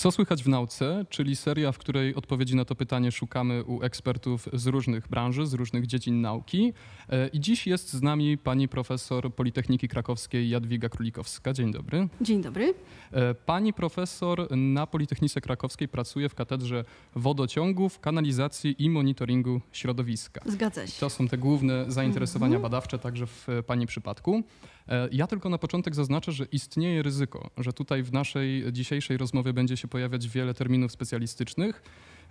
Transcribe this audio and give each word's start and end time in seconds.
Co 0.00 0.10
słychać 0.10 0.42
w 0.42 0.48
nauce, 0.48 1.04
czyli 1.08 1.36
seria, 1.36 1.72
w 1.72 1.78
której 1.78 2.14
odpowiedzi 2.14 2.56
na 2.56 2.64
to 2.64 2.74
pytanie 2.74 3.12
szukamy 3.12 3.64
u 3.64 3.82
ekspertów 3.82 4.48
z 4.52 4.66
różnych 4.66 5.08
branży, 5.08 5.46
z 5.46 5.54
różnych 5.54 5.86
dziedzin 5.86 6.20
nauki. 6.20 6.72
E, 7.08 7.28
I 7.28 7.40
dziś 7.40 7.66
jest 7.66 7.92
z 7.92 8.02
nami 8.02 8.38
pani 8.38 8.68
profesor 8.68 9.34
Politechniki 9.34 9.88
Krakowskiej 9.88 10.48
Jadwiga 10.48 10.88
Królikowska. 10.88 11.52
Dzień 11.52 11.72
dobry. 11.72 12.08
Dzień 12.20 12.42
dobry. 12.42 12.74
E, 13.12 13.34
pani 13.34 13.72
profesor 13.72 14.56
na 14.56 14.86
Politechnice 14.86 15.40
Krakowskiej 15.40 15.88
pracuje 15.88 16.28
w 16.28 16.34
katedrze 16.34 16.84
wodociągów, 17.16 18.00
kanalizacji 18.00 18.84
i 18.84 18.90
monitoringu 18.90 19.60
środowiska. 19.72 20.40
Zgadza 20.46 20.86
się. 20.86 21.00
To 21.00 21.10
są 21.10 21.28
te 21.28 21.38
główne 21.38 21.84
zainteresowania 21.88 22.56
mhm. 22.56 22.62
badawcze 22.62 22.98
także 22.98 23.26
w 23.26 23.46
pani 23.66 23.86
przypadku. 23.86 24.42
E, 24.90 25.08
ja 25.12 25.26
tylko 25.26 25.48
na 25.48 25.58
początek 25.58 25.94
zaznaczę, 25.94 26.32
że 26.32 26.44
istnieje 26.44 27.02
ryzyko, 27.02 27.50
że 27.56 27.72
tutaj 27.72 28.02
w 28.02 28.12
naszej 28.12 28.72
dzisiejszej 28.72 29.16
rozmowie 29.16 29.52
będzie 29.52 29.76
się 29.76 29.88
pojawiać 29.88 30.28
wiele 30.28 30.54
terminów 30.54 30.92
specjalistycznych, 30.92 31.82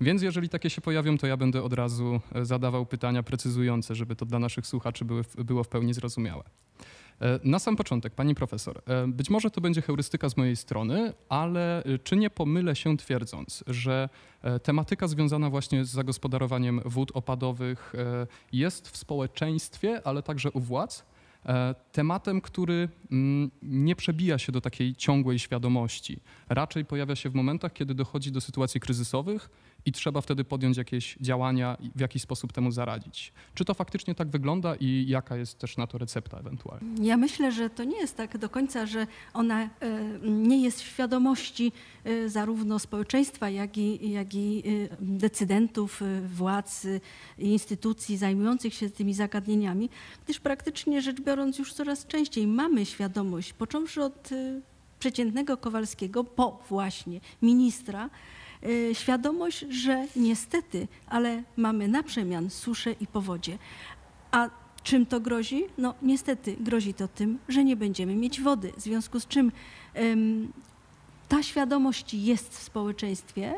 więc 0.02 0.22
jeżeli 0.22 0.49
takie 0.49 0.70
się 0.70 0.82
pojawią, 0.82 1.18
to 1.18 1.27
ja 1.27 1.38
będę 1.38 1.63
od 1.63 1.73
razu 1.73 2.20
e, 2.35 2.45
zadawał 2.45 2.85
pytania 2.85 3.23
precyzujące, 3.23 3.95
żeby 3.95 4.16
to 4.16 4.26
dla 4.26 4.40
naszych 4.40 4.68
słuchaczy 4.68 5.05
były, 5.05 5.23
było 5.38 5.63
w 5.63 5.68
pełni 5.68 5.94
zrozumiałe. 5.94 6.44
E, 7.22 7.40
na 7.44 7.59
sam 7.59 7.76
początek, 7.76 8.13
pani 8.13 8.35
profesor, 8.35 8.82
być 9.07 9.30
może 9.30 9.52
to 9.52 9.62
będzie 9.62 9.82
heurystyka 9.82 10.30
z 10.30 10.38
mojej 10.38 10.55
strony, 10.55 11.13
ale 11.30 11.84
czy 12.04 12.16
nie 12.16 12.30
pomylę 12.30 12.76
się 12.76 12.98
twierdząc, 12.98 13.63
że 13.68 14.10
tematyka 14.63 15.07
związana 15.07 15.49
właśnie 15.49 15.85
z 15.85 15.90
zagospodarowaniem 15.90 16.82
wód 16.85 17.12
opadowych 17.13 17.94
jest 18.52 18.90
w 18.90 18.98
społeczeństwie, 18.98 20.02
ale 20.07 20.23
także 20.23 20.52
u 20.52 20.60
władz 20.60 21.09
tematem, 21.91 22.41
który 22.41 22.89
mm, 23.11 23.52
nie 23.61 23.95
przebija 23.95 24.38
się 24.38 24.52
do 24.52 24.61
takiej 24.61 24.95
ciągłej 24.95 25.39
świadomości. 25.39 26.20
Raczej 26.49 26.85
pojawia 26.85 27.15
się 27.15 27.29
w 27.29 27.35
momentach, 27.35 27.73
kiedy 27.73 27.93
dochodzi 27.93 28.31
do 28.31 28.41
sytuacji 28.41 28.79
kryzysowych 28.79 29.49
i 29.86 29.92
trzeba 29.92 30.22
wtedy 30.22 30.44
podjąć 30.44 30.78
jakieś 30.78 31.18
działania 31.22 31.77
i 31.80 31.91
w 31.96 31.99
jakiś 31.99 32.22
sposób 32.22 32.54
temu 32.54 32.72
zaradzić. 32.72 33.34
Czy 33.54 33.66
to 33.66 33.74
faktycznie 33.74 34.16
tak 34.16 34.30
wygląda 34.30 34.76
i 34.76 35.05
jaka 35.08 35.36
jest 35.36 35.60
też 35.60 35.77
na 35.77 35.88
to 35.88 35.98
recepta 35.98 36.38
ewentualnie? 36.38 37.08
Ja 37.08 37.18
myślę, 37.18 37.52
że 37.52 37.70
to 37.70 37.84
nie 37.84 37.98
jest 37.98 38.18
tak 38.18 38.38
do 38.38 38.49
końca, 38.49 38.86
że 38.86 39.08
ona 39.34 39.63
e, 39.63 39.70
nie 40.21 40.63
jest 40.63 40.82
w 40.82 40.86
świadomości 40.86 41.71
e, 42.04 42.30
zarówno 42.30 42.80
społeczeństwa, 42.80 43.49
jak 43.49 43.77
i, 43.77 44.12
jak 44.12 44.36
i 44.36 44.63
e, 44.91 44.96
decydentów, 45.02 46.02
władz, 46.26 46.88
instytucji 47.38 48.18
zajmujących 48.18 48.74
się 48.74 48.90
tymi 48.90 49.14
zagadnieniami, 49.14 49.90
gdyż 50.26 50.40
praktycznie 50.40 51.02
rzecz 51.02 51.21
biorąc 51.21 51.60
już 51.60 51.74
coraz 51.74 52.08
częściej 52.08 52.48
mamy 52.48 52.86
świadomość, 52.86 53.54
począwszy 53.54 54.04
od 54.04 54.30
przeciętnego 54.99 55.58
Kowalskiego 55.58 56.24
po 56.24 56.64
właśnie 56.70 57.20
ministra, 57.41 58.10
świadomość, 58.93 59.65
że 59.70 60.07
niestety, 60.15 60.88
ale 61.07 61.43
mamy 61.57 61.88
na 61.88 62.04
przemian 62.04 62.49
suszę 62.49 62.91
i 62.91 63.07
powodzie. 63.07 63.57
A 64.31 64.50
czym 64.84 65.06
to 65.06 65.19
grozi? 65.19 65.63
No 65.78 65.94
niestety 66.02 66.56
grozi 66.59 66.94
to 66.94 67.07
tym, 67.07 67.40
że 67.47 67.63
nie 67.63 67.75
będziemy 67.75 68.16
mieć 68.16 68.41
wody, 68.41 68.72
w 68.78 68.81
związku 68.81 69.19
z 69.19 69.28
czym 69.28 69.52
ta 71.30 71.44
świadomość 71.44 72.13
jest 72.13 72.57
w 72.57 72.63
społeczeństwie 72.63 73.53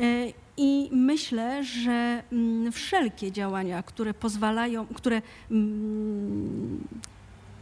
y, 0.00 0.32
i 0.56 0.88
myślę, 0.92 1.64
że 1.64 2.22
mm, 2.32 2.72
wszelkie 2.72 3.32
działania, 3.32 3.82
które 3.82 4.14
pozwalają, 4.14 4.86
które 4.86 5.22
mm, 5.50 6.88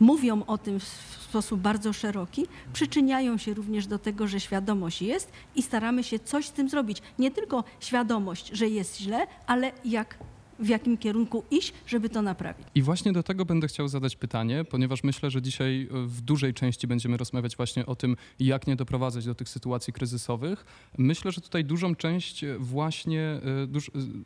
mówią 0.03 0.45
o 0.47 0.59
tym 0.59 0.81
w 0.81 0.85
sposób 1.31 1.61
bardzo 1.61 1.93
szeroki, 1.93 2.47
przyczyniają 2.73 3.39
się 3.39 3.55
również 3.55 3.87
do 3.87 3.99
tego, 3.99 4.29
że 4.29 4.41
świadomość 4.41 5.03
jest 5.03 5.33
i 5.57 5.63
staramy 5.63 6.05
się 6.05 6.19
coś 6.19 6.47
z 6.47 6.53
tym 6.53 6.69
zrobić. 6.69 7.03
Nie 7.19 7.31
tylko 7.31 7.65
świadomość, 7.81 8.51
że 8.53 8.69
jest 8.69 8.99
źle, 8.99 9.27
ale 9.47 9.73
jak 9.85 10.19
w 10.59 10.69
jakim 10.69 10.99
kierunku 10.99 11.45
iść, 11.51 11.73
żeby 11.87 12.09
to 12.09 12.23
naprawić. 12.23 12.67
I 12.75 12.83
właśnie 12.83 13.13
do 13.13 13.23
tego 13.23 13.45
będę 13.45 13.69
chciał 13.69 13.89
zadać 13.89 14.17
pytanie, 14.17 14.65
ponieważ 14.65 15.05
myślę, 15.05 15.31
że 15.31 15.43
dzisiaj 15.43 15.89
w 15.91 16.21
dużej 16.21 16.55
części 16.55 16.87
będziemy 16.87 17.17
rozmawiać 17.17 17.57
właśnie 17.57 17.87
o 17.87 17.97
tym, 17.97 18.17
jak 18.39 18.67
nie 18.67 18.77
doprowadzać 18.77 19.25
do 19.27 19.35
tych 19.35 19.49
sytuacji 19.49 19.93
kryzysowych. 19.93 20.65
Myślę, 20.99 21.33
że 21.33 21.41
tutaj 21.41 21.65
dużą 21.65 21.95
część 21.95 22.45
właśnie, 22.59 23.21
e, 23.21 23.41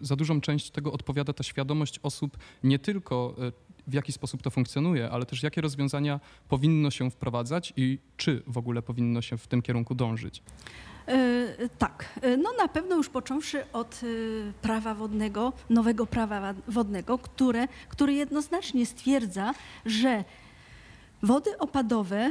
za 0.01 0.17
dużą 0.17 0.41
część 0.41 0.71
tego 0.71 0.93
odpowiada 0.93 1.33
ta 1.33 1.43
świadomość 1.43 2.01
osób 2.03 2.37
nie 2.65 2.79
tylko 2.79 3.37
e, 3.39 3.53
w 3.87 3.95
jaki 3.95 4.13
sposób 4.13 4.43
to 4.43 4.51
funkcjonuje, 4.51 5.11
ale 5.11 5.27
też 5.27 5.43
jakie 5.43 5.61
rozwiązania 5.61 6.21
powinno 6.49 6.91
się 6.91 7.11
wprowadzać 7.11 7.73
i 7.77 7.99
czy 8.17 8.43
w 8.47 8.59
ogóle 8.59 8.83
powinno 8.83 9.23
się 9.23 9.39
w 9.39 9.47
tym 9.47 9.63
kierunku 9.63 9.95
dążyć. 9.95 10.43
Yy, 11.09 11.69
tak, 11.79 12.21
e, 12.23 12.37
no 12.37 12.51
na 12.59 12.69
pewno 12.69 12.97
już 12.97 13.09
począwszy 13.09 13.73
od 13.73 14.03
yy, 14.03 14.53
prawa 14.63 14.95
wodnego, 14.95 15.53
nowego 15.71 16.07
prawa 16.07 16.55
wodnego, 16.69 17.19
które, 17.19 17.69
który 17.89 18.13
jednoznacznie 18.13 18.87
stwierdza, 18.87 19.55
że 19.87 20.25
wody 21.23 21.59
opadowe 21.59 22.31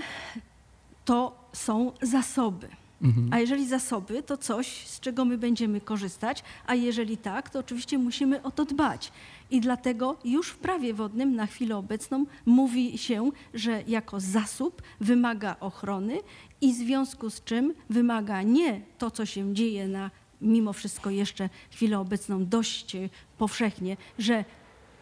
to 1.06 1.50
są 1.54 1.92
zasoby. 2.02 2.68
Mhm. 3.02 3.34
A 3.34 3.40
jeżeli 3.40 3.68
zasoby, 3.68 4.24
to 4.24 4.38
coś, 4.38 4.88
z 4.88 5.00
czego 5.00 5.26
my 5.26 5.38
będziemy 5.38 5.82
korzystać, 5.82 6.44
a 6.68 6.76
jeżeli 6.76 7.18
tak, 7.18 7.50
to 7.50 7.60
oczywiście 7.60 7.98
musimy 7.98 8.42
o 8.42 8.52
to 8.52 8.66
dbać. 8.66 9.12
I 9.51 9.61
dlatego 9.61 10.17
już 10.25 10.50
w 10.50 10.57
prawie 10.57 10.94
wodnym 10.94 11.35
na 11.35 11.45
chwilę 11.47 11.78
obecną 11.78 12.25
mówi 12.45 12.97
się, 12.97 13.31
że 13.53 13.83
jako 13.88 14.19
zasób 14.19 14.81
wymaga 15.00 15.56
ochrony 15.59 16.19
i 16.61 16.73
w 16.73 16.75
związku 16.75 17.29
z 17.29 17.44
czym 17.44 17.73
wymaga 17.89 18.41
nie 18.41 18.81
to, 18.97 19.11
co 19.11 19.25
się 19.25 19.53
dzieje 19.53 19.88
na 19.88 20.11
mimo 20.41 20.73
wszystko 20.73 21.09
jeszcze 21.09 21.50
chwilę 21.72 22.00
obecną 22.00 22.45
dość 22.45 22.97
powszechnie, 23.38 23.97
że 24.19 24.45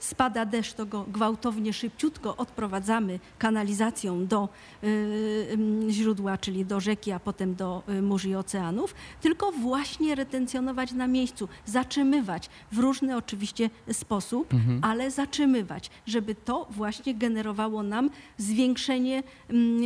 spada 0.04 0.46
deszcz, 0.46 0.74
to 0.74 0.86
go 0.86 1.06
gwałtownie, 1.08 1.74
szybciutko 1.74 2.38
odprowadzamy 2.38 3.20
kanalizacją 3.38 4.28
do 4.28 4.50
y, 4.84 4.88
y, 4.88 5.92
źródła, 5.92 6.38
czyli 6.38 6.66
do 6.66 6.80
rzeki, 6.80 7.12
a 7.12 7.20
potem 7.20 7.56
do 7.56 7.84
y, 7.90 8.02
mórz 8.02 8.26
i 8.26 8.36
oceanów, 8.36 8.96
tylko 9.22 9.52
właśnie 9.52 10.16
retencjonować 10.16 10.92
na 10.92 11.08
miejscu, 11.08 11.48
zatrzymywać 11.66 12.50
w 12.72 12.78
różny 12.78 13.18
oczywiście 13.18 13.70
sposób, 13.92 14.54
mhm. 14.54 14.80
ale 14.84 15.12
zatrzymywać, 15.12 15.92
żeby 16.08 16.36
to 16.36 16.68
właśnie 16.70 17.16
generowało 17.16 17.84
nam 17.84 18.10
zwiększenie, 18.38 19.24
mm, 19.50 19.84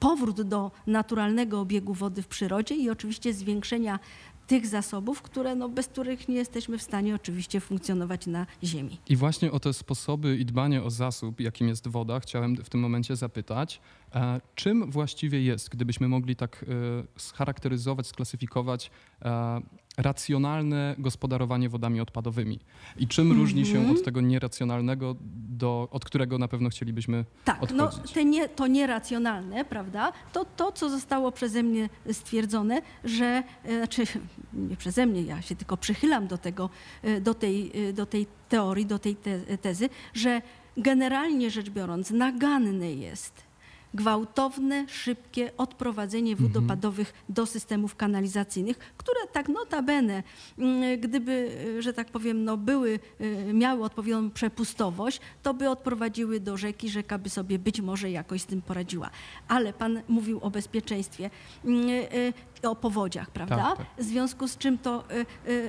powrót 0.00 0.42
do 0.42 0.70
naturalnego 0.86 1.60
obiegu 1.60 1.94
wody 1.94 2.22
w 2.22 2.26
przyrodzie 2.28 2.74
i 2.74 2.90
oczywiście 2.90 3.32
zwiększenia 3.32 3.98
tych 4.46 4.66
zasobów, 4.66 5.22
które, 5.22 5.54
no, 5.54 5.68
bez 5.68 5.86
których 5.86 6.28
nie 6.28 6.34
jesteśmy 6.34 6.78
w 6.78 6.82
stanie 6.82 7.14
oczywiście 7.14 7.60
funkcjonować 7.60 8.26
na 8.26 8.46
Ziemi. 8.64 8.98
I 9.08 9.16
właśnie 9.16 9.52
o 9.52 9.60
te 9.60 9.72
sposoby 9.72 10.36
i 10.36 10.44
dbanie 10.44 10.82
o 10.82 10.90
zasób, 10.90 11.40
jakim 11.40 11.68
jest 11.68 11.88
woda, 11.88 12.20
chciałem 12.20 12.56
w 12.56 12.68
tym 12.68 12.80
momencie 12.80 13.16
zapytać. 13.16 13.80
E, 14.14 14.40
czym 14.54 14.90
właściwie 14.90 15.42
jest, 15.42 15.68
gdybyśmy 15.68 16.08
mogli 16.08 16.36
tak 16.36 16.64
e, 16.68 17.20
scharakteryzować, 17.20 18.06
sklasyfikować 18.06 18.90
e, 19.22 19.60
racjonalne 19.96 20.94
gospodarowanie 20.98 21.68
wodami 21.68 22.00
odpadowymi. 22.00 22.60
I 22.96 23.08
czym 23.08 23.26
mm 23.26 23.36
-hmm. 23.36 23.40
różni 23.40 23.66
się 23.66 23.90
od 23.90 24.04
tego 24.04 24.20
nieracjonalnego, 24.20 25.16
do, 25.48 25.88
od 25.90 26.04
którego 26.04 26.38
na 26.38 26.48
pewno 26.48 26.68
chcielibyśmy 26.68 27.24
tak, 27.44 27.62
odchodzić? 27.62 28.02
Tak, 28.02 28.16
no, 28.16 28.22
nie, 28.22 28.48
to 28.48 28.66
nieracjonalne, 28.66 29.64
prawda, 29.64 30.12
to 30.32 30.44
to, 30.44 30.72
co 30.72 30.90
zostało 30.90 31.32
przeze 31.32 31.62
mnie 31.62 31.88
stwierdzone, 32.12 32.82
że, 33.04 33.42
e, 33.64 33.76
znaczy 33.76 34.04
nie 34.70 34.76
przeze 34.76 35.06
mnie, 35.06 35.22
ja 35.22 35.42
się 35.42 35.56
tylko 35.56 35.76
przychylam 35.76 36.26
do 36.26 36.38
tego, 36.38 36.70
e, 37.02 37.20
do 37.20 37.34
tej, 37.34 37.88
e, 37.88 37.92
do 37.92 38.06
tej 38.06 38.26
teorii, 38.48 38.86
do 38.86 38.98
tej 38.98 39.16
te, 39.16 39.58
tezy, 39.58 39.88
że 40.14 40.42
generalnie 40.76 41.50
rzecz 41.50 41.70
biorąc 41.70 42.10
naganne 42.10 42.92
jest 42.92 43.45
gwałtowne, 43.96 44.86
szybkie 44.88 45.50
odprowadzenie 45.56 46.36
wód 46.36 46.46
mhm. 46.46 46.64
opadowych 46.64 47.12
do 47.28 47.46
systemów 47.46 47.96
kanalizacyjnych, 47.96 48.78
które 48.78 49.20
tak 49.32 49.48
notabene, 49.48 50.22
mm, 50.58 51.00
gdyby, 51.00 51.50
że 51.78 51.92
tak 51.92 52.10
powiem, 52.10 52.44
no 52.44 52.56
były, 52.56 52.98
y, 53.20 53.52
miały 53.52 53.84
odpowiednią 53.84 54.30
przepustowość, 54.30 55.20
to 55.42 55.54
by 55.54 55.70
odprowadziły 55.70 56.40
do 56.40 56.56
rzeki, 56.56 56.88
rzeka 56.88 57.18
by 57.18 57.30
sobie 57.30 57.58
być 57.58 57.80
może 57.80 58.10
jakoś 58.10 58.42
z 58.42 58.46
tym 58.46 58.62
poradziła. 58.62 59.10
Ale 59.48 59.72
pan 59.72 60.02
mówił 60.08 60.40
o 60.40 60.50
bezpieczeństwie 60.50 61.30
mm, 61.64 61.88
y, 61.88 62.32
o 62.62 62.76
powodziach, 62.76 63.30
prawda? 63.30 63.56
Tak, 63.56 63.78
tak. 63.78 63.86
W 63.98 64.02
związku 64.02 64.48
z 64.48 64.58
czym 64.58 64.78
to 64.78 65.04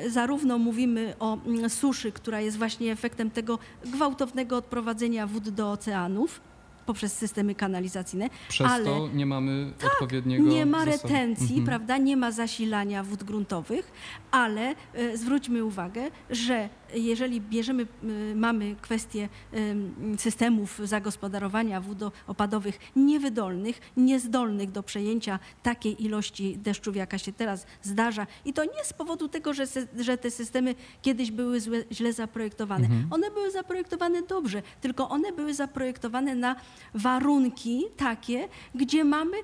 zarówno 0.07 0.57
mówimy 0.57 1.13
o 1.19 1.38
suszy, 1.69 2.12
która 2.12 2.41
jest 2.41 2.57
właśnie 2.57 2.91
efektem 2.91 3.31
tego 3.31 3.59
gwałtownego 3.85 4.57
odprowadzenia 4.57 5.27
wód 5.27 5.50
do 5.50 5.71
oceanów, 5.71 6.41
poprzez 6.87 7.13
systemy 7.13 7.55
kanalizacyjne. 7.55 8.29
Przez 8.49 8.67
ale 8.67 8.85
to 8.85 9.09
nie 9.13 9.25
mamy 9.25 9.71
odpowiedniego 9.85 10.43
nie 10.49 10.65
ma 10.65 10.85
zasobu. 10.85 11.03
retencji, 11.07 11.45
Mhm. 11.59 11.65
prawda, 11.65 11.97
nie 11.97 12.17
ma 12.17 12.31
zasilania 12.31 13.03
wód 13.03 13.23
gruntowych, 13.23 13.91
ale 14.31 14.75
e, 14.93 15.17
zwróćmy 15.17 15.63
uwagę, 15.65 16.01
że 16.29 16.69
jeżeli 16.93 17.41
bierzemy, 17.41 17.83
e, 17.83 18.35
mamy 18.35 18.75
kwestię 18.81 19.29
em, 19.51 20.15
systemów 20.19 20.81
zagospodarowania 20.83 21.81
wód 21.81 21.97
opadowych 22.27 22.79
niewydolnych, 22.95 23.79
niezdolnych 23.97 24.71
do 24.71 24.83
przejęcia 24.83 25.39
takiej 25.63 26.03
ilości 26.05 26.57
deszczów, 26.57 26.95
jaka 26.95 27.17
się 27.17 27.33
teraz 27.33 27.65
zdarza 27.83 28.27
i 28.45 28.53
to 28.53 28.63
nie 28.63 28.83
z 28.83 28.93
powodu 28.93 29.27
tego, 29.27 29.53
że, 29.53 29.63
że 29.99 30.17
te 30.17 30.31
systemy 30.31 30.75
kiedyś 31.01 31.31
były 31.31 31.59
złe, 31.59 31.83
źle 31.91 32.13
zaprojektowane. 32.13 32.85
Mhm. 32.85 33.07
One 33.11 33.31
były 33.31 33.51
zaprojektowane 33.51 34.21
dobrze, 34.21 34.61
tylko 34.81 35.09
one 35.09 35.31
były 35.31 35.53
zaprojektowane 35.53 36.35
na 36.35 36.55
warunki 36.93 37.85
takie, 37.97 38.47
gdzie 38.75 39.03
mamy 39.03 39.37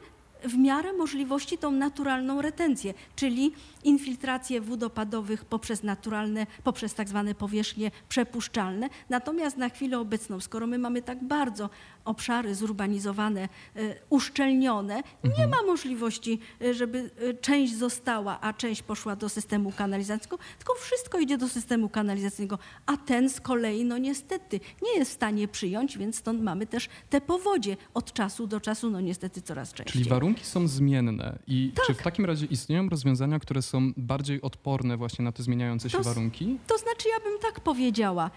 w 0.44 0.58
miarę 0.58 0.94
możliwości 0.94 1.58
tą 1.58 1.72
naturalną 1.72 2.42
retencję, 2.42 2.94
czyli 3.16 3.54
infiltrację 3.84 4.62
wód 4.62 4.84
opadowych 4.84 5.46
poprzez 5.46 5.84
naturalne, 5.84 6.48
poprzez 6.64 6.94
tak 6.94 7.10
zwane 7.10 7.36
powierzchnie 7.36 7.92
przepuszczalne. 8.10 8.90
Natomiast 9.10 9.58
na 9.58 9.70
chwilę 9.70 10.00
obecną, 10.00 10.40
skoro 10.40 10.68
my 10.68 10.78
mamy 10.78 11.02
tak 11.02 11.24
bardzo 11.24 11.70
obszary 12.06 12.56
zurbanizowane, 12.56 13.42
e, 13.76 13.96
uszczelnione, 14.10 15.04
nie 15.38 15.48
ma 15.48 15.58
możliwości, 15.68 16.40
e, 16.62 16.74
żeby 16.74 17.10
e, 17.30 17.34
część 17.34 17.76
została, 17.76 18.42
a 18.42 18.54
część 18.54 18.84
poszła 18.84 19.16
do 19.16 19.30
systemu 19.30 19.72
kanalizacyjnego, 19.72 20.38
tylko 20.58 20.74
wszystko 20.76 21.20
idzie 21.20 21.38
do 21.38 21.50
systemu 21.50 21.90
kanalizacyjnego, 21.90 22.60
a 22.86 22.98
ten 22.98 23.30
z 23.30 23.42
kolei, 23.42 23.86
no 23.86 23.98
niestety, 23.98 24.60
nie 24.84 25.00
jest 25.00 25.12
w 25.12 25.14
stanie 25.14 25.48
przyjąć, 25.48 25.98
więc 25.98 26.16
stąd 26.16 26.42
mamy 26.42 26.68
też 26.68 26.90
te 27.10 27.22
powodzie 27.22 27.78
od 27.94 28.14
czasu 28.14 28.48
do 28.48 28.60
czasu, 28.60 28.90
no 28.90 29.02
niestety 29.02 29.42
coraz 29.42 29.74
częściej. 29.74 29.94
Czyli 29.94 30.10
warunki 30.10 30.46
są 30.46 30.68
zmienne 30.68 31.40
i 31.48 31.72
Tak. 31.76 31.86
czy 31.86 31.94
w 31.94 32.02
takim 32.02 32.26
razie 32.26 32.46
istnieją 32.46 32.90
rozwiązania, 32.90 33.40
które 33.40 33.62
są 33.62 33.92
bardziej 33.98 34.42
odporne 34.42 34.98
właśnie 34.98 35.26
na 35.26 35.32
te 35.32 35.44
zmieniające 35.44 35.90
się 35.90 35.98
To 35.98 36.04
warunki? 36.04 36.58
To 36.68 36.78
znaczy, 36.78 37.10
ja 37.10 37.30
bym 37.30 37.40
tak 37.40 37.60
powiedziała, 37.60 38.32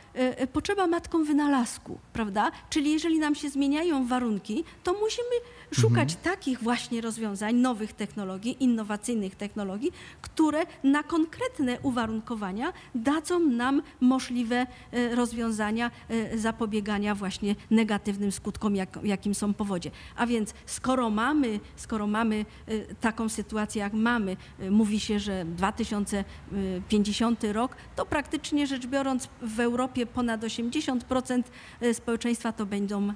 potrzeba 0.52 0.86
matką 0.86 1.24
wynalazku, 1.24 1.98
prawda? 2.12 2.50
Czyli 2.70 2.92
jeżeli 2.92 3.18
nam 3.18 3.34
się 3.34 3.50
zmieniają 3.56 4.06
warunki, 4.06 4.64
to 4.82 4.92
musimy 4.92 5.36
szukać 5.72 6.16
takich 6.16 6.62
właśnie 6.62 7.00
rozwiązań, 7.00 7.54
nowych 7.54 7.92
technologii, 7.92 8.56
innowacyjnych 8.60 9.34
technologii, 9.34 9.92
które 10.22 10.66
na 10.84 11.02
konkretne 11.02 11.78
uwarunkowania 11.82 12.72
dadzą 12.94 13.40
nam 13.40 13.82
możliwe 14.00 14.66
e, 14.92 15.14
rozwiązania 15.14 15.90
e, 16.08 16.38
zapobiegania 16.38 17.14
właśnie 17.14 17.54
negatywnym 17.70 18.32
skutkom, 18.32 18.76
jak, 18.76 18.98
jakim 19.02 19.34
są 19.34 19.54
powodzie. 19.54 19.90
A 20.16 20.26
więc 20.26 20.54
skoro 20.66 21.10
mamy, 21.10 21.60
skoro 21.76 22.06
mamy 22.06 22.44
e, 22.66 22.94
taką 22.94 23.28
sytuację, 23.28 23.80
jak 23.80 23.92
mamy, 23.92 24.36
mówi 24.70 25.00
się, 25.00 25.20
że 25.20 25.44
2050 25.44 27.44
rok, 27.52 27.76
to 27.96 28.06
praktycznie 28.06 28.66
rzecz 28.66 28.86
biorąc 28.86 29.28
w 29.42 29.60
Europie 29.60 30.06
ponad 30.06 30.40
80% 30.40 31.42
e, 31.80 31.94
społeczeństwa 31.94 32.52
to 32.52 32.66
będą, 32.66 33.12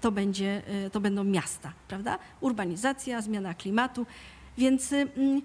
to 0.00 0.12
będzie, 0.12 0.62
e, 0.86 0.90
to 0.90 1.00
będą 1.00 1.24
miasta, 1.24 1.72
prawda? 1.88 2.18
Urbanizacja, 2.40 3.20
zmiana 3.20 3.54
klimatu. 3.54 4.06
Więc 4.58 4.92
y, 4.92 4.96
mm, 4.96 5.42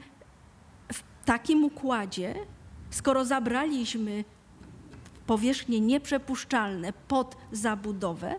w 0.94 1.04
takim 1.26 1.64
układzie, 1.64 2.36
skoro 2.90 3.26
zabraliśmy 3.26 4.24
powierzchnie 5.28 5.80
nieprzepuszczalne 5.82 6.94
pod 7.08 7.38
zabudowę, 7.52 8.36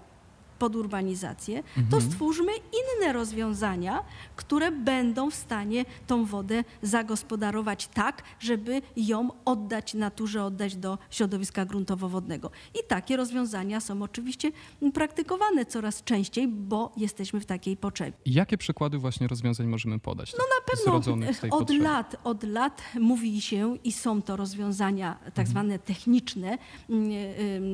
pod 0.58 0.76
urbanizację, 0.76 1.62
to 1.90 2.00
stwórzmy 2.00 2.52
inne 2.52 3.12
rozwiązania, 3.12 4.04
które 4.36 4.72
będą 4.72 5.30
w 5.30 5.34
stanie 5.34 5.84
tą 6.06 6.24
wodę 6.24 6.64
zagospodarować 6.82 7.86
tak, 7.86 8.22
żeby 8.40 8.82
ją 8.96 9.30
oddać 9.44 9.94
naturze, 9.94 10.44
oddać 10.44 10.76
do 10.76 10.98
środowiska 11.10 11.66
gruntowo-wodnego. 11.66 12.50
I 12.74 12.78
takie 12.88 13.16
rozwiązania 13.16 13.80
są 13.80 14.02
oczywiście 14.02 14.52
praktykowane 14.94 15.66
coraz 15.66 16.04
częściej, 16.04 16.48
bo 16.48 16.92
jesteśmy 16.96 17.40
w 17.40 17.46
takiej 17.46 17.76
potrzebie. 17.76 18.12
Jakie 18.26 18.58
przykłady 18.58 18.98
właśnie 18.98 19.28
rozwiązań 19.28 19.66
możemy 19.66 19.98
podać? 19.98 20.32
No 20.32 20.38
Na 20.38 20.72
pewno 20.72 21.56
od 21.56 21.70
lat, 21.70 22.16
od 22.24 22.42
lat 22.42 22.82
mówi 23.00 23.40
się 23.40 23.76
i 23.84 23.92
są 23.92 24.22
to 24.22 24.36
rozwiązania 24.36 25.18
tak 25.34 25.48
zwane 25.48 25.78
techniczne, 25.78 26.58
mm, 26.90 27.10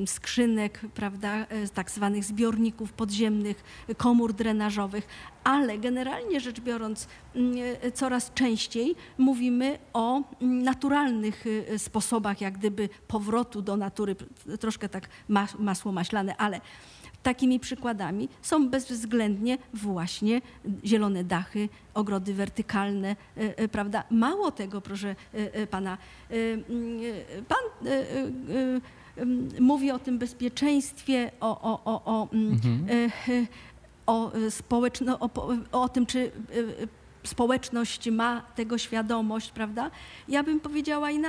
ym, 0.00 0.06
skrzynek, 0.06 0.80
prawda, 0.94 1.46
e, 1.46 1.68
tak 1.68 1.90
zwanych 1.90 2.24
zbiorników 2.24 2.71
podziemnych, 2.96 3.64
komór 3.96 4.32
drenażowych, 4.32 5.08
ale 5.44 5.78
generalnie 5.78 6.40
rzecz 6.40 6.60
biorąc 6.60 7.08
mm, 7.34 7.54
e, 7.82 7.92
coraz 7.92 8.34
częściej 8.34 8.94
mówimy 9.18 9.78
o 9.92 10.22
mm, 10.40 10.62
naturalnych 10.62 11.44
e, 11.46 11.78
sposobach 11.78 12.40
jak 12.40 12.58
gdyby 12.58 12.88
powrotu 13.08 13.62
do 13.62 13.76
natury, 13.76 14.16
troszkę 14.60 14.88
tak 14.88 15.08
mas- 15.28 15.58
masło 15.58 15.92
maślane, 15.92 16.36
ale 16.36 16.60
Takimi 17.22 17.60
przykładami 17.60 18.28
są 18.42 18.68
bezwzględnie 18.68 19.58
właśnie 19.74 20.40
zielone 20.84 21.24
dachy, 21.24 21.68
ogrody 21.94 22.34
wertykalne, 22.34 23.16
e, 23.36 23.58
e, 23.58 23.68
prawda? 23.68 24.04
Mało 24.10 24.50
tego, 24.50 24.80
proszę 24.80 25.16
pana, 25.70 25.98
pan 27.48 27.90
mówi 29.60 29.90
o 29.90 29.98
tym 29.98 30.18
bezpieczeństwie, 30.18 31.30
o, 31.40 31.60
o, 31.60 31.84
o, 31.84 32.04
o, 32.04 32.28
mm, 32.32 32.56
e, 32.90 33.32
e, 33.32 33.46
o, 34.06 34.32
e, 34.32 34.50
społeczno, 34.50 35.18
o, 35.20 35.30
o 35.72 35.88
tym, 35.88 36.06
czy 36.06 36.20
e, 36.24 37.28
społeczność 37.28 38.10
ma 38.10 38.42
tego 38.54 38.78
świadomość, 38.78 39.50
prawda? 39.50 39.90
Ja 40.28 40.42
bym 40.42 40.60
powiedziała 40.60 41.10
i 41.10 41.20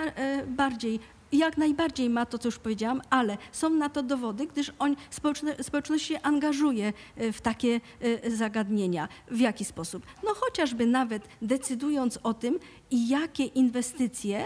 bardziej, 0.47 0.99
jak 1.31 1.57
najbardziej 1.57 2.09
ma 2.09 2.25
to, 2.25 2.37
co 2.37 2.47
już 2.47 2.59
powiedziałam, 2.59 3.01
ale 3.09 3.37
są 3.51 3.69
na 3.69 3.89
to 3.89 4.03
dowody, 4.03 4.47
gdyż 4.47 4.71
on, 4.79 4.95
społeczne, 5.09 5.55
społeczność 5.63 6.05
się 6.05 6.21
angażuje 6.21 6.93
w 7.33 7.41
takie 7.41 7.81
zagadnienia. 8.27 9.07
W 9.31 9.39
jaki 9.39 9.65
sposób? 9.65 10.05
No 10.23 10.33
chociażby 10.35 10.85
nawet 10.85 11.27
decydując 11.41 12.19
o 12.23 12.33
tym, 12.33 12.59
jakie 12.91 13.45
inwestycje 13.45 14.45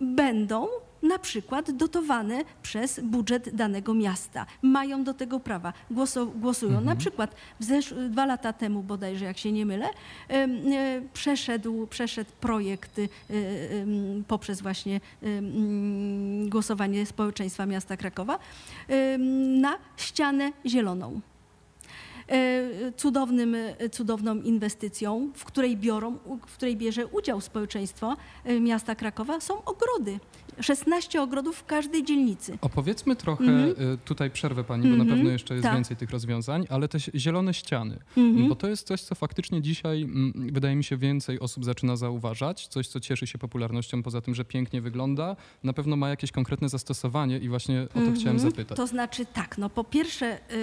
będą 0.00 0.68
na 1.02 1.18
przykład 1.18 1.70
dotowane 1.70 2.44
przez 2.62 3.00
budżet 3.00 3.56
danego 3.56 3.94
miasta. 3.94 4.46
Mają 4.62 5.04
do 5.04 5.14
tego 5.14 5.40
prawa, 5.40 5.72
głoso, 5.90 6.26
głosują. 6.26 6.80
Na 6.80 6.96
przykład 6.96 7.34
dwa 8.10 8.26
lata 8.26 8.52
temu 8.52 8.82
bodajże, 8.82 9.24
jak 9.24 9.38
się 9.38 9.52
nie 9.52 9.66
mylę, 9.66 9.88
e, 10.28 10.48
przeszedł, 11.12 11.86
przeszedł 11.86 12.30
projekt 12.40 12.98
e, 12.98 13.02
em, 13.02 14.24
poprzez 14.28 14.62
właśnie 14.62 15.00
głosowanie 16.46 17.06
społeczeństwa 17.06 17.66
miasta 17.66 17.96
Krakowa 17.96 18.38
na 19.60 19.78
ścianę 19.96 20.52
zieloną 20.66 21.20
e, 22.28 22.92
cudownym, 22.96 23.56
cudowną 23.92 24.36
inwestycją, 24.36 25.30
w 25.34 25.44
której 25.44 25.76
biorą, 25.76 26.18
w 26.46 26.56
której 26.56 26.76
bierze 26.76 27.06
udział 27.06 27.40
społeczeństwo 27.40 28.16
e, 28.44 28.60
miasta 28.60 28.94
Krakowa, 28.94 29.40
są 29.40 29.64
ogrody. 29.64 30.18
16 30.60 31.22
ogrodów 31.22 31.56
w 31.56 31.64
każdej 31.64 32.04
dzielnicy. 32.04 32.58
Opowiedzmy 32.60 33.16
trochę, 33.16 33.44
Mhm. 33.44 33.70
y, 33.94 33.98
tutaj 34.04 34.30
przerwę 34.30 34.64
pani, 34.64 34.82
bo 34.82 34.88
na 34.96 35.02
Mhm, 35.02 35.08
pewno 35.18 35.30
jeszcze 35.30 35.54
jest 35.54 35.64
tak. 35.64 35.74
więcej 35.74 35.96
tych 35.96 36.10
rozwiązań, 36.10 36.66
ale 36.70 36.88
te 36.88 36.98
zielone 37.14 37.54
ściany, 37.54 37.98
Mhm. 38.16 38.48
bo 38.48 38.56
to 38.56 38.68
jest 38.68 38.86
coś, 38.86 39.00
co 39.00 39.14
faktycznie 39.14 39.62
dzisiaj, 39.62 40.02
mm, 40.02 40.32
wydaje 40.52 40.76
mi 40.76 40.84
się, 40.84 40.96
więcej 40.96 41.40
osób 41.40 41.64
zaczyna 41.64 41.96
zauważać, 41.96 42.66
coś, 42.66 42.88
co 42.88 43.00
cieszy 43.00 43.26
się 43.26 43.38
popularnością, 43.38 44.02
poza 44.02 44.20
tym, 44.20 44.34
że 44.34 44.44
pięknie 44.44 44.80
wygląda, 44.80 45.36
na 45.64 45.72
pewno 45.72 45.96
ma 45.96 46.08
jakieś 46.08 46.32
konkretne 46.32 46.68
zastosowanie 46.68 47.38
i 47.38 47.48
właśnie 47.48 47.82
o 47.82 47.86
to 47.94 47.98
Mhm. 47.98 48.16
chciałem 48.16 48.38
zapytać. 48.38 48.76
To 48.76 48.86
znaczy 48.86 49.26
tak, 49.26 49.58
no 49.58 49.70
po 49.70 49.84
pierwsze 49.84 50.38
y, 50.52 50.54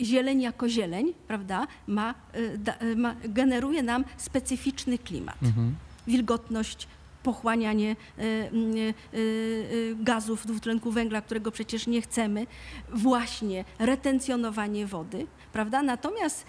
y, 0.00 0.04
zieleń 0.04 0.40
jako 0.40 0.68
zieleń, 0.68 1.12
prawda, 1.28 1.66
ma, 1.86 2.14
y, 2.36 2.58
da, 2.58 2.74
y, 2.82 2.96
ma, 2.96 3.14
generuje 3.28 3.82
nam 3.82 4.04
specyficzny 4.16 4.98
klimat. 4.98 5.36
Mhm. 5.42 5.74
wilgotność, 6.06 6.88
pochłanianie 7.24 7.96
y, 8.18 8.22
y, 8.22 8.94
y, 9.14 9.18
y, 9.18 9.96
gazów 10.00 10.46
dwutlenku 10.46 10.90
węgla, 10.90 11.22
którego 11.22 11.50
przecież 11.50 11.86
nie 11.86 12.02
chcemy, 12.02 12.46
właśnie 12.92 13.64
retencjonowanie 13.78 14.86
wody, 14.86 15.26
prawda? 15.52 15.82
Natomiast 15.82 16.46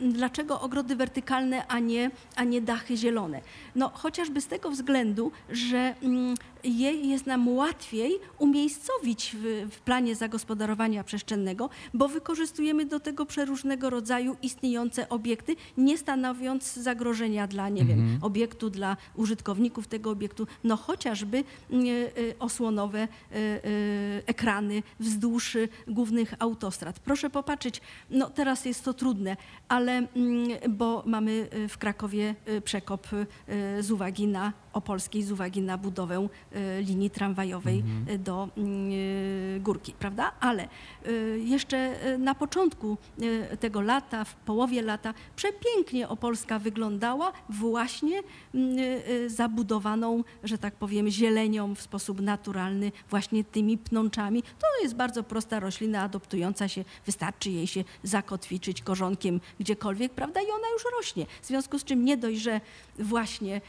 dlaczego 0.00 0.60
ogrody 0.60 0.96
wertykalne, 0.96 1.66
a 1.66 1.78
nie, 1.78 2.10
a 2.36 2.44
nie 2.44 2.60
dachy 2.60 2.96
zielone? 2.96 3.40
No 3.74 3.88
chociażby 3.94 4.40
z 4.40 4.46
tego 4.46 4.70
względu, 4.70 5.32
że 5.50 5.94
mm, 6.02 6.34
je 6.64 6.92
jest 6.92 7.26
nam 7.26 7.48
łatwiej 7.48 8.12
umiejscowić 8.38 9.36
w, 9.38 9.70
w 9.70 9.80
planie 9.80 10.14
zagospodarowania 10.16 11.04
przestrzennego, 11.04 11.70
bo 11.94 12.08
wykorzystujemy 12.08 12.86
do 12.86 13.00
tego 13.00 13.26
przeróżnego 13.26 13.90
rodzaju 13.90 14.36
istniejące 14.42 15.08
obiekty, 15.08 15.56
nie 15.76 15.98
stanowiąc 15.98 16.74
zagrożenia 16.74 17.46
dla, 17.46 17.68
nie 17.68 17.84
wiem, 17.84 17.98
Mhm. 18.04 18.18
obiektu, 18.24 18.70
dla 18.70 18.96
użytkowników 19.16 19.86
tego 19.86 20.10
obiektu, 20.10 20.46
no 20.64 20.76
chociażby 20.76 21.36
y, 21.38 21.76
y, 22.18 22.34
osłonowe 22.38 23.02
y, 23.02 23.36
y, 23.36 24.22
ekrany 24.26 24.82
wzdłuż 25.00 25.54
y, 25.54 25.68
głównych 25.88 26.34
autostrad. 26.38 27.00
Proszę 27.00 27.30
popatrzeć, 27.30 27.80
no 28.10 28.30
teraz 28.30 28.64
jest 28.64 28.84
to 28.84 28.94
trudne, 28.94 29.36
ale 29.68 29.92
mm, 29.92 30.48
bo 30.68 31.02
mamy 31.06 31.48
y, 31.54 31.68
w 31.68 31.78
Krakowie 31.78 32.34
y, 32.48 32.60
przekop 32.60 33.06
y, 33.12 33.26
z 33.82 33.90
uwagi 33.90 34.26
na 34.26 34.52
Opolskiej, 34.74 35.22
z 35.22 35.32
uwagi 35.32 35.62
na 35.62 35.78
budowę 35.78 36.28
y, 36.78 36.82
linii 36.82 37.10
tramwajowej 37.10 37.82
y, 38.10 38.18
do 38.18 38.48
y, 38.58 39.60
Górki, 39.60 39.92
prawda? 39.98 40.32
Ale 40.40 40.68
jeszcze 41.44 41.94
na 42.18 42.34
początku 42.34 42.96
tego 43.60 43.80
lata, 43.80 44.24
w 44.24 44.34
połowie 44.34 44.82
lata, 44.82 45.14
przepięknie 45.36 46.08
Opolska 46.08 46.58
wyglądała 46.58 47.32
właśnie 47.48 48.22
mm, 48.54 48.76
zabudowaną, 49.26 50.24
że 50.44 50.58
tak 50.58 50.74
powiem, 50.74 51.08
zielenią 51.08 51.74
w 51.74 51.80
sposób 51.80 52.20
naturalny, 52.20 52.92
właśnie 53.10 53.44
tymi 53.44 53.78
pnączami. 53.78 54.42
To 54.42 54.82
jest 54.82 54.94
bardzo 54.94 55.22
prosta 55.22 55.60
roślina 55.60 56.02
adoptująca 56.02 56.68
się, 56.68 56.84
wystarczy 57.06 57.50
jej 57.50 57.66
się 57.66 57.84
zakotwiczyć 58.02 58.82
korzonkiem 58.82 59.40
gdziekolwiek, 59.60 60.12
prawda? 60.12 60.40
I 60.40 60.46
ona 60.46 60.68
już 60.72 60.84
rośnie. 60.98 61.26
W 61.42 61.46
związku 61.46 61.78
z 61.78 61.84
czym 61.84 62.04
nie 62.04 62.16
dość, 62.16 62.40
że 62.40 62.60
właśnie 62.98 63.60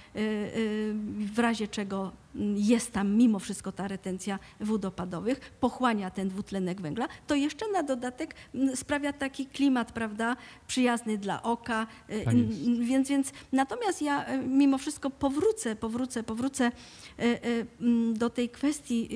w 1.34 1.40
razie 1.40 1.68
czego 1.68 2.12
jest 2.56 2.92
tam 2.92 3.16
mimo 3.16 3.40
wszystko 3.40 3.72
ta 3.72 3.88
retencja 3.88 4.40
wód 4.60 4.86
opadowych, 4.86 5.40
pochłania 5.60 6.10
ten 6.10 6.30
dwutlenek 6.30 6.82
węgla, 6.82 7.08
to 7.28 7.36
jeszcze 7.36 7.66
na 7.72 7.84
dodatek 7.84 8.36
sprawia 8.76 9.14
taki 9.14 9.46
klimat, 9.46 9.92
prawda, 9.92 10.36
przyjazny 10.68 11.18
dla 11.18 11.44
oka. 11.44 11.88
y, 12.10 12.22
Tak 12.26 12.36
Więc, 12.80 13.10
więc 13.10 13.32
natomiast 13.52 14.02
ja 14.02 14.34
y, 14.34 14.38
mimo 14.48 14.78
wszystko 14.78 15.10
powrócę, 15.10 15.76
powrócę, 15.76 16.24
powrócę 16.24 16.72
y, 17.20 17.66
do 18.14 18.30
tej 18.30 18.50
kwestii, 18.50 19.10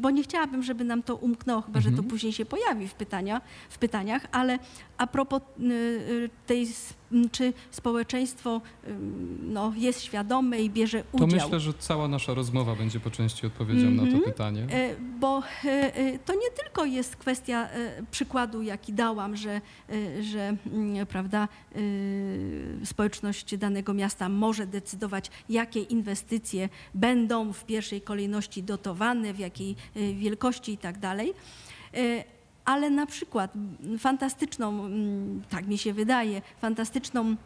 bo 0.00 0.10
nie 0.10 0.22
chciałabym, 0.22 0.62
żeby 0.62 0.84
nam 0.84 1.02
to 1.02 1.16
umknęło, 1.16 1.60
chyba 1.62 1.80
że 1.80 1.88
to 1.88 1.94
Mhm. 1.94 2.08
później 2.08 2.32
się 2.32 2.44
pojawi 2.44 2.88
w, 2.88 2.94
pytania, 2.94 3.40
w 3.70 3.78
pytaniach, 3.78 4.26
ale 4.32 4.58
a 4.98 5.06
propos 5.06 5.42
tej, 6.46 6.68
czy 7.32 7.52
społeczeństwo 7.70 8.60
no, 9.42 9.72
jest 9.76 10.02
świadome 10.02 10.62
i 10.62 10.70
bierze 10.70 11.02
To 11.18 11.24
udział. 11.24 11.28
myślę, 11.28 11.60
że 11.60 11.72
cała 11.74 12.07
nasza 12.08 12.34
rozmowa 12.34 12.74
będzie 12.74 13.00
po 13.00 13.10
części 13.10 13.46
odpowiedzią 13.46 13.90
na 13.90 14.02
Mhm. 14.02 14.20
to 14.20 14.24
pytanie. 14.26 14.66
E, 14.70 14.94
Bo 15.20 15.42
e, 15.64 15.94
e, 15.96 16.18
to 16.18 16.34
nie 16.34 16.50
tylko 16.62 16.84
jest 16.84 17.16
kwestia 17.16 17.68
przykładu, 18.10 18.62
jaki 18.62 18.92
dałam, 18.92 19.36
że, 19.36 19.60
że 20.20 20.56
mm, 20.72 21.06
prawda, 21.06 21.48
społeczność 22.84 23.56
danego 23.56 23.94
miasta 23.94 24.28
może 24.28 24.66
decydować, 24.66 25.30
jakie 25.48 25.80
inwestycje 25.80 26.68
będą 26.94 27.52
w 27.52 27.64
pierwszej 27.64 28.00
kolejności 28.00 28.62
dotowane, 28.62 29.34
w 29.34 29.38
jakiej 29.38 29.76
wielkości 30.14 30.72
i 30.72 30.78
tak 30.78 30.98
dalej. 30.98 31.32
Ale 32.64 32.90
na 32.90 33.06
przykład 33.06 33.52
fantastyczną, 33.98 34.84
mm, 34.84 35.42
tak 35.50 35.66
mi 35.66 35.78
się 35.78 35.92
wydaje, 35.92 36.42
fantastyczną 36.60 37.36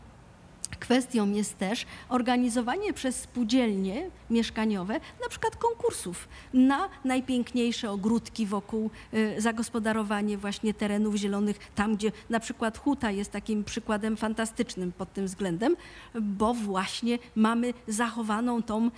Kwestią 0.76 1.30
jest 1.30 1.58
też 1.58 1.86
organizowanie 2.08 2.92
przez 2.92 3.16
spółdzielnie 3.16 4.10
mieszkaniowe 4.30 5.00
na 5.22 5.28
przykład 5.28 5.56
konkursów 5.56 6.28
na 6.54 6.88
najpiękniejsze 7.04 7.90
ogródki 7.90 8.46
wokół, 8.46 8.90
y, 9.14 9.40
zagospodarowanie 9.40 10.38
właśnie 10.38 10.74
terenów 10.74 11.14
zielonych, 11.14 11.58
tam 11.74 11.96
gdzie 11.96 12.12
na 12.30 12.40
przykład 12.40 12.78
Huta 12.78 13.10
jest 13.10 13.30
takim 13.30 13.64
przykładem 13.64 14.16
fantastycznym 14.16 14.92
pod 14.92 15.12
tym 15.12 15.26
względem, 15.26 15.76
bo 16.20 16.54
właśnie 16.54 17.18
mamy 17.34 17.74
zachowaną 17.88 18.62
tą 18.62 18.90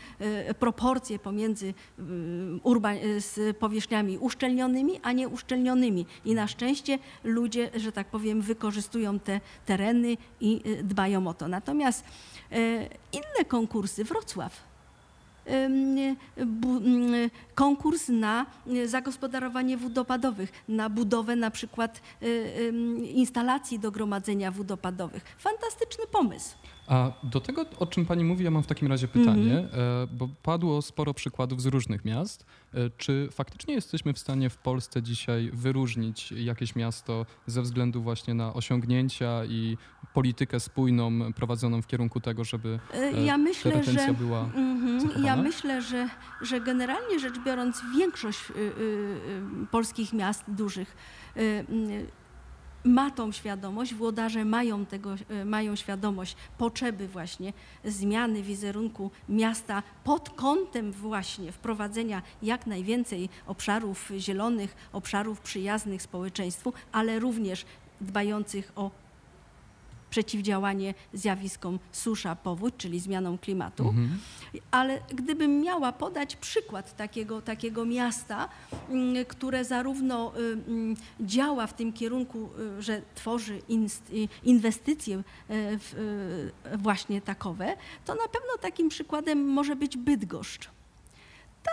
y, 0.51 0.55
proporcję 0.55 1.19
pomiędzy 1.19 1.67
y, 1.67 3.21
z 3.21 3.57
powierzchniami 3.57 4.19
uszczelnionymi, 4.19 5.01
a 5.03 5.13
nie 5.13 5.29
uszczelnionymi. 5.29 6.07
I 6.25 6.35
na 6.35 6.47
szczęście 6.47 6.99
ludzie, 7.25 7.71
że 7.75 7.93
tak 7.93 8.07
powiem, 8.07 8.41
wykorzystują 8.41 9.19
te 9.19 9.41
tereny 9.67 10.17
i 10.41 10.63
dbają 10.83 11.27
o 11.27 11.35
to. 11.35 11.49
Natomiast 11.65 12.05
e, 12.53 12.89
inne 13.13 13.45
konkursy, 13.49 14.05
Wrocław, 14.05 14.53
konkurs 17.55 18.09
na 18.09 18.47
y, 18.67 18.89
zagospodarowanie 18.89 19.77
wód 19.77 19.99
opadowych, 19.99 20.53
na 20.69 20.91
budowę 20.91 21.37
na 21.37 21.51
przykład 21.51 22.01
y, 22.23 22.73
instalacji 23.15 23.79
do 23.79 23.91
gromadzenia 23.91 24.51
wód 24.51 24.71
opadowych. 24.71 25.25
Fantastyczny 25.39 26.05
pomysł. 26.13 26.57
A 26.87 27.13
do 27.23 27.41
tego, 27.41 27.65
o 27.79 27.87
czym 27.87 28.07
pani 28.07 28.25
mówi, 28.25 28.45
ja 28.45 28.51
mam 28.51 28.63
w 28.63 28.67
takim 28.67 28.89
razie 28.89 29.09
pytanie, 29.09 29.59
Mhm. 29.59 29.81
e, 30.03 30.07
bo 30.07 30.29
padło 30.43 30.83
sporo 30.83 31.15
przykładów 31.15 31.63
z 31.63 31.67
różnych 31.67 32.05
miast. 32.05 32.47
E, 32.75 32.91
Czy 32.97 33.29
faktycznie 33.33 33.75
jesteśmy 33.75 34.13
w 34.13 34.19
stanie 34.19 34.51
w 34.51 34.57
Polsce 34.57 35.03
dzisiaj 35.03 35.51
wyróżnić 35.53 36.33
jakieś 36.33 36.77
miasto 36.77 37.27
ze 37.47 37.63
względu 37.63 38.03
właśnie 38.03 38.35
na 38.35 38.55
osiągnięcia 38.55 39.45
i 39.45 39.77
politykę 40.15 40.61
spójną 40.61 41.33
prowadzoną 41.33 41.83
w 41.83 41.87
kierunku 41.87 42.21
tego, 42.21 42.45
żeby 42.45 42.79
e, 42.95 43.23
Ja 43.25 43.33
ta 43.33 43.39
myślę, 43.39 43.71
retencja 43.71 44.07
że... 44.07 44.15
była 44.15 44.41
Mhm. 44.41 45.01
zachowana? 45.01 45.27
Ja 45.27 45.37
myślę, 45.37 45.83
że, 45.83 46.09
że 46.43 46.61
generalnie 46.61 47.19
rzecz 47.21 47.39
biorąc 47.45 47.83
większość 47.99 48.51
y, 48.51 48.55
y, 48.55 48.61
y, 49.63 49.67
polskich 49.71 50.13
miast 50.13 50.45
dużych 50.49 50.97
ma 52.85 53.11
tą 53.11 53.33
świadomość, 53.33 53.95
włodarze 53.95 54.45
mają, 54.45 54.87
tego, 54.87 55.15
mają 55.45 55.77
świadomość 55.77 56.37
potrzeby 56.59 57.09
właśnie 57.09 57.53
zmiany 57.85 58.43
wizerunku 58.43 59.11
miasta 59.29 59.83
pod 60.05 60.31
kątem 60.31 60.93
właśnie 60.93 61.53
wprowadzenia 61.53 62.23
jak 62.43 62.67
najwięcej 62.67 63.29
obszarów 63.47 64.11
zielonych, 64.19 64.77
obszarów 64.93 65.41
przyjaznych 65.41 66.03
społeczeństwu, 66.03 66.73
ale 66.93 67.19
również 67.19 67.65
dbających 68.01 68.73
o 68.77 68.91
przeciwdziałanie 70.15 70.95
zjawiskom 71.13 71.79
susza, 71.93 72.37
powódź, 72.37 72.75
czyli 72.79 73.01
zmianom 73.01 73.39
klimatu. 73.39 73.89
Mhm. 73.89 74.19
Ale 74.71 75.01
gdybym 75.15 75.61
miała 75.61 75.93
podać 75.93 76.37
przykład 76.37 76.97
takiego, 76.97 77.43
takiego 77.43 77.85
miasta, 77.85 78.49
mm, 78.91 79.25
które 79.25 79.65
zarówno 79.65 80.33
y, 80.39 80.41
mm, 80.41 80.97
działa 81.21 81.67
w 81.67 81.75
tym 81.75 81.93
kierunku, 81.93 82.51
y, 82.79 82.83
że 82.83 83.03
tworzy 83.15 83.55
y, 83.55 84.29
inwestycje 84.45 85.23
właśnie 86.79 87.21
takowe, 87.21 87.77
to 88.05 88.15
na 88.15 88.29
pewno 88.29 88.59
takim 88.61 88.89
przykładem 88.89 89.45
może 89.45 89.77
być 89.77 89.97
Bydgoszcz. 89.97 90.71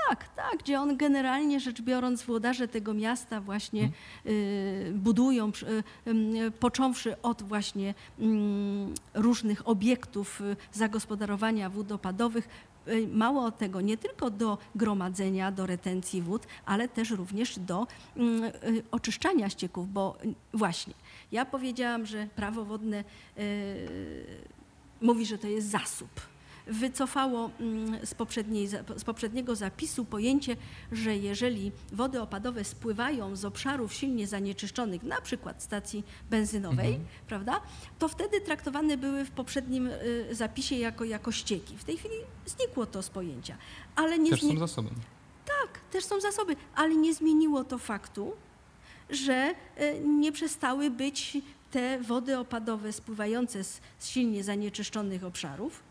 Tak, 0.10 0.36
tak, 0.36 0.60
gdzie 0.60 0.80
on 0.82 0.98
generalnie 0.98 1.60
rzecz 1.60 1.82
biorąc, 1.82 2.24
włodarze 2.24 2.68
tego 2.68 2.94
miasta 2.94 3.42
właśnie 3.42 3.90
y, 4.26 4.92
budują, 4.96 5.50
y, 5.50 6.10
ym, 6.10 6.52
począwszy 6.60 7.22
od 7.22 7.42
właśnie 7.42 7.94
mm, 8.20 8.94
różnych 9.14 9.68
obiektów 9.68 10.42
y, 10.42 10.56
zagospodarowania 10.72 11.70
wód 11.70 11.92
opadowych, 11.92 12.50
y, 12.88 13.08
mało 13.08 13.52
tego, 13.52 13.82
nie 13.82 13.98
tylko 13.98 14.30
do 14.30 14.58
gromadzenia, 14.76 15.52
do 15.52 15.66
retencji 15.66 16.22
wód, 16.22 16.48
ale 16.66 16.88
też 16.88 17.12
również 17.12 17.60
do 17.60 17.88
mm, 18.16 18.44
y, 18.44 18.84
oczyszczania 18.92 19.50
ścieków, 19.50 19.94
bo 19.94 20.18
y, 20.26 20.34
właśnie, 20.54 20.94
ja 21.32 21.46
powiedziałam, 21.46 22.06
że 22.06 22.28
prawo 22.36 22.66
wodne 22.66 23.04
y, 23.38 24.38
mówi, 25.02 25.26
że 25.26 25.38
to 25.38 25.48
jest 25.48 25.70
zasób 25.70 26.31
wycofało 26.68 27.50
mm, 27.60 28.06
z, 28.06 28.14
poprzedniej, 28.14 28.68
z 28.96 29.04
poprzedniego 29.06 29.56
zapisu 29.56 30.06
pojęcie, 30.06 30.56
że 30.92 31.18
jeżeli 31.18 31.72
wody 31.92 32.22
opadowe 32.22 32.64
spływają 32.64 33.36
z 33.36 33.46
obszarów 33.46 33.94
silnie 33.94 34.28
zanieczyszczonych, 34.28 35.04
na 35.04 35.22
przykład 35.22 35.64
stacji 35.64 36.04
benzynowej, 36.30 36.88
Mhm. 36.88 37.06
prawda, 37.28 37.62
to 38.00 38.08
wtedy 38.08 38.42
traktowane 38.42 38.98
były 38.98 39.26
w 39.26 39.32
poprzednim 39.32 39.88
y, 39.88 40.28
zapisie 40.32 40.76
jako, 40.76 41.04
jako 41.04 41.32
ścieki. 41.32 41.78
W 41.78 41.84
tej 41.84 41.98
chwili 41.98 42.16
znikło 42.46 42.86
to 42.86 43.04
z 43.04 43.10
pojęcia. 43.10 43.58
Ale 43.96 44.20
nie 44.20 44.30
Też 44.30 44.42
są 44.42 44.58
zasobem. 44.60 44.94
tak, 45.46 45.80
też 45.92 46.06
są 46.06 46.22
zasoby, 46.22 46.56
ale 46.76 46.96
nie 46.96 47.14
zmieniło 47.14 47.64
to 47.64 47.78
faktu, 47.78 48.34
że 49.10 49.54
e, 49.76 50.00
nie 50.00 50.32
przestały 50.32 50.90
być 50.90 51.38
te 51.72 52.00
wody 52.00 52.38
opadowe 52.38 52.94
spływające 52.94 53.64
z 53.64 53.82
silnie 54.00 54.44
zanieczyszczonych 54.44 55.24
obszarów, 55.24 55.84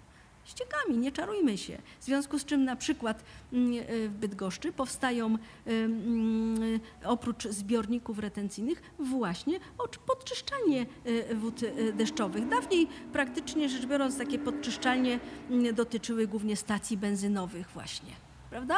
ściekami, 0.51 0.99
nie 0.99 1.13
czarujmy 1.13 1.59
się. 1.59 1.79
W 2.01 2.05
związku 2.05 2.39
z 2.39 2.45
czym 2.45 2.65
na 2.65 2.77
przykład 2.77 3.25
mm, 3.53 3.73
e, 3.79 4.09
w 4.09 4.13
Bydgoszczy 4.13 4.73
powstają 4.73 5.39
mm, 5.67 6.81
oprócz 7.05 7.49
zbiorników 7.49 8.19
retencyjnych 8.19 8.83
właśnie 8.99 9.61
podczyszczalnie 10.07 10.87
wód 11.35 11.61
deszczowych. 11.95 12.49
Dawniej 12.49 12.89
praktycznie 13.13 13.69
rzecz 13.69 13.87
biorąc 13.87 14.19
takie 14.19 14.39
podczyszczalnie 14.39 15.21
mm, 15.51 15.75
dotyczyły 15.75 16.27
głównie 16.27 16.57
stacji 16.57 16.97
benzynowych 16.97 17.71
właśnie, 17.71 18.13
prawda? 18.51 18.77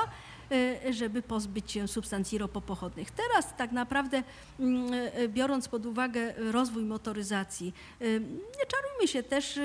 E, 0.53 0.93
żeby 0.93 1.23
pozbyć 1.23 1.73
się 1.73 1.89
substancji 1.89 2.39
ropopochodnych. 2.39 3.11
Teraz 3.11 3.57
tak 3.57 3.73
naprawdę 3.73 4.23
mm, 4.61 4.93
e, 4.93 5.29
biorąc 5.29 5.69
pod 5.69 5.87
uwagę 5.87 6.35
rozwój 6.37 6.85
motoryzacji, 6.85 7.75
e, 8.01 8.05
nie 8.21 8.67
czarujmy 8.69 9.09
się 9.09 9.23
też 9.23 9.61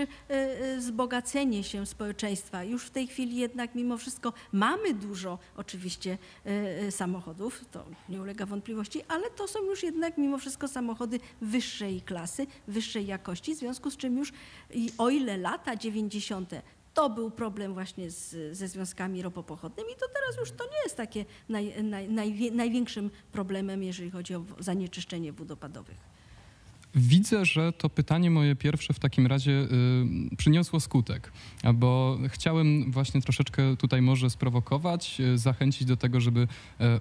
wzbogacenie 0.78 1.64
się 1.64 1.86
społeczeństwa. 1.86 2.64
Już 2.64 2.86
w 2.86 2.90
tej 2.90 3.08
chwili 3.08 3.36
jednak 3.36 3.76
mimo 3.76 3.98
wszystko 3.98 4.34
mamy 4.52 4.94
dużo 4.94 5.40
oczywiście 5.58 6.18
samochodów, 6.90 7.66
to 7.72 7.86
nie 8.10 8.22
ulega 8.22 8.46
wątpliwości, 8.46 9.02
ale 9.08 9.30
to 9.30 9.48
są 9.48 9.64
już 9.64 9.84
jednak 9.84 10.18
mimo 10.18 10.38
wszystko 10.38 10.68
samochody 10.68 11.20
wyższej 11.42 12.02
klasy, 12.02 12.48
wyższej 12.68 13.06
jakości, 13.06 13.56
w 13.56 13.58
związku 13.58 13.92
z 13.92 13.98
czym 13.98 14.18
już 14.18 14.34
o 14.98 15.10
ile 15.10 15.38
lata 15.38 15.76
90 15.76 16.52
to 16.98 17.10
był 17.10 17.32
problem 17.32 17.74
właśnie 17.74 18.12
z, 18.12 18.58
ze 18.58 18.68
związkami 18.68 19.22
ropopochodnymi. 19.22 19.90
To 20.00 20.06
teraz 20.08 20.38
już 20.40 20.52
to 20.52 20.64
nie 20.64 20.84
jest 20.84 20.98
takie 20.98 21.26
naj, 21.50 21.84
naj, 21.84 22.10
naj, 22.10 22.52
największym 22.52 23.12
problemem, 23.32 23.84
jeżeli 23.84 24.12
chodzi 24.12 24.36
o 24.36 24.44
zanieczyszczenie 24.60 25.34
wód 25.34 25.52
opadowych. 25.52 26.17
Widzę, 26.98 27.46
że 27.46 27.74
to 27.74 27.90
pytanie 27.90 28.32
moje 28.32 28.56
pierwsze 28.56 28.94
w 28.94 29.00
takim 29.00 29.28
razie 29.28 29.52
y, 29.52 30.36
przyniosło 30.38 30.80
skutek, 30.80 31.32
bo 31.74 32.18
chciałem 32.28 32.92
właśnie 32.92 33.22
troszeczkę 33.22 33.78
tutaj 33.78 34.02
może 34.02 34.30
sprowokować, 34.30 35.22
y, 35.22 35.38
zachęcić 35.38 35.86
do 35.86 35.98
tego, 35.98 36.22
żeby 36.22 36.40
y, 36.42 36.48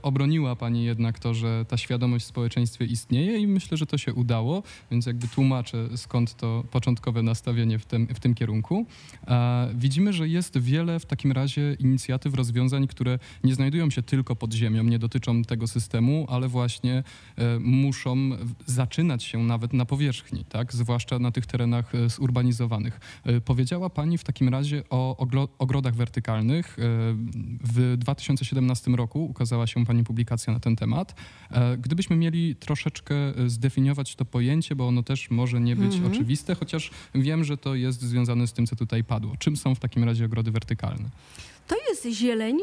obroniła 0.03 0.57
Pani 0.57 0.85
jednak 0.85 1.19
to, 1.19 1.35
że 1.35 1.65
ta 1.69 1.77
świadomość 1.77 2.25
w 2.25 2.29
społeczeństwie 2.29 2.85
istnieje 2.85 3.39
i 3.39 3.47
myślę, 3.47 3.77
że 3.77 3.87
to 3.87 3.99
się 3.99 4.15
udało, 4.15 4.63
więc 4.91 5.07
jakby 5.07 5.29
tłumaczę 5.29 5.89
skąd 5.97 6.37
to 6.37 6.65
początkowe 6.71 7.23
nastawienie 7.23 7.79
w 7.79 7.85
tym, 7.85 8.07
w 8.07 8.21
tym 8.21 8.35
kierunku. 8.35 8.87
Widzimy, 9.75 10.13
że 10.13 10.29
jest 10.29 10.59
wiele 10.59 11.01
w 11.01 11.07
takim 11.07 11.33
razie 11.33 11.77
inicjatyw, 11.81 12.35
rozwiązań, 12.35 12.87
które 12.87 13.19
nie 13.45 13.55
znajdują 13.55 13.91
się 13.91 14.03
tylko 14.03 14.37
pod 14.37 14.55
ziemią, 14.55 14.85
nie 14.85 14.99
dotyczą 14.99 15.43
tego 15.43 15.67
systemu, 15.67 16.27
ale 16.29 16.49
właśnie 16.49 17.03
muszą 17.61 18.31
zaczynać 18.67 19.25
się 19.25 19.39
nawet 19.39 19.73
na 19.73 19.86
powierzchni, 19.87 20.45
tak? 20.45 20.73
zwłaszcza 20.73 21.19
na 21.19 21.31
tych 21.31 21.47
terenach 21.47 21.95
e, 21.95 22.09
zurbanizowanych. 22.09 23.01
E, 23.25 23.41
powiedziała 23.41 23.91
Pani 23.91 24.19
w 24.19 24.25
takim 24.25 24.49
razie 24.49 24.83
o 24.91 25.17
ogrodach 25.59 25.95
wertykalnych. 25.95 26.77
E, 26.79 26.83
w 27.65 27.97
2017 27.99 28.91
roku 28.91 29.25
ukazała 29.25 29.67
się 29.67 29.87
Pani 29.87 30.05
publikacja 30.05 30.53
na 30.53 30.61
ten 30.61 30.77
temat. 30.77 31.15
Gdybyśmy 31.79 32.17
mieli 32.17 32.57
troszeczkę 32.57 33.15
zdefiniować 33.47 34.17
to 34.17 34.25
pojęcie, 34.25 34.77
bo 34.77 34.89
ono 34.89 35.03
też 35.03 35.31
może 35.31 35.61
nie 35.61 35.77
być 35.77 35.95
mhm. 35.95 36.13
oczywiste, 36.13 36.55
chociaż 36.55 36.91
wiem, 37.15 37.45
że 37.45 37.57
to 37.57 37.75
jest 37.75 38.01
związane 38.03 38.47
z 38.47 38.53
tym, 38.53 38.67
co 38.67 38.77
tutaj 38.77 39.05
padło. 39.05 39.37
Czym 39.39 39.57
są 39.57 39.75
w 39.75 39.79
takim 39.79 40.05
razie 40.05 40.25
ogrody 40.25 40.51
wertykalne? 40.51 41.09
To 41.67 41.77
jest 41.89 42.07
zieleń, 42.07 42.59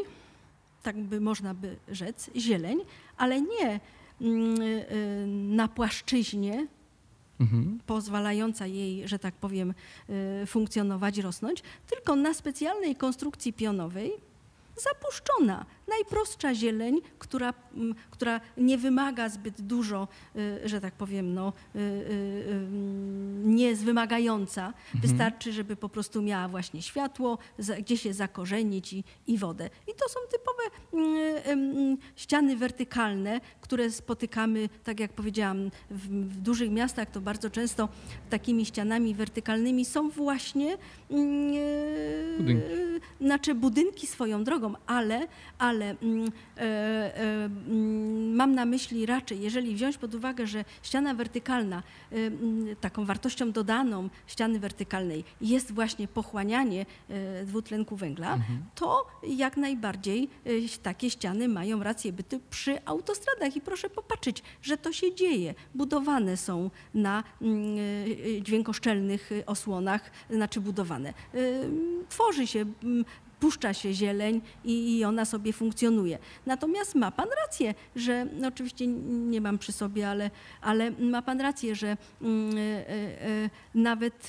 tak 0.82 1.02
by 1.02 1.20
można 1.20 1.54
by 1.54 1.76
rzec, 1.88 2.30
zieleń, 2.36 2.78
ale 3.16 3.40
nie 3.40 3.80
mm, 4.20 5.56
na 5.56 5.68
płaszczyźnie, 5.68 6.66
mhm. 7.40 7.78
pozwalająca 7.86 8.66
jej, 8.66 9.08
że 9.08 9.18
tak 9.18 9.34
powiem, 9.34 9.74
y, 10.42 10.46
funkcjonować, 10.46 11.18
rosnąć, 11.18 11.62
tylko 11.86 12.16
na 12.16 12.34
specjalnej 12.34 12.96
konstrukcji 12.96 13.52
pionowej, 13.52 14.12
zapuszczona. 14.76 15.66
Najprostsza 15.88 16.54
zieleń, 16.54 17.00
która, 17.18 17.54
mm, 17.74 17.94
która 18.10 18.40
nie 18.56 18.78
wymaga 18.78 19.28
zbyt 19.28 19.60
dużo, 19.60 20.08
y, 20.36 20.68
że 20.68 20.80
tak 20.80 20.94
powiem, 20.94 21.34
no, 21.34 21.52
y, 21.76 22.66
nie 23.44 23.64
jest 23.64 23.84
wymagająca. 23.84 24.66
Mhm. 24.66 25.00
Wystarczy, 25.02 25.52
żeby 25.52 25.76
po 25.76 25.88
prostu 25.88 26.22
miała 26.22 26.48
właśnie 26.48 26.82
światło, 26.82 27.38
gdzie 27.78 27.96
się 27.96 28.14
zakorzenić 28.14 28.92
i, 28.92 29.04
i 29.26 29.38
wodę. 29.38 29.70
I 29.88 29.92
to 29.94 30.08
są 30.08 30.20
typowe 30.30 30.62
mm, 31.44 31.96
ściany 32.16 32.56
wertykalne, 32.56 33.40
które 33.60 33.90
spotykamy, 33.90 34.68
tak 34.84 35.00
jak 35.00 35.12
powiedziałam, 35.12 35.70
w, 35.90 36.08
w 36.08 36.40
dużych 36.40 36.70
miastach, 36.70 37.10
to 37.10 37.20
bardzo 37.20 37.50
często 37.50 37.88
takimi 38.30 38.66
ścianami 38.66 39.14
wertykalnymi 39.14 39.84
są 39.84 40.10
właśnie 40.10 40.78
mm, 41.10 41.54
budynki. 42.38 42.66
znaczy 43.20 43.54
budynki 43.54 44.06
swoją 44.06 44.44
drogą, 44.44 44.63
ale, 44.86 45.28
ale 45.58 45.96
mm, 46.02 46.32
e, 46.56 46.60
e, 46.60 47.48
mam 48.34 48.54
na 48.54 48.64
myśli 48.64 49.06
raczej, 49.06 49.40
jeżeli 49.40 49.74
wziąć 49.74 49.98
pod 49.98 50.14
uwagę, 50.14 50.46
że 50.46 50.64
ściana 50.82 51.14
wertykalna, 51.14 51.82
e, 52.12 52.76
taką 52.76 53.04
wartością 53.04 53.52
dodaną 53.52 54.08
ściany 54.26 54.58
wertykalnej 54.58 55.24
jest 55.40 55.72
właśnie 55.72 56.08
pochłanianie 56.08 56.86
dwutlenku 57.44 57.96
węgla, 57.96 58.34
mhm. 58.34 58.64
to 58.74 59.06
jak 59.22 59.56
najbardziej 59.56 60.28
takie 60.82 61.10
ściany 61.10 61.48
mają 61.48 61.82
rację 61.82 62.12
bytu 62.12 62.40
przy 62.50 62.84
autostradach 62.84 63.56
i 63.56 63.60
proszę 63.60 63.90
popatrzeć, 63.90 64.42
że 64.62 64.76
to 64.76 64.92
się 64.92 65.14
dzieje. 65.14 65.54
Budowane 65.74 66.36
są 66.36 66.70
na 66.94 67.24
mm, 67.42 67.76
dźwiękoszczelnych 68.42 69.30
osłonach, 69.46 70.10
znaczy 70.30 70.60
budowane. 70.60 71.14
Tworzy 72.08 72.46
się 72.46 72.64
mm, 72.82 73.04
puszcza 73.40 73.74
się 73.74 73.94
zieleń 73.94 74.40
i, 74.64 74.98
i, 74.98 75.04
ona 75.04 75.24
sobie 75.24 75.52
funkcjonuje. 75.52 76.18
Natomiast 76.46 76.94
ma 76.94 77.10
pan 77.10 77.28
rację, 77.42 77.74
że 77.96 78.26
no 78.40 78.48
oczywiście 78.48 78.86
nie 78.86 79.40
mam 79.40 79.58
przy 79.58 79.72
sobie, 79.72 80.08
ale, 80.08 80.30
ale 80.60 80.90
ma 80.90 81.22
pan 81.22 81.40
rację, 81.40 81.74
że 81.74 81.96
mm, 82.22 82.56
e, 82.56 82.60
e, 82.60 83.50
nawet 83.74 84.28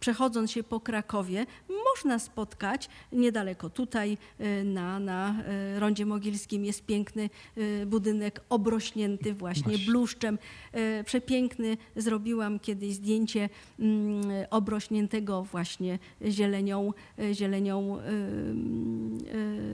przechodząc 0.00 0.50
się 0.50 0.62
po 0.62 0.80
Krakowie, 0.80 1.46
można 1.92 2.18
spotkać 2.18 2.88
niedaleko 3.12 3.70
tutaj 3.70 4.18
e, 4.38 4.64
na, 4.64 5.00
na 5.00 5.34
Rondzie 5.78 6.06
Mogilskim 6.06 6.64
jest 6.64 6.86
piękny 6.86 7.30
budynek 7.86 8.40
obrośnięty 8.48 9.34
właśnie, 9.34 9.78
bluszczem. 9.78 10.38
Przepiękny. 11.04 11.76
Zrobiłam 11.96 12.58
kiedyś 12.58 12.94
zdjęcie 12.94 13.48
mm, 13.78 14.22
obrośniętego 14.50 15.42
właśnie 15.42 15.98
zielenią, 16.22 16.92
zielenią 17.32 17.98
Y, 18.08 18.15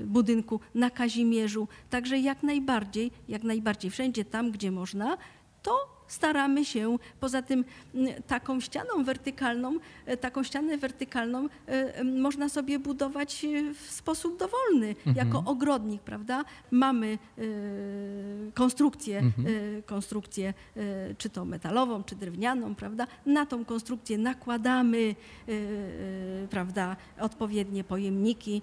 budynku 0.06 0.60
na 0.74 0.90
Kazimierzu. 0.90 1.68
Także 1.90 2.18
jak 2.18 2.42
najbardziej, 2.42 3.10
jak 3.28 3.42
najbardziej 3.42 3.90
wszędzie 3.90 4.24
tam, 4.24 4.50
gdzie 4.50 4.70
można, 4.70 5.16
to 5.62 6.01
staramy 6.06 6.64
się, 6.64 6.98
poza 7.20 7.42
tym 7.42 7.64
mm, 7.94 8.22
taką 8.22 8.60
ścianą 8.60 9.04
wertykalną, 9.04 9.78
e, 10.06 10.16
taką 10.16 10.42
ścianę 10.42 10.78
wertykalną 10.78 11.48
e, 11.66 12.04
można 12.04 12.48
sobie 12.48 12.78
budować 12.78 13.44
e, 13.44 13.74
w 13.74 13.90
sposób 13.90 14.38
dowolny, 14.38 14.88
mhm. 15.06 15.16
jako 15.16 15.42
ogrodnik, 15.46 16.02
prawda? 16.02 16.44
Mamy 16.70 17.18
konstrukcję, 18.54 19.18
mhm. 19.18 19.46
konstrukcję 19.86 20.54
czy 21.18 21.30
to 21.30 21.44
metalową, 21.44 22.04
czy 22.04 22.16
drewnianą, 22.16 22.74
prawda? 22.74 23.06
Na 23.26 23.46
tą 23.46 23.64
konstrukcję 23.64 24.18
nakładamy, 24.18 25.14
prawda, 26.50 26.96
odpowiednie 27.20 27.84
pojemniki, 27.84 28.62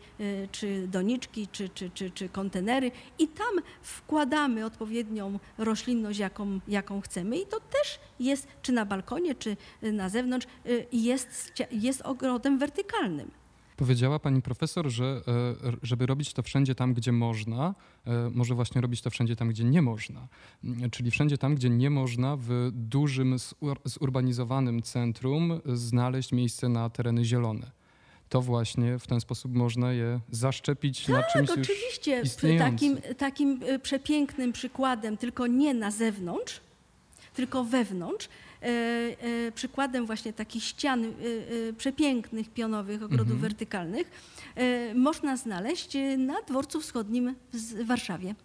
czy 0.51 0.87
doniczki, 0.87 1.47
czy, 1.47 1.69
czy, 1.69 1.89
czy, 1.89 2.11
czy 2.11 2.29
kontenery 2.29 2.91
i 3.19 3.27
tam 3.27 3.63
wkładamy 3.81 4.65
odpowiednią 4.65 5.39
roślinność, 5.57 6.19
jaką, 6.19 6.59
jaką 6.67 7.01
chcemy 7.01 7.38
i 7.39 7.45
to 7.45 7.59
też 7.59 7.99
jest, 8.19 8.47
czy 8.61 8.71
na 8.71 8.85
balkonie, 8.85 9.35
czy 9.35 9.57
na 9.81 10.09
zewnątrz, 10.09 10.47
y, 10.65 10.85
jest, 10.91 11.53
jest 11.71 12.01
ogrodem 12.01 12.59
wertykalnym. 12.59 13.31
Powiedziała 13.77 14.19
pani 14.19 14.41
profesor, 14.41 14.89
że 14.89 15.21
e, 15.27 15.71
żeby 15.83 16.05
robić 16.05 16.33
to 16.33 16.43
wszędzie 16.43 16.75
tam, 16.75 16.93
gdzie 16.93 17.11
można, 17.11 17.75
e, 18.07 18.29
może 18.33 18.55
właśnie 18.55 18.81
robić 18.81 19.01
to 19.01 19.09
wszędzie 19.09 19.35
tam, 19.35 19.49
gdzie 19.49 19.63
nie 19.63 19.81
można. 19.81 20.27
Mm, 20.63 20.89
czyli 20.89 21.11
wszędzie 21.11 21.37
tam, 21.37 21.55
gdzie 21.55 21.69
nie 21.69 21.89
można 21.89 22.37
w 22.39 22.69
dużym, 22.71 23.35
zurbanizowanym 23.85 24.81
centrum 24.81 25.61
znaleźć 25.65 26.31
miejsce 26.31 26.69
na 26.69 26.89
tereny 26.89 27.25
zielone 27.25 27.71
to 28.29 28.41
właśnie 28.41 28.99
w 28.99 29.07
ten 29.07 29.21
sposób 29.21 29.53
można 29.53 29.93
je 29.93 30.19
zaszczepić 30.31 31.05
tak, 31.05 31.15
na 31.15 31.23
czymś 31.23 31.49
oczywiście. 31.49 32.17
już 32.17 32.27
istniejącym. 32.27 32.95
Takim, 32.95 33.15
takim 33.15 33.63
y, 33.63 33.79
przepięknym 33.79 34.53
przykładem, 34.53 35.17
tylko 35.17 35.47
nie 35.47 35.73
na 35.73 35.91
zewnątrz, 35.91 36.61
tylko 37.39 37.63
wewnątrz. 37.63 38.27
E, 38.27 38.65
e, 38.67 39.51
przykładem 39.51 40.05
właśnie 40.05 40.33
takich 40.33 40.63
ścian 40.63 41.05
e, 41.05 41.09
przepięknych, 41.73 42.49
pionowych, 42.49 43.03
ogrodów 43.03 43.31
mhm. 43.31 43.39
wertykalnych 43.39 44.11
można 44.95 45.37
znaleźć 45.37 45.97
na 46.17 46.41
dworcu 46.41 46.81
wschodnim 46.81 47.35
w 47.53 47.85
Warszawie. 47.85 48.35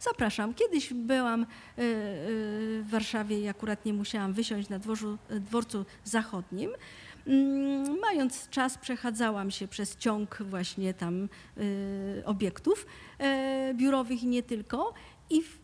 Zapraszam. 0.00 0.54
Kiedyś 0.54 0.92
byłam 0.92 1.46
w 1.76 2.86
Warszawie 2.90 3.40
i 3.40 3.48
akurat 3.48 3.84
nie 3.84 3.92
musiałam 3.92 4.32
wysiąść 4.32 4.68
na 4.68 4.78
dworzu, 4.78 5.18
dworcu 5.30 5.84
zachodnim. 6.04 6.70
Mm, 7.26 8.00
Mając 8.00 8.48
czas, 8.48 8.78
przechadzałam 8.78 9.50
się 9.50 9.68
przez 9.68 9.96
ciąg 9.96 10.38
właśnie 10.42 10.94
tam 10.94 11.28
obiektów 12.24 12.86
biurowych 13.74 14.22
i 14.22 14.26
nie 14.26 14.42
tylko. 14.42 14.94
I 15.30 15.42
w 15.42 15.58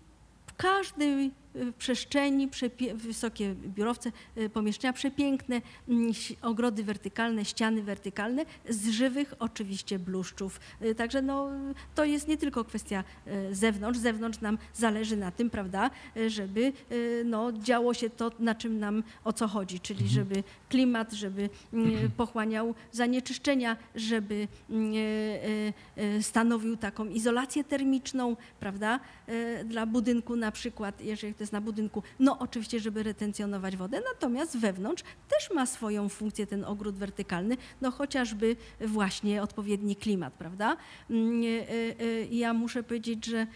każdej 0.57 1.31
przestrzeni, 1.79 2.49
przepie- 2.49 2.95
wysokie 2.95 3.55
biurowce, 3.55 4.13
y, 4.39 4.49
pomieszczenia 4.49 4.93
przepiękne, 4.93 5.63
mm, 5.89 6.13
ogrody 6.43 6.85
wertykalne, 6.85 7.45
ściany 7.45 7.83
wertykalne, 7.83 8.45
z 8.69 8.89
żywych 8.91 9.35
oczywiście 9.39 9.99
bluszczów. 9.99 10.61
Y, 10.83 10.95
Także 10.95 11.23
no, 11.23 11.49
to 11.95 12.05
jest 12.05 12.29
nie 12.29 12.37
tylko 12.37 12.65
kwestia 12.65 13.05
y, 13.51 13.55
zewnątrz. 13.55 13.99
Zewnątrz 13.99 14.41
nam 14.41 14.59
zależy 14.75 15.17
na 15.17 15.31
tym, 15.31 15.51
prawda, 15.51 15.91
y, 16.17 16.31
żeby 16.31 16.73
y, 16.93 17.23
no, 17.27 17.53
działo 17.53 17.95
się 17.95 18.11
to, 18.11 18.31
na 18.39 18.55
czym 18.55 18.79
nam 18.79 19.03
o 19.25 19.33
co 19.33 19.49
chodzi, 19.49 19.81
czyli 19.81 20.09
żeby 20.09 20.43
klimat, 20.69 21.13
żeby 21.13 21.43
y, 21.75 22.11
pochłaniał 22.17 22.75
zanieczyszczenia, 22.93 23.77
żeby 23.95 24.35
y, 24.35 24.75
y, 24.75 25.73
y, 26.19 26.23
stanowił 26.23 26.77
taką 26.77 27.05
izolację 27.09 27.65
termiczną, 27.65 28.37
prawda, 28.61 29.01
y, 29.29 29.65
dla 29.65 29.87
budynku 29.87 30.37
na 30.37 30.53
przykład, 30.53 31.01
jeżeli 31.01 31.35
to 31.41 31.43
jest 31.43 31.53
na 31.53 31.61
budynku, 31.61 32.03
no 32.19 32.39
oczywiście, 32.39 32.81
żeby 32.81 33.03
retencjonować 33.03 33.77
wodę, 33.77 34.03
natomiast 34.15 34.59
wewnątrz 34.59 35.03
też 35.29 35.51
ma 35.55 35.67
swoją 35.67 36.09
funkcję 36.09 36.47
ten 36.47 36.65
ogród 36.65 36.97
wertykalny, 36.97 37.57
no 37.81 37.91
chociażby 37.91 38.57
właśnie 38.81 39.43
odpowiedni 39.43 39.97
klimat, 39.97 40.35
prawda. 40.35 40.77
Mm, 41.11 41.43
y, 41.43 41.47
y, 41.47 42.03
y, 42.03 42.29
Ja 42.31 42.53
muszę 42.53 42.83
powiedzieć, 42.83 43.27
że 43.27 43.47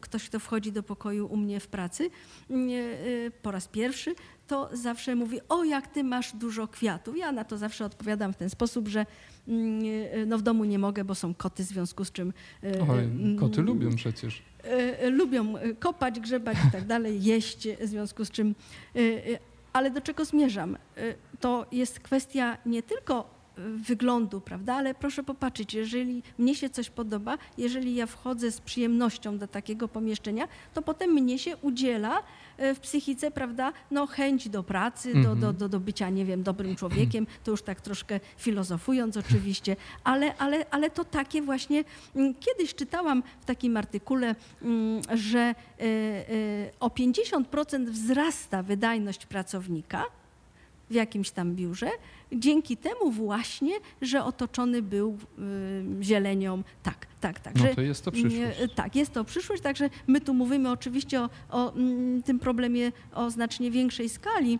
ktoś, 0.00 0.28
kto 0.28 0.38
wchodzi 0.38 0.72
do 0.72 0.82
pokoju 0.82 1.26
u 1.26 1.36
mnie 1.36 1.60
w 1.60 1.66
pracy 1.66 2.10
y, 2.50 3.32
po 3.42 3.50
raz 3.50 3.68
pierwszy, 3.68 4.14
to 4.46 4.70
zawsze 4.72 5.14
mówi, 5.14 5.40
o 5.48 5.64
jak 5.64 5.86
ty 5.86 6.04
masz 6.04 6.32
dużo 6.36 6.68
kwiatów. 6.68 7.16
Ja 7.16 7.32
na 7.32 7.44
to 7.44 7.58
zawsze 7.58 7.84
odpowiadam 7.84 8.32
w 8.32 8.36
ten 8.36 8.50
sposób, 8.50 8.88
że 8.88 9.06
mm, 9.48 9.82
no 10.26 10.38
w 10.38 10.42
domu 10.42 10.64
nie 10.64 10.78
mogę, 10.78 11.04
bo 11.04 11.14
są 11.14 11.34
koty, 11.34 11.64
w 11.64 11.66
związku 11.66 12.04
z 12.04 12.12
czym 12.12 12.32
Oj, 12.88 13.08
koty 13.40 13.60
mm, 13.60 13.66
lubią 13.66 13.96
przecież. 13.96 14.42
Y, 15.04 15.10
lubią 15.10 15.56
y, 15.56 15.74
kopać, 15.74 16.20
grzebać 16.20 16.56
i 16.68 16.72
tak 16.72 16.84
dalej, 16.84 17.22
jeść, 17.24 17.68
w 17.80 17.86
związku 17.86 18.24
z 18.24 18.30
czym. 18.30 18.54
y, 18.96 19.38
Ale 19.72 19.90
do 19.90 20.00
czego 20.00 20.24
zmierzam? 20.24 20.78
To 21.40 21.66
jest 21.72 22.00
kwestia 22.00 22.58
nie 22.66 22.82
tylko 22.82 23.41
wyglądu, 23.76 24.40
prawda, 24.40 24.74
ale 24.74 24.94
proszę 24.94 25.22
popatrzeć, 25.22 25.74
jeżeli 25.74 26.22
mnie 26.38 26.54
się 26.54 26.70
coś 26.70 26.90
podoba, 26.90 27.38
jeżeli 27.58 27.94
ja 27.94 28.06
wchodzę 28.06 28.50
z 28.50 28.60
przyjemnością 28.60 29.38
do 29.38 29.46
takiego 29.48 29.88
pomieszczenia, 29.88 30.48
to 30.74 30.82
potem 30.82 31.10
mnie 31.10 31.38
się 31.38 31.56
udziela 31.56 32.18
y, 32.60 32.74
w 32.74 32.80
psychice, 32.80 33.30
prawda, 33.30 33.72
no 33.90 34.06
chęć 34.06 34.48
do 34.48 34.62
pracy, 34.62 35.12
do, 35.12 35.18
Mhm. 35.18 35.40
do, 35.40 35.52
do, 35.52 35.68
do 35.68 35.80
bycia, 35.80 36.10
nie 36.10 36.24
wiem, 36.24 36.42
dobrym 36.42 36.76
człowiekiem, 36.76 37.26
to 37.44 37.50
już 37.50 37.62
tak 37.62 37.80
troszkę 37.80 38.20
filozofując 38.36 39.16
oczywiście, 39.16 39.76
ale, 40.04 40.36
ale, 40.36 40.70
ale 40.70 40.90
to 40.90 41.04
takie 41.04 41.42
właśnie, 41.42 41.84
mm, 42.16 42.34
kiedyś 42.34 42.74
czytałam 42.74 43.22
w 43.40 43.44
takim 43.44 43.76
artykule, 43.76 44.34
mm, 44.62 45.02
że 45.14 45.54
y, 45.80 45.84
y, 45.84 46.70
o 46.80 46.88
50% 46.90 47.90
wzrasta 47.90 48.62
wydajność 48.62 49.26
pracownika 49.26 50.04
w 50.90 50.94
jakimś 50.94 51.30
tam 51.30 51.54
biurze, 51.54 51.90
dzięki 52.32 52.76
temu 52.76 53.10
właśnie, 53.10 53.72
że 54.02 54.24
otoczony 54.24 54.82
był 54.82 55.18
y, 56.00 56.04
zielenią. 56.04 56.62
Tak, 56.82 57.06
tak, 57.20 57.40
tak. 57.40 57.54
No 57.58 57.64
to 57.74 57.80
jest 57.82 58.04
to 58.04 58.12
przyszłość. 58.12 58.36
nie, 58.36 58.68
Tak, 58.68 58.96
jest 58.96 59.12
to 59.12 59.24
przyszłość, 59.24 59.62
także 59.62 59.90
my 60.06 60.20
tu 60.20 60.34
mówimy 60.34 60.70
oczywiście 60.70 61.20
o, 61.20 61.30
o 61.50 61.72
mm, 61.74 62.22
tym 62.22 62.38
problemie 62.38 62.92
o 63.14 63.30
znacznie 63.30 63.70
większej 63.70 64.08
skali, 64.08 64.58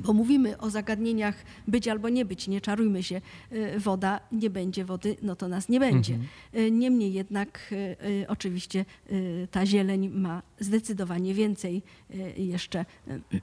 bo 0.00 0.12
mówimy 0.12 0.58
o 0.58 0.70
zagadnieniach 0.70 1.34
być 1.68 1.88
albo 1.88 2.08
nie 2.08 2.24
być, 2.24 2.48
nie 2.48 2.60
czarujmy 2.60 3.02
się, 3.02 3.20
y, 3.52 3.80
woda, 3.80 4.20
nie 4.32 4.50
będzie 4.50 4.84
wody, 4.84 5.16
no 5.22 5.36
to 5.36 5.48
nas 5.48 5.68
nie 5.68 5.80
będzie. 5.80 6.14
Mhm. 6.14 6.66
Y, 6.66 6.70
Niemniej 6.70 7.12
jednak 7.12 7.72
y, 7.72 7.76
y, 8.06 8.24
oczywiście 8.28 8.84
y, 9.12 9.48
ta 9.50 9.66
zieleń 9.66 10.08
ma 10.08 10.42
zdecydowanie 10.60 11.34
więcej 11.34 11.82
y, 12.14 12.42
jeszcze 12.42 12.84
y, 13.08 13.40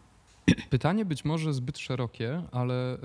Pytanie 0.70 1.06
być 1.06 1.26
może 1.26 1.54
zbyt 1.54 1.78
szerokie, 1.78 2.44
ale 2.52 2.98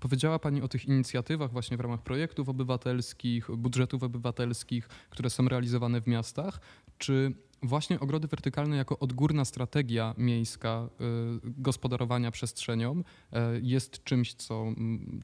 powiedziała 0.00 0.38
Pani 0.38 0.62
o 0.62 0.68
tych 0.68 0.86
inicjatywach 0.86 1.52
właśnie 1.52 1.76
w 1.76 1.80
ramach 1.80 2.02
projektów 2.02 2.48
obywatelskich, 2.48 3.50
budżetów 3.56 4.02
obywatelskich, 4.02 4.88
które 4.88 5.30
są 5.30 5.48
realizowane 5.48 6.00
w 6.00 6.06
miastach. 6.06 6.60
Czy 6.98 7.34
właśnie 7.62 8.00
ogrody 8.00 8.28
wertykalne 8.28 8.76
jako 8.76 8.98
odgórna 8.98 9.44
strategia 9.44 10.14
miejska 10.18 10.88
y, 11.00 11.40
gospodarowania 11.44 12.30
przestrzenią 12.30 12.98
y, 13.00 13.36
jest 13.62 14.04
czymś, 14.04 14.34
co, 14.34 14.66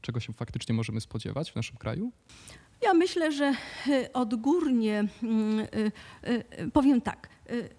czego 0.01 0.19
się 0.19 0.33
faktycznie 0.33 0.75
możemy 0.75 1.01
spodziewać 1.01 1.51
w 1.51 1.55
naszym 1.55 1.77
kraju? 1.77 2.11
Ja 2.81 2.93
myślę, 2.93 3.31
że 3.31 3.53
y, 3.87 4.13
odgórnie 4.13 5.07
mm, 5.23 5.59
y, 5.59 5.91
y, 6.59 6.71
powiem 6.71 7.01
tak. 7.01 7.29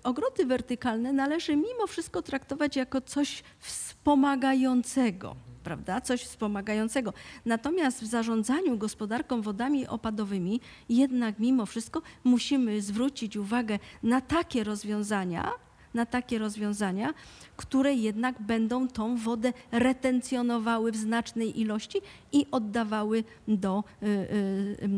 Ogrody 0.05 0.47
wertykalne 0.47 1.13
należy 1.13 1.57
mimo 1.57 1.87
wszystko 1.89 2.23
traktować 2.23 2.77
jako 2.77 3.01
coś 3.01 3.43
wspomagającego. 3.59 5.37
Prawda? 5.65 6.01
Coś 6.01 6.23
wspomagającego. 6.23 7.13
Natomiast 7.45 8.03
w 8.03 8.07
zarządzaniu 8.07 8.79
gospodarką 8.79 9.43
wodami 9.43 9.87
opadowymi 9.87 10.61
jednak 10.89 11.39
mimo 11.39 11.67
wszystko 11.67 12.03
musimy 12.25 12.83
zwrócić 12.83 13.37
uwagę 13.37 13.79
na 14.03 14.21
takie 14.21 14.65
rozwiązania, 14.65 15.53
na 15.95 16.07
takie 16.07 16.39
rozwiązania, 16.39 17.15
które 17.57 17.95
jednak 17.95 18.43
będą 18.43 18.89
tą 18.89 19.17
wodę 19.17 19.53
retencjonowały 19.73 20.93
w 20.93 20.97
znacznej 20.97 21.61
ilości 21.61 21.99
i 22.33 22.47
oddawały 22.51 23.25
do 23.49 23.85
y, 24.03 24.07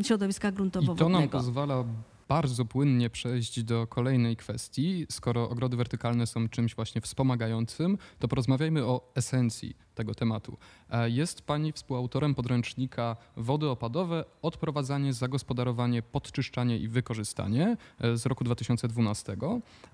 y, 0.00 0.04
środowiska 0.04 0.48
I 0.48 0.52
to 0.52 0.54
nam 0.54 0.70
gruntowo-wodnego. 0.70 1.38
pozwala 1.38 1.84
bardzo 2.28 2.64
płynnie 2.64 3.10
przejść 3.10 3.62
do 3.62 3.86
kolejnej 3.86 4.36
kwestii. 4.36 5.06
Skoro 5.10 5.50
ogrody 5.50 5.76
wertykalne 5.76 6.26
są 6.26 6.48
czymś 6.48 6.74
właśnie 6.74 7.00
wspomagającym, 7.00 7.98
to 8.18 8.28
porozmawiajmy 8.28 8.84
o 8.84 9.12
esencji 9.14 9.76
tego 9.94 10.14
tematu. 10.14 10.56
E, 10.90 11.10
Jest 11.10 11.42
Pani 11.42 11.72
współautorem 11.72 12.34
podręcznika 12.34 13.16
Wody 13.36 13.68
opadowe, 13.68 14.24
odprowadzanie, 14.42 15.12
zagospodarowanie, 15.12 16.02
podczyszczanie 16.02 16.78
i 16.78 16.88
wykorzystanie 16.88 17.76
e, 18.00 18.16
z 18.16 18.26
roku 18.26 18.44
2012. 18.44 19.36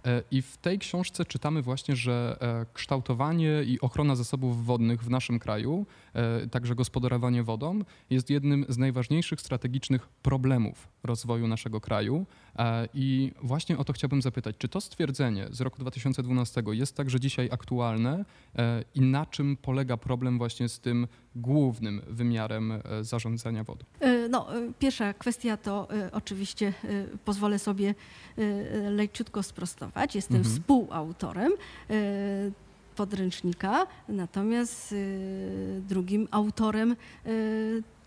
E, 0.05 0.23
I 0.31 0.43
w 0.43 0.57
tej 0.57 0.79
książce 0.79 1.25
czytamy 1.25 1.63
właśnie, 1.63 1.97
że 1.97 2.39
kształtowanie 2.75 3.63
i 3.67 3.81
ochrona 3.81 4.17
zasobów 4.17 4.67
wodnych 4.67 5.05
w 5.05 5.11
naszym 5.11 5.39
kraju, 5.39 5.87
także 6.51 6.75
gospodarowanie 6.75 7.43
wodą, 7.43 7.81
jest 8.11 8.31
jednym 8.31 8.67
z 8.69 8.79
najważniejszych 8.79 9.41
strategicznych 9.41 10.09
problemów 10.09 10.89
rozwoju 11.03 11.49
naszego 11.49 11.81
kraju. 11.81 12.27
E, 12.59 12.88
I 12.94 13.33
właśnie 13.42 13.79
o 13.79 13.85
to 13.85 13.92
chciałbym 13.92 14.23
zapytać, 14.23 14.57
czy 14.59 14.68
to 14.68 14.81
stwierdzenie 14.81 15.47
z 15.51 15.61
roku 15.61 15.79
2012 15.79 16.62
jest 16.71 16.97
także 16.97 17.21
dzisiaj 17.21 17.49
aktualne 17.53 18.25
e, 18.57 18.85
i 18.94 19.01
na 19.01 19.27
czym 19.27 19.57
polega 19.57 19.97
problem 19.97 20.38
właśnie 20.38 20.68
z 20.68 20.81
tym 20.81 21.07
głównym 21.37 22.01
wymiarem 22.09 22.73
e, 22.73 22.81
zarządzania 23.05 23.64
wodą? 23.64 23.85
No, 24.31 24.47
pierwsza 24.79 25.14
kwestia 25.14 25.57
to 25.57 25.88
oczywiście 26.12 26.73
pozwolę 27.25 27.59
sobie 27.59 27.94
leciutko 28.90 29.42
sprostować. 29.42 30.14
Jestem 30.14 30.37
Mhm. 30.37 30.55
współautorem 30.55 31.53
podręcznika, 32.97 33.87
natomiast 34.09 34.94
drugim 35.88 36.29
autorem 36.31 36.97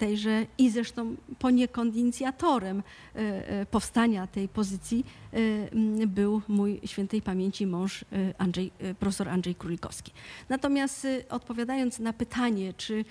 tejże 0.01 0.45
i 0.57 0.69
zresztą 0.69 1.15
poniekąd 1.39 1.95
inicjatorem 1.95 2.79
y, 2.79 3.19
y, 3.61 3.65
powstania 3.65 4.27
tej 4.27 4.47
pozycji 4.47 5.05
mm, 5.31 6.09
był 6.09 6.41
mój 6.47 6.79
świętej 6.85 7.21
pamięci 7.21 7.67
mąż 7.67 8.05
Andrzej, 8.37 8.71
profesor 8.99 9.29
Andrzej 9.29 9.55
Królikowski. 9.55 10.11
Natomiast 10.49 11.07
odpowiadając 11.29 11.99
na 11.99 12.13
pytanie, 12.13 12.73
czy 12.73 13.05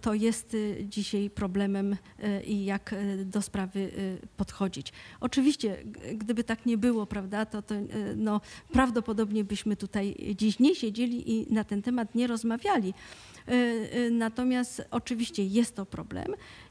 to 0.00 0.14
jest 0.14 0.56
dzisiaj 0.82 1.30
problemem 1.30 1.96
i 2.46 2.64
jak 2.64 2.94
do 3.24 3.42
sprawy 3.42 3.90
podchodzić. 4.36 4.92
Oczywiście, 5.20 5.76
gdyby 6.14 6.44
tak 6.44 6.66
nie 6.66 6.78
było, 6.78 7.06
prawda, 7.06 7.46
to, 7.46 7.62
to 7.62 7.74
no, 8.16 8.40
prawdopodobnie 8.72 9.44
byśmy 9.44 9.76
tutaj 9.76 10.34
dziś 10.36 10.58
nie 10.58 10.74
siedzieli 10.74 11.32
i 11.32 11.52
na 11.52 11.64
ten 11.64 11.82
temat 11.82 12.14
nie 12.14 12.26
rozmawiali. 12.26 12.94
Natomiast 14.10 14.82
oczywiście 14.90 15.44
jest 15.44 15.74
to 15.76 15.86
problem 15.86 15.95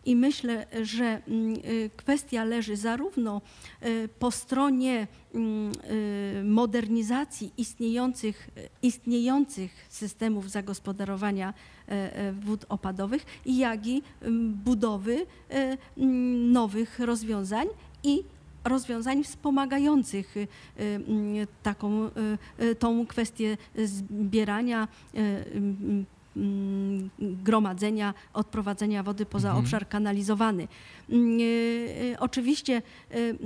i 0.05 0.15
myślę, 0.15 0.65
że 0.81 1.21
mm, 1.27 1.55
y, 1.55 1.89
kwestia 1.97 2.43
leży 2.43 2.75
zarówno 2.75 3.41
y, 3.85 4.09
po 4.19 4.31
stronie 4.31 5.07
mm, 5.33 5.71
y, 5.91 6.43
modernizacji 6.43 7.51
istniejących, 7.57 8.49
istniejących 8.81 9.85
systemów 9.89 10.51
zagospodarowania 10.51 11.53
e, 11.87 12.15
e, 12.15 12.33
wód 12.33 12.65
opadowych, 12.69 13.25
jak 13.45 13.87
i 13.87 14.01
mm, 14.21 14.53
budowy 14.53 15.25
e, 15.49 15.77
nowych 16.51 16.99
rozwiązań 16.99 17.67
i 18.03 18.23
rozwiązań 18.63 19.23
wspomagających 19.23 20.35
taką, 21.63 22.09
tą 22.79 23.07
kwestię 23.07 23.57
zbierania, 23.75 24.87
gromadzenia, 27.19 28.13
odprowadzenia 28.33 29.03
wody 29.03 29.25
poza 29.25 29.47
Mhm. 29.49 29.65
obszar 29.65 29.87
kanalizowany. 29.89 30.67
Mm, 31.09 31.39
e, 31.39 31.43
e, 32.13 32.19
Oczywiście 32.19 32.81
e, 33.11 33.15
mm, 33.15 33.39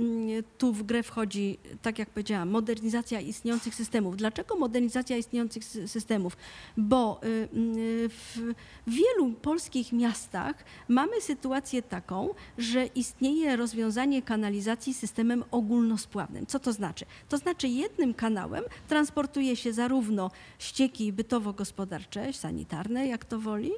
tu 0.58 0.72
w 0.72 0.82
grę 0.82 1.02
wchodzi, 1.02 1.58
tak 1.82 1.98
jak 1.98 2.10
powiedziałam, 2.10 2.48
modernizacja 2.50 3.20
istniejących 3.20 3.74
systemów. 3.74 4.16
Dlaczego 4.16 4.56
modernizacja 4.56 5.16
istniejących 5.16 5.62
sy- 5.64 5.88
systemów? 5.88 6.36
Bo 6.76 7.20
mm, 7.22 7.74
w 8.08 8.40
w 8.86 8.92
wielu 8.92 9.32
polskich 9.42 9.92
miastach 9.92 10.64
mamy 10.88 11.20
sytuację 11.20 11.82
taką, 11.82 12.28
że 12.58 12.86
istnieje 12.86 13.56
rozwiązanie 13.56 14.22
kanalizacji 14.22 14.94
systemem 14.94 15.44
ogólnospławnym. 15.50 16.46
Co 16.46 16.58
to 16.58 16.72
znaczy? 16.72 17.04
To 17.28 17.38
znaczy 17.38 17.68
jednym 17.68 18.14
kanałem 18.14 18.64
transportuje 18.88 19.56
się 19.56 19.72
zarówno 19.72 20.30
ścieki 20.58 21.12
bytowo-gospodarcze, 21.12 22.32
sanitarne, 22.32 22.79
jak 22.88 23.24
to 23.24 23.38
woli, 23.38 23.72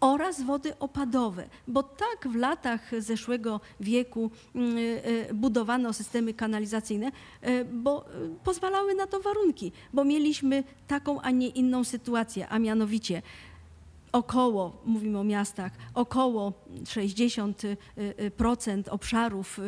oraz 0.00 0.42
wody 0.42 0.78
opadowe, 0.78 1.48
bo 1.68 1.82
tak 1.82 2.28
w 2.28 2.34
latach 2.34 2.80
zeszłego 2.98 3.60
wieku 3.80 4.30
mm, 4.54 4.76
e, 4.78 5.34
budowano 5.34 5.92
systemy 5.92 6.34
kanalizacyjne, 6.34 7.12
e, 7.40 7.64
bo 7.64 8.04
e, 8.06 8.10
pozwalały 8.44 8.94
na 8.94 9.06
to 9.06 9.20
warunki, 9.20 9.72
bo 9.92 10.04
mieliśmy 10.04 10.64
taką, 10.86 11.20
a 11.20 11.30
nie 11.30 11.48
inną 11.48 11.84
sytuację, 11.84 12.48
a 12.48 12.58
mianowicie 12.58 13.22
około, 14.12 14.82
mówimy 14.84 15.18
o 15.18 15.24
miastach, 15.24 15.72
około 15.94 16.52
60% 16.84 18.82
obszarów 18.90 19.58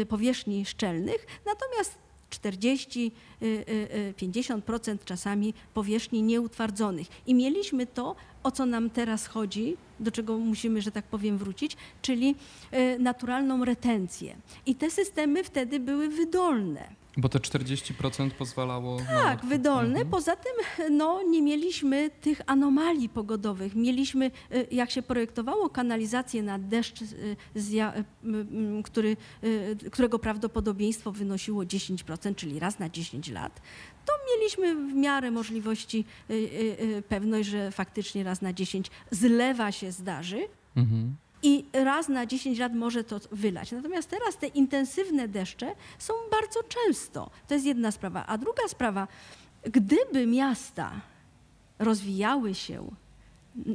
y, 0.00 0.06
powierzchni 0.06 0.66
szczelnych, 0.66 1.26
natomiast 1.46 2.05
40, 2.30 3.00
y, 3.00 3.46
y, 3.46 3.52
y, 3.96 4.14
50% 4.16 5.04
czasami 5.04 5.54
powierzchni 5.74 6.22
nieutwardzonych. 6.22 7.06
I 7.26 7.34
mieliśmy 7.34 7.86
to, 7.86 8.16
o 8.42 8.50
co 8.50 8.66
nam 8.66 8.90
teraz 8.90 9.26
chodzi, 9.26 9.76
do 10.00 10.10
czego 10.10 10.38
musimy, 10.38 10.82
że 10.82 10.90
tak 10.90 11.04
powiem, 11.04 11.38
wrócić, 11.38 11.76
czyli 12.02 12.34
y, 12.74 12.98
naturalną 12.98 13.64
retencję. 13.64 14.36
I 14.66 14.74
te 14.74 14.90
systemy 14.90 15.44
wtedy 15.44 15.80
były 15.80 16.08
wydolne. 16.08 16.88
Bo 17.16 17.28
te 17.28 17.38
40% 17.38 18.30
pozwalało. 18.30 18.98
Tak, 18.98 19.42
na... 19.42 19.48
wydolne. 19.48 19.88
Mhm. 19.88 20.08
Poza 20.08 20.36
tym 20.36 20.52
no, 20.96 21.22
nie 21.22 21.42
mieliśmy 21.42 22.10
tych 22.20 22.40
anomalii 22.46 23.08
pogodowych. 23.08 23.74
Mieliśmy, 23.74 24.30
y, 24.54 24.66
jak 24.70 24.90
się 24.90 25.02
projektowało 25.02 25.68
kanalizację 25.68 26.42
na 26.42 26.58
deszcz, 26.58 27.02
y, 27.02 27.06
y, 27.56 27.60
y, 28.24 28.82
który, 28.82 29.16
którego 29.92 30.18
prawdopodobieństwo 30.18 31.12
wynosiło 31.12 31.62
10%, 31.62 32.34
czyli 32.34 32.58
raz 32.58 32.78
na 32.78 32.88
10 32.88 33.30
lat, 33.30 33.60
to 34.04 34.12
mieliśmy 34.34 34.74
w 34.74 34.94
miarę 34.94 35.30
możliwości 35.30 36.04
pewność, 37.08 37.48
że 37.48 37.70
faktycznie 37.70 38.24
raz 38.24 38.42
na 38.42 38.52
10 38.52 38.90
zlewa 39.10 39.72
się 39.72 39.92
zdarzy. 39.92 40.48
Mhm. 40.76 41.16
I 41.46 41.64
raz 41.72 42.08
na 42.08 42.26
10 42.26 42.58
lat 42.58 42.74
może 42.74 43.04
to 43.04 43.20
wylać. 43.32 43.72
Natomiast 43.72 44.10
teraz 44.10 44.36
te 44.36 44.46
intensywne 44.46 45.28
deszcze 45.28 45.74
są 45.98 46.14
bardzo 46.30 46.62
często. 46.62 47.30
To 47.48 47.54
jest 47.54 47.66
jedna 47.66 47.90
sprawa. 47.90 48.26
A 48.26 48.38
druga 48.38 48.68
sprawa, 48.68 49.08
gdyby 49.64 50.26
miasta 50.26 50.92
rozwijały 51.78 52.54
się 52.54 52.90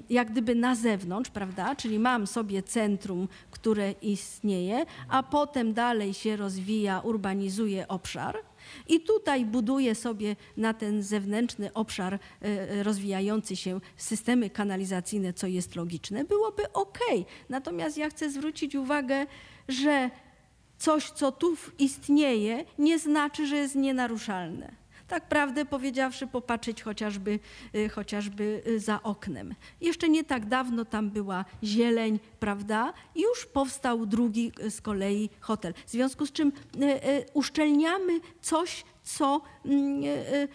jak 0.10 0.32
gdyby 0.32 0.56
na 0.56 0.76
zewnątrz, 0.76 1.30
prawda? 1.30 1.76
Czyli 1.76 2.00
mam 2.00 2.28
sobie 2.28 2.64
centrum, 2.64 3.28
które 3.52 3.92
istnieje, 3.92 4.86
a 5.10 5.24
potem 5.24 5.74
dalej 5.74 6.14
się 6.14 6.36
rozwija, 6.36 7.00
urbanizuje 7.00 7.88
obszar. 7.88 8.38
I 8.88 9.02
tutaj 9.02 9.46
buduję 9.46 9.96
sobie 9.96 10.36
na 10.58 10.74
ten 10.74 11.04
zewnętrzny 11.04 11.74
obszar 11.74 12.14
e, 12.14 12.20
e, 12.42 12.84
rozwijający 12.84 13.56
się 13.56 13.82
systemy 13.98 14.50
kanalizacyjne, 14.50 15.34
co 15.34 15.48
jest 15.48 15.76
logiczne, 15.76 16.26
byłoby 16.26 16.74
ok. 16.74 17.00
Natomiast 17.50 17.98
ja 17.98 18.10
chcę 18.10 18.30
zwrócić 18.30 18.76
uwagę, 18.76 19.26
że 19.68 20.10
coś, 20.78 21.12
co 21.12 21.32
tu 21.32 21.58
istnieje, 21.80 22.66
nie 22.80 23.00
znaczy, 23.00 23.48
że 23.48 23.56
jest 23.56 23.76
nienaruszalne. 23.76 24.81
Tak 25.12 25.28
prawdę 25.28 25.66
powiedziawszy, 25.66 26.28
popatrzeć 26.28 26.84
chociażby, 26.84 27.40
y, 27.76 27.90
chociażby 27.90 28.64
y, 28.68 28.80
za 28.80 29.04
oknem. 29.04 29.56
Jeszcze 29.82 30.10
nie 30.10 30.24
tak 30.24 30.46
dawno 30.46 30.86
tam 30.86 31.10
była 31.10 31.46
zieleń, 31.64 32.20
prawda? 32.40 32.94
Już 33.16 33.46
powstał 33.46 34.06
drugi 34.06 34.52
y, 34.60 34.72
z 34.72 34.82
kolei 34.82 35.30
hotel. 35.40 35.74
W 35.86 35.92
związku 35.92 36.26
z 36.26 36.32
czym 36.32 36.52
uszczelniamy 37.34 38.20
coś, 38.42 38.84
co 39.18 39.42
mm, 39.66 40.04
y, 40.04 40.08
y, 40.08 40.48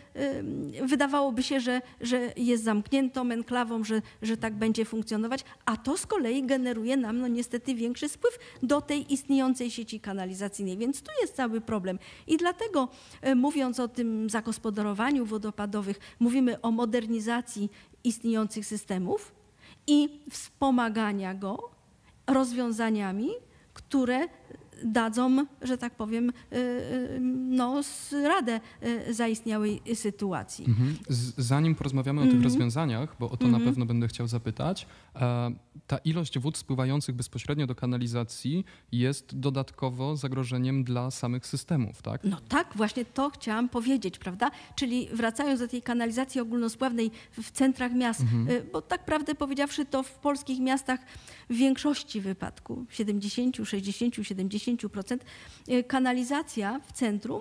y, 0.83 0.87
wydawałoby 0.87 1.43
się, 1.43 1.61
że, 1.61 1.83
że 2.01 2.33
jest 2.37 2.65
zamkniętą 2.65 3.31
enklawą, 3.31 3.85
że, 3.85 4.03
że 4.23 4.37
tak 4.37 4.55
będzie 4.55 4.85
funkcjonować, 4.85 5.45
a 5.65 5.77
to 5.77 5.97
z 5.97 6.07
kolei 6.07 6.43
generuje 6.43 6.97
nam 6.97 7.19
no, 7.19 7.29
niestety 7.29 7.75
większy 7.75 8.09
spływ 8.09 8.39
do 8.63 8.81
tej 8.81 9.13
istniejącej 9.13 9.71
sieci 9.71 10.01
kanalizacyjnej, 10.01 10.77
więc 10.77 11.03
tu 11.03 11.11
jest 11.21 11.35
cały 11.35 11.61
problem. 11.61 11.99
I 12.27 12.37
dlatego 12.37 12.89
e, 13.23 13.35
mówiąc 13.35 13.81
o 13.81 13.89
tym 13.89 14.31
zagospodarowaniu 14.31 15.27
wodopadowych, 15.27 15.99
mówimy 16.21 16.61
o 16.61 16.71
modernizacji 16.71 17.71
istniejących 18.05 18.67
systemów 18.67 19.35
i 19.87 20.21
wspomagania 20.31 21.35
go 21.35 21.71
rozwiązaniami, 22.27 23.31
które 23.75 24.29
dadzą, 24.85 25.47
że 25.63 25.79
tak 25.79 25.95
powiem, 25.95 26.31
y, 26.31 26.33
y, 26.57 27.19
no, 27.51 27.81
radę 28.25 28.61
y, 29.09 29.15
zaistniałej 29.15 29.83
sytuacji. 29.95 30.65
Mhm. 30.69 30.97
Zanim 31.39 31.75
porozmawiamy 31.75 32.21
o 32.21 32.25
tych 32.25 32.33
Mhm. 32.35 32.45
rozwiązaniach, 32.45 33.17
bo 33.21 33.31
o 33.31 33.37
to 33.37 33.45
na 33.45 33.49
Mhm. 33.49 33.65
pewno 33.65 33.87
będę 33.87 34.09
chciał 34.09 34.29
zapytać, 34.29 34.87
e, 35.17 35.51
ta 35.87 35.99
ilość 35.99 36.39
wód 36.39 36.57
spływających 36.59 37.15
bezpośrednio 37.15 37.67
do 37.67 37.75
kanalizacji 37.75 38.65
jest 38.93 39.39
dodatkowo 39.39 40.17
zagrożeniem 40.17 40.85
dla 40.85 41.11
samych 41.11 41.47
systemów, 41.47 42.03
tak? 42.03 42.25
No 42.25 42.37
tak, 42.49 42.69
właśnie 42.75 43.05
to 43.05 43.31
chciałam 43.31 43.69
powiedzieć, 43.69 44.19
prawda? 44.19 44.51
Czyli 44.77 45.09
wracając 45.13 45.61
do 45.61 45.69
tej 45.69 45.83
kanalizacji 45.83 46.41
ogólnospławnej 46.41 47.11
w- 47.33 47.51
centrach 47.51 47.93
miast, 47.95 48.21
Mhm. 48.21 48.47
bo 48.73 48.83
tak 48.83 49.05
prawdę 49.05 49.35
powiedziawszy, 49.35 49.85
to 49.87 50.03
w 50.03 50.13
polskich 50.19 50.61
miastach 50.61 51.01
w 51.51 51.55
większości 51.55 52.21
wypadków, 52.21 52.95
70, 52.95 53.57
60, 53.65 54.15
70% 54.15 55.19
y, 55.69 55.85
kanalizacja 55.85 56.81
w 56.87 56.93
centrum 56.93 57.41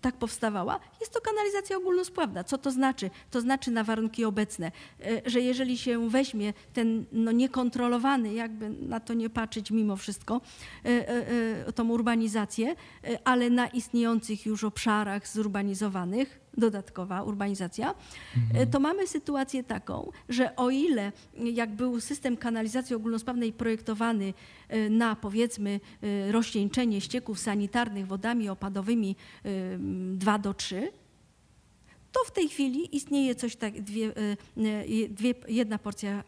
tak 0.00 0.16
powstawała, 0.16 0.80
jest 1.00 1.12
to 1.12 1.20
kanalizacja 1.20 1.76
ogólnospławna. 1.76 2.44
Co 2.44 2.58
to 2.58 2.70
znaczy? 2.70 3.10
To 3.30 3.40
znaczy 3.40 3.70
na 3.70 3.84
warunki 3.84 4.24
obecne, 4.24 4.72
e, 5.00 5.22
że 5.26 5.40
jeżeli 5.40 5.78
się 5.78 6.08
weźmie 6.08 6.52
ten 6.72 7.04
no, 7.12 7.32
niekontrolowany, 7.32 8.34
jakby 8.34 8.70
na 8.70 9.00
to 9.00 9.14
nie 9.14 9.30
patrzeć 9.30 9.70
mimo 9.70 9.96
wszystko, 9.96 10.40
e, 10.84 11.72
tą 11.72 11.88
urbanizację, 11.88 12.74
ale 13.24 13.50
na 13.50 13.66
istniejących 13.66 14.46
już 14.46 14.64
obszarach 14.64 15.28
zurbanizowanych, 15.28 16.40
dodatkowa 16.58 17.22
urbanizacja, 17.22 17.94
e, 18.54 18.66
to 18.66 18.80
mamy 18.80 19.06
sytuację 19.06 19.64
taką, 19.64 20.12
że 20.28 20.56
o 20.56 20.70
ile 20.70 21.12
jak 21.34 21.70
był 21.70 22.00
system 22.00 22.36
kanalizacji 22.36 22.96
ogólnosprawnej 22.96 23.52
projektowany 23.52 24.34
e, 24.68 24.90
na 24.90 25.16
powiedzmy 25.16 25.80
e, 26.02 26.32
rozcieńczenie 26.32 27.00
ścieków 27.00 27.38
sanitarnych 27.38 28.06
wodami 28.06 28.48
opadowymi 28.48 29.16
e, 29.44 29.78
2 30.14 30.38
do 30.38 30.54
3, 30.54 30.92
to 32.12 32.24
w 32.24 32.30
tej 32.30 32.48
chwili 32.48 32.96
istnieje 32.96 33.34
coś 33.34 33.56
tak, 33.56 33.82
dwie, 33.82 34.06
e, 34.06 34.36
e, 34.56 35.08
dwie, 35.08 35.34
jedna 35.48 35.78
porcja 35.78 36.24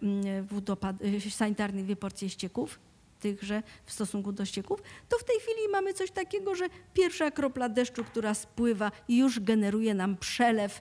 wód 0.51 0.71
e, 0.71 1.31
sanitarnych, 1.31 1.85
dwie 1.85 1.97
porcje 1.97 2.29
ścieków, 2.29 2.79
tychże 3.20 3.62
w 3.87 3.92
stosunku 3.92 4.33
do 4.33 4.44
ścieków, 4.44 4.83
to 5.09 5.18
w 5.18 5.24
tej 5.24 5.37
chwili 5.40 5.68
mamy 5.72 5.94
coś 5.94 6.11
takiego, 6.11 6.54
że 6.54 6.68
pierwsza 6.94 7.30
kropla 7.30 7.68
deszczu, 7.68 8.04
która 8.04 8.35
spływa, 8.35 8.92
już 9.09 9.40
generuje 9.40 9.94
nam 9.94 10.16
przelew 10.16 10.80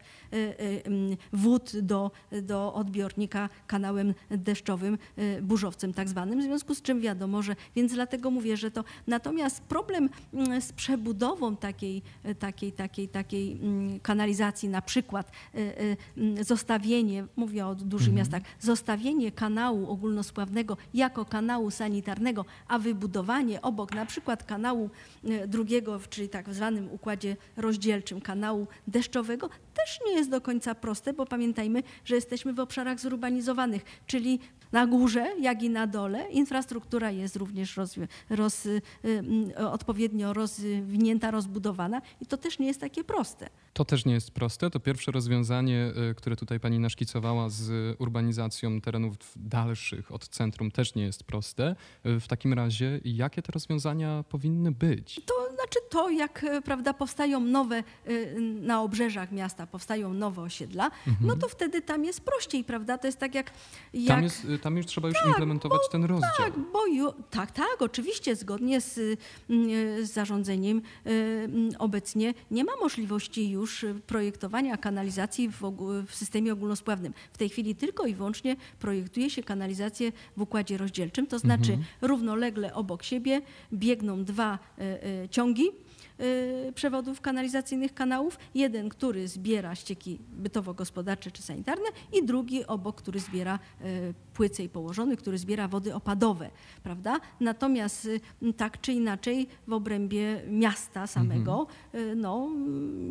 wód 1.34 1.72
do, 1.82 2.12
do 2.42 2.74
odbiornika 2.74 3.50
kanałem 3.68 4.14
deszczowym, 4.30 4.98
e, 5.18 5.42
burzowcem 5.42 5.94
tak 5.94 6.10
zwanym, 6.10 6.40
w 6.40 6.44
związku 6.44 6.76
z 6.76 6.82
czym 6.82 7.02
wiadomo, 7.02 7.42
że, 7.42 7.56
więc 7.76 7.94
dlatego 7.94 8.32
mówię, 8.32 8.58
że 8.58 8.72
to, 8.72 8.84
natomiast 9.08 9.62
problem 9.62 10.10
mm, 10.34 10.62
z 10.62 10.74
przebudową 10.74 11.56
takiej, 11.56 12.02
takiej, 12.40 12.72
takiej, 12.72 13.08
takiej 13.08 13.52
mm, 13.52 14.00
kanalizacji, 14.00 14.70
na 14.70 14.82
przykład 14.82 15.32
mm, 15.54 16.44
zostawienie, 16.44 17.26
mówię 17.36 17.68
o 17.68 17.76
dużych 17.76 18.14
miastach, 18.14 18.44
zostawienie 18.60 19.32
kanału 19.32 19.92
ogólnospławnego 19.92 20.78
jako 20.94 21.26
kanału 21.26 21.72
sanitarnego, 21.72 22.46
a 22.68 22.80
wybudowanie 22.80 23.62
obok 23.62 23.96
na 23.96 24.06
przykład 24.06 24.44
kanału 24.44 24.90
drugiego, 25.48 26.00
czyli 26.10 26.30
tak 26.30 26.54
zwanym 26.54 26.92
układzie 26.92 27.38
rozdzielczym, 27.58 28.22
kanału 28.22 28.68
deszczowego, 28.88 29.50
też 29.86 30.00
nie 30.06 30.12
jest 30.12 30.30
do 30.30 30.42
końca 30.42 30.76
proste, 30.76 31.14
bo 31.14 31.26
pamiętajmy, 31.26 31.84
że 32.06 32.16
jesteśmy 32.16 32.54
w 32.54 32.60
obszarach 32.60 33.00
zurbanizowanych, 33.00 33.86
czyli 34.08 34.40
na 34.72 34.88
górze, 34.88 35.28
jak 35.40 35.64
i 35.64 35.70
na 35.70 35.88
dole. 35.88 36.30
Infrastruktura 36.30 37.12
jest 37.12 37.36
również 37.36 37.78
roz, 37.78 37.96
roz, 38.30 38.66
y, 38.66 38.82
y, 39.06 39.68
odpowiednio 39.68 40.34
rozwinięta, 40.34 41.32
rozbudowana 41.32 42.02
i 42.22 42.26
to 42.26 42.38
też 42.38 42.60
nie 42.60 42.68
jest 42.68 42.80
takie 42.80 43.04
proste. 43.04 43.50
To 43.74 43.86
też 43.86 44.06
nie 44.06 44.14
jest 44.14 44.32
proste. 44.32 44.70
To 44.70 44.80
pierwsze 44.80 45.12
rozwiązanie, 45.12 45.92
y, 46.12 46.16
które 46.16 46.36
tutaj 46.36 46.60
pani 46.60 46.80
naszkicowała 46.80 47.50
z 47.50 47.96
urbanizacją 48.00 48.82
terenów 48.82 49.18
dalszych 49.36 50.12
od 50.12 50.28
centrum 50.28 50.72
też 50.72 50.96
nie 50.96 51.04
jest 51.04 51.24
proste. 51.24 51.76
W 52.04 52.28
takim 52.28 52.54
razie 52.54 53.00
jakie 53.04 53.42
te 53.42 53.52
rozwiązania 53.52 54.24
powinny 54.30 54.72
być? 54.72 55.22
To 55.26 55.54
znaczy 55.56 55.80
to, 55.90 56.10
jak 56.10 56.46
prawda, 56.66 56.94
powstają 56.94 57.40
nowe 57.40 57.84
na 58.62 58.82
obrzeżach 58.82 59.32
miasta, 59.32 59.68
powstają 59.72 60.14
nowe 60.14 60.42
osiedla, 60.42 60.86
mhm. 60.86 61.28
no 61.28 61.36
to 61.36 61.50
wtedy 61.50 61.82
tam 61.82 62.06
jest 62.06 62.22
prościej, 62.22 62.64
prawda? 62.64 62.98
To 62.98 63.08
jest 63.08 63.20
tak 63.20 63.36
jak... 63.36 63.52
jak... 63.94 64.08
Tam, 64.08 64.24
jest, 64.24 64.48
tam 64.62 64.78
już 64.78 64.86
trzeba 64.86 65.08
już 65.08 65.18
tak, 65.18 65.28
implementować 65.28 65.80
bo, 65.86 65.92
ten 65.92 66.04
rozdział. 66.04 66.32
Tak, 66.38 66.54
bo 66.74 66.86
ju, 66.86 67.14
tak, 67.30 67.52
tak, 67.52 67.76
oczywiście, 67.80 68.36
zgodnie 68.36 68.82
z, 68.82 69.20
mm, 69.50 70.06
z 70.06 70.12
zarządzeniem 70.12 70.82
mm, 71.06 71.72
obecnie 71.80 72.34
nie 72.52 72.64
ma 72.64 72.72
możliwości 72.82 73.50
już 73.50 73.86
projektowania 74.08 74.78
kanalizacji 74.78 75.50
w, 75.50 75.62
w 76.08 76.16
systemie 76.16 76.54
ogólnospławnym. 76.54 77.14
W 77.34 77.38
tej 77.38 77.50
chwili 77.50 77.76
tylko 77.76 78.06
i 78.06 78.16
wyłącznie 78.16 78.56
projektuje 78.80 79.30
się 79.30 79.44
kanalizację 79.44 80.12
w 80.38 80.42
układzie 80.42 80.78
rozdzielczym, 80.78 81.28
to 81.28 81.40
znaczy 81.40 81.72
mhm. 81.72 81.84
równolegle 82.02 82.74
obok 82.74 83.04
siebie 83.04 83.42
biegną 83.74 84.24
dwa 84.24 84.60
ciągi, 85.32 85.70
Y, 85.70 85.89
przewodów 86.76 87.22
kanalizacyjnych 87.22 87.94
kanałów. 87.94 88.38
Jeden, 88.56 88.90
który 88.90 89.28
zbiera 89.28 89.76
ścieki 89.76 90.20
bytowo-gospodarcze 90.32 91.32
czy 91.32 91.42
sanitarne 91.42 91.86
i 92.14 92.26
drugi 92.26 92.66
obok, 92.68 92.96
który 92.96 93.20
zbiera 93.20 93.60
y, 93.82 94.14
płycej 94.34 94.70
położony, 94.70 95.18
który 95.18 95.38
zbiera 95.38 95.68
wody 95.68 95.96
opadowe, 95.96 96.50
prawda? 96.84 97.20
Natomiast 97.40 98.06
y, 98.06 98.20
tak 98.58 98.82
czy 98.82 98.94
inaczej 98.94 99.48
w 99.68 99.74
obrębie 99.74 100.42
miasta 100.48 101.08
samego 101.08 101.68
mhm. 101.94 102.22
no, 102.22 102.50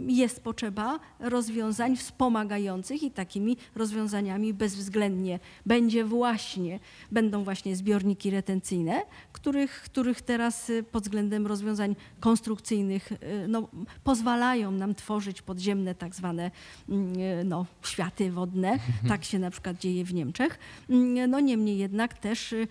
jest 0.06 0.40
potrzeba 0.42 1.00
rozwiązań 1.20 1.96
wspomagających 1.96 3.02
i 3.02 3.10
takimi 3.10 3.56
rozwiązaniami 3.74 4.54
bezwzględnie 4.54 5.40
będzie 5.66 6.04
właśnie, 6.04 6.80
będą 7.10 7.44
właśnie 7.44 7.76
zbiorniki 7.76 8.30
retencyjne, 8.30 9.02
których, 9.32 9.70
których 9.70 10.22
teraz 10.22 10.72
pod 10.92 11.02
względem 11.02 11.46
rozwiązań 11.46 11.96
konstrukcyjnych 12.20 12.97
Y, 13.12 13.48
no, 13.48 13.68
pozwalają 14.04 14.70
nam 14.70 14.94
tworzyć 14.94 15.42
podziemne 15.42 15.94
tak 15.94 16.14
zwane 16.14 16.50
mm, 16.88 17.20
y, 17.20 17.44
no, 17.44 17.66
światy 17.82 18.32
wodne. 18.32 18.78
Tak 19.08 19.24
się 19.24 19.38
na 19.38 19.50
przykład 19.50 19.78
dzieje 19.78 20.04
w 20.04 20.14
Niemczech. 20.14 20.58
Mm, 20.90 21.30
no 21.30 21.40
niemniej 21.40 21.78
jednak 21.78 22.18
też 22.18 22.52
y, 22.52 22.68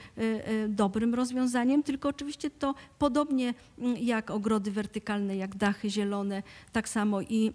dobrym 0.69 1.15
rozwiązaniem, 1.15 1.83
tylko 1.83 2.09
oczywiście 2.09 2.49
to 2.49 2.75
podobnie 2.99 3.53
mm, 3.79 3.97
jak 3.97 4.31
ogrody 4.31 4.71
wertykalne, 4.71 5.37
jak 5.37 5.55
dachy 5.55 5.89
zielone, 5.89 6.43
tak 6.71 6.89
samo 6.89 7.21
i 7.21 7.53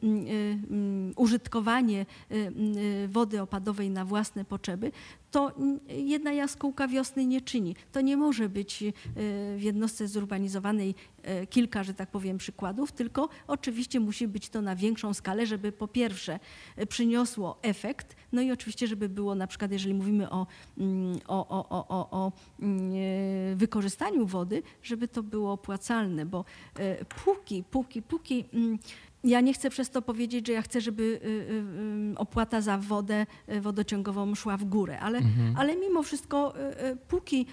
użytkowanie 1.16 2.06
wody 3.08 3.42
opadowej 3.42 3.90
na 3.90 4.04
własne 4.04 4.44
potrzeby, 4.44 4.92
to 5.32 5.52
jedna 5.88 6.32
jaskółka 6.32 6.88
wiosny 6.88 7.26
nie 7.26 7.40
czyni. 7.40 7.76
To 7.92 8.00
nie 8.00 8.16
może 8.16 8.48
być 8.48 8.84
w 9.56 9.60
jednostce 9.62 10.08
zurbanizowanej 10.08 10.94
kilka, 11.50 11.84
że 11.84 11.94
tak 11.94 12.10
powiem, 12.10 12.38
przykładów 12.38 12.92
tylko 12.92 13.28
oczywiście 13.46 14.00
musi 14.00 14.28
być 14.28 14.48
to 14.48 14.62
na 14.62 14.76
większą 14.76 15.14
skalę, 15.14 15.46
żeby 15.46 15.72
po 15.72 15.88
pierwsze 15.88 16.40
e, 16.76 16.86
przyniosło 16.86 17.58
efekt, 17.62 18.16
no 18.32 18.42
i 18.42 18.52
oczywiście, 18.52 18.86
żeby 18.86 19.08
było 19.08 19.34
na 19.34 19.46
przykład, 19.46 19.72
jeżeli 19.72 19.94
mówimy 19.94 20.30
o, 20.30 20.46
mm, 20.78 21.18
o, 21.26 21.48
o, 21.48 21.88
o, 21.88 22.10
o 22.10 22.32
mm, 22.60 22.92
e, 23.52 23.56
wykorzystaniu 23.56 24.26
wody, 24.26 24.62
żeby 24.82 25.08
to 25.08 25.22
było 25.22 25.52
opłacalne, 25.52 26.26
bo 26.26 26.44
póki, 27.24 27.64
póki, 27.70 28.02
póki 28.02 28.44
mm, 28.52 28.78
ja 29.24 29.40
nie 29.40 29.54
chcę 29.54 29.70
przez 29.70 29.90
to 29.90 30.02
powiedzieć, 30.02 30.46
że 30.46 30.52
ja 30.52 30.62
chcę, 30.62 30.80
żeby 30.80 31.20
opłata 32.16 32.60
za 32.60 32.78
wodę 32.78 33.26
wodociągową 33.60 34.34
szła 34.34 34.56
w 34.56 34.64
górę, 34.64 35.00
ale, 35.00 35.18
mhm. 35.18 35.56
ale 35.56 35.76
mimo 35.76 36.02
wszystko, 36.02 36.54
póki, 37.08 37.46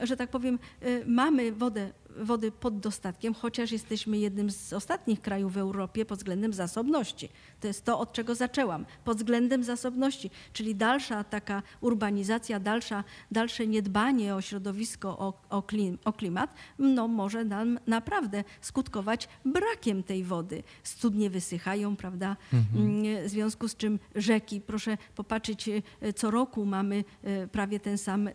że 0.00 0.16
tak 0.16 0.30
powiem, 0.30 0.58
mamy 1.06 1.52
wodę 1.52 1.92
wody 2.20 2.52
pod 2.52 2.80
dostatkiem, 2.80 3.34
chociaż 3.34 3.72
jesteśmy 3.72 4.18
jednym 4.18 4.50
z 4.50 4.72
ostatnich 4.72 5.20
krajów 5.20 5.52
w 5.52 5.58
Europie 5.58 6.04
pod 6.04 6.18
względem 6.18 6.52
zasobności. 6.52 7.28
To 7.60 7.66
jest 7.66 7.84
to, 7.84 7.98
od 7.98 8.12
czego 8.12 8.34
zaczęłam. 8.34 8.86
Pod 9.04 9.16
względem 9.16 9.64
zasobności, 9.64 10.30
czyli 10.52 10.74
dalsza 10.74 11.24
taka 11.24 11.62
urbanizacja, 11.80 12.60
dalsza, 12.60 13.04
dalsze 13.30 13.66
niedbanie 13.66 14.34
o 14.34 14.40
środowisko, 14.40 15.18
o, 15.18 15.42
o, 15.50 15.62
klim, 15.62 15.98
o 16.04 16.12
klimat, 16.12 16.54
no 16.78 17.08
może 17.08 17.44
nam 17.44 17.78
naprawdę 17.86 18.44
skutkować 18.60 19.28
brakiem 19.44 20.02
tej 20.02 20.24
wody. 20.24 20.62
Studnie 20.82 21.30
wysychają, 21.30 21.96
prawda? 21.96 22.36
Mhm. 22.52 22.86
Mm, 22.86 23.26
w 23.26 23.28
związku 23.28 23.68
z 23.68 23.76
czym 23.76 23.98
rzeki, 24.14 24.60
proszę 24.60 24.98
popatrzeć, 25.14 25.68
e, 25.68 26.12
co 26.12 26.30
roku 26.30 26.66
mamy 26.66 27.04
e, 27.22 27.46
prawie 27.46 27.80
ten 27.80 27.98
sam 27.98 28.28
e, 28.28 28.32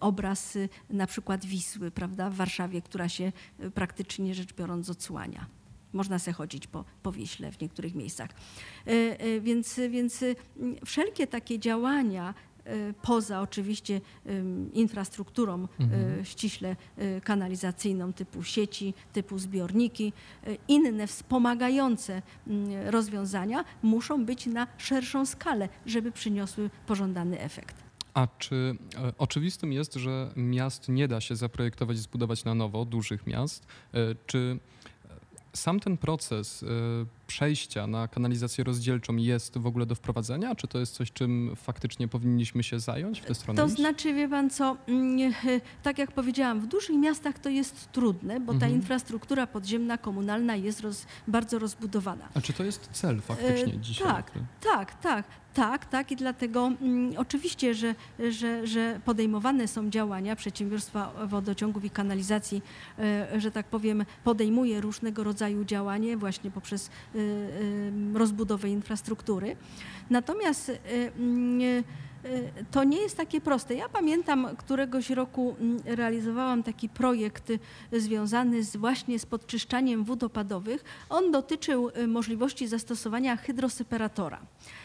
obraz 0.00 0.58
na 0.90 1.06
przykład 1.06 1.44
Wisły, 1.44 1.90
prawda? 1.90 2.30
W 2.30 2.34
Warszawie, 2.34 2.82
która 2.82 3.08
się 3.08 3.15
praktycznie 3.74 4.34
rzecz 4.34 4.54
biorąc 4.54 4.90
odsłania. 4.90 5.46
Można 5.92 6.18
se 6.18 6.32
chodzić 6.32 6.66
po, 6.66 6.84
po 7.02 7.12
Wiśle 7.12 7.52
w 7.52 7.60
niektórych 7.60 7.94
miejscach. 7.94 8.30
E, 8.30 8.90
e, 9.20 9.40
więc, 9.40 9.80
więc 9.90 10.24
wszelkie 10.84 11.26
takie 11.26 11.58
działania 11.58 12.34
e, 12.64 12.92
poza 13.02 13.40
oczywiście 13.40 14.00
infrastrukturą 14.72 15.68
mhm. 15.80 16.24
ściśle 16.24 16.76
kanalizacyjną 17.24 18.12
typu 18.12 18.42
sieci, 18.42 18.94
typu 19.12 19.38
zbiorniki, 19.38 20.12
inne 20.68 21.06
wspomagające 21.06 22.22
rozwiązania 22.86 23.64
muszą 23.82 24.24
być 24.24 24.46
na 24.46 24.66
szerszą 24.78 25.26
skalę, 25.26 25.68
żeby 25.86 26.12
przyniosły 26.12 26.70
pożądany 26.86 27.40
efekt. 27.40 27.85
A 28.16 28.28
czy 28.38 28.76
e, 28.94 29.12
oczywistym 29.18 29.72
jest, 29.72 29.94
że 29.94 30.30
miast 30.36 30.88
nie 30.88 31.08
da 31.08 31.20
się 31.20 31.36
zaprojektować 31.36 31.96
i 31.96 32.00
zbudować 32.00 32.44
na 32.44 32.54
nowo, 32.54 32.84
dużych 32.84 33.26
miast? 33.26 33.66
E, 33.94 33.98
czy 34.26 34.58
sam 35.52 35.80
ten 35.80 35.96
proces 35.96 36.62
e, 36.62 36.66
przejścia 37.26 37.86
na 37.86 38.08
kanalizację 38.08 38.64
rozdzielczą 38.64 39.16
jest 39.16 39.58
w 39.58 39.66
ogóle 39.66 39.86
do 39.86 39.94
wprowadzenia? 39.94 40.54
Czy 40.54 40.68
to 40.68 40.78
jest 40.78 40.94
coś, 40.94 41.12
czym 41.12 41.52
faktycznie 41.56 42.08
powinniśmy 42.08 42.62
się 42.62 42.80
zająć 42.80 43.20
w 43.20 43.24
tę 43.24 43.34
stronę? 43.34 43.62
To 43.62 43.68
znaczy, 43.68 44.14
wie 44.14 44.28
pan 44.28 44.50
co, 44.50 44.76
mm, 44.86 45.32
tak 45.82 45.98
jak 45.98 46.12
powiedziałam, 46.12 46.60
w 46.60 46.66
dużych 46.66 46.96
miastach 46.96 47.38
to 47.38 47.48
jest 47.48 47.92
trudne, 47.92 48.40
bo 48.40 48.52
ta 48.52 48.54
mhm. 48.54 48.72
infrastruktura 48.72 49.46
podziemna, 49.46 49.98
komunalna 49.98 50.56
jest 50.56 50.80
roz, 50.80 51.06
bardzo 51.28 51.58
rozbudowana. 51.58 52.28
A 52.34 52.40
czy 52.40 52.52
to 52.52 52.64
jest 52.64 52.88
cel 52.92 53.20
faktycznie 53.20 53.74
e, 53.74 53.78
dzisiaj? 53.78 54.06
Tak, 54.06 54.32
tak, 54.60 55.00
tak. 55.02 55.24
Tak, 55.56 55.86
tak 55.86 56.12
i 56.12 56.16
dlatego 56.16 56.72
mm, 56.80 57.12
oczywiście, 57.16 57.74
że, 57.74 57.94
że, 58.30 58.66
że 58.66 59.00
podejmowane 59.04 59.68
są 59.68 59.90
działania 59.90 60.36
przedsiębiorstwa 60.36 61.12
wodociągów 61.26 61.84
i 61.84 61.90
kanalizacji, 61.90 62.62
e, 62.98 63.40
że 63.40 63.50
tak 63.50 63.66
powiem, 63.66 64.04
podejmuje 64.24 64.80
różnego 64.80 65.24
rodzaju 65.24 65.64
działanie 65.64 66.16
właśnie 66.16 66.50
poprzez 66.50 66.90
e, 67.16 67.18
e, 67.18 68.18
rozbudowę 68.18 68.68
infrastruktury. 68.68 69.56
Natomiast 70.10 70.68
e, 70.68 70.74
mm, 71.18 71.84
to 72.70 72.84
nie 72.84 72.98
jest 72.98 73.16
takie 73.16 73.40
proste. 73.40 73.74
Ja 73.74 73.88
pamiętam, 73.88 74.48
któregoś 74.56 75.10
roku 75.10 75.56
mm, 75.60 75.78
realizowałam 75.84 76.62
taki 76.62 76.88
projekt 76.88 77.52
związany 77.92 78.62
z 78.62 78.76
właśnie 78.76 79.18
z 79.18 79.26
podczyszczaniem 79.26 80.04
wód 80.04 80.22
opadowych. 80.22 80.84
On 81.08 81.32
dotyczył 81.32 81.90
możliwości 82.08 82.68
zastosowania 82.68 83.36
hydroseparatora. 83.36 84.40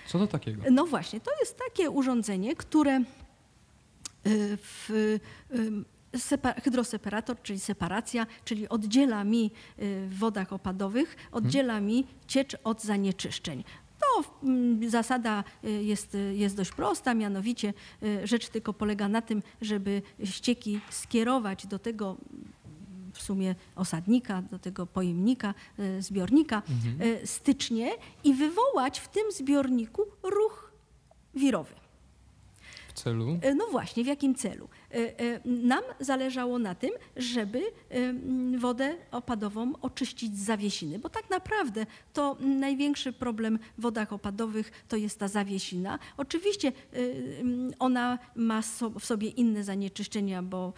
Co 0.08 0.20
to 0.20 0.28
takiego? 0.28 0.64
No 0.72 0.86
właśnie, 0.86 1.20
to 1.20 1.32
jest 1.40 1.58
takie 1.70 1.90
urządzenie, 1.90 2.56
które 2.56 3.00
y, 3.00 3.04
w, 4.58 4.90
y, 4.90 5.20
hydroseparator, 6.64 7.42
czyli 7.42 7.60
separacja, 7.60 8.28
czyli 8.46 8.70
oddziela 8.70 9.24
mi 9.24 9.52
y, 9.80 10.08
w 10.08 10.18
wodach 10.18 10.54
opadowych, 10.54 11.16
oddziela 11.32 11.74
hmm. 11.74 11.86
mi 11.86 12.08
ciecz 12.28 12.58
od 12.64 12.84
zanieczyszczeń. 12.84 13.64
No, 14.02 14.24
mm, 14.44 14.90
zasada 14.90 15.44
jest, 15.64 16.18
jest 16.34 16.58
dość 16.58 16.72
prosta, 16.72 17.14
mianowicie 17.14 17.74
rzecz 18.24 18.50
tylko 18.50 18.74
polega 18.74 19.08
na 19.08 19.22
tym, 19.22 19.44
żeby 19.62 20.02
ścieki 20.24 20.80
skierować 20.90 21.68
do 21.68 21.80
tego 21.80 22.18
w 23.14 23.22
sumie 23.22 23.56
osadnika, 23.76 24.42
do 24.42 24.60
tego 24.60 24.86
pojemnika, 24.86 25.54
zbiornika 26.00 26.62
mhm. 26.70 27.28
Stycznie 27.28 27.92
i 28.24 28.34
wywołać 28.34 29.00
w 29.00 29.08
tym 29.08 29.32
zbiorniku 29.32 30.02
ruch 30.24 30.72
wirowy. 31.36 31.74
W 32.88 32.94
celu? 32.94 33.40
No 33.56 33.68
właśnie, 33.72 34.04
w 34.04 34.08
jakim 34.08 34.36
celu? 34.36 34.70
Nam 35.46 35.82
zależało 36.00 36.60
na 36.60 36.76
tym, 36.76 36.92
żeby 37.16 37.62
wodę 38.58 38.96
opadową 39.12 39.74
oczyścić 39.82 40.38
z 40.38 40.46
zawiesiny, 40.46 41.00
bo 41.00 41.10
tak 41.10 41.30
naprawdę 41.30 41.86
to 42.14 42.38
największy 42.40 43.14
problem 43.14 43.60
w 43.78 43.82
wodach 43.82 44.14
opadowych 44.14 44.72
to 44.88 44.98
jest 44.98 45.20
ta 45.20 45.28
zawiesina. 45.28 46.00
Oczywiście 46.18 46.72
ona 47.80 48.20
ma 48.36 48.62
w 49.00 49.06
sobie 49.06 49.28
inne 49.28 49.64
zanieczyszczenia, 49.64 50.44
bo 50.44 50.74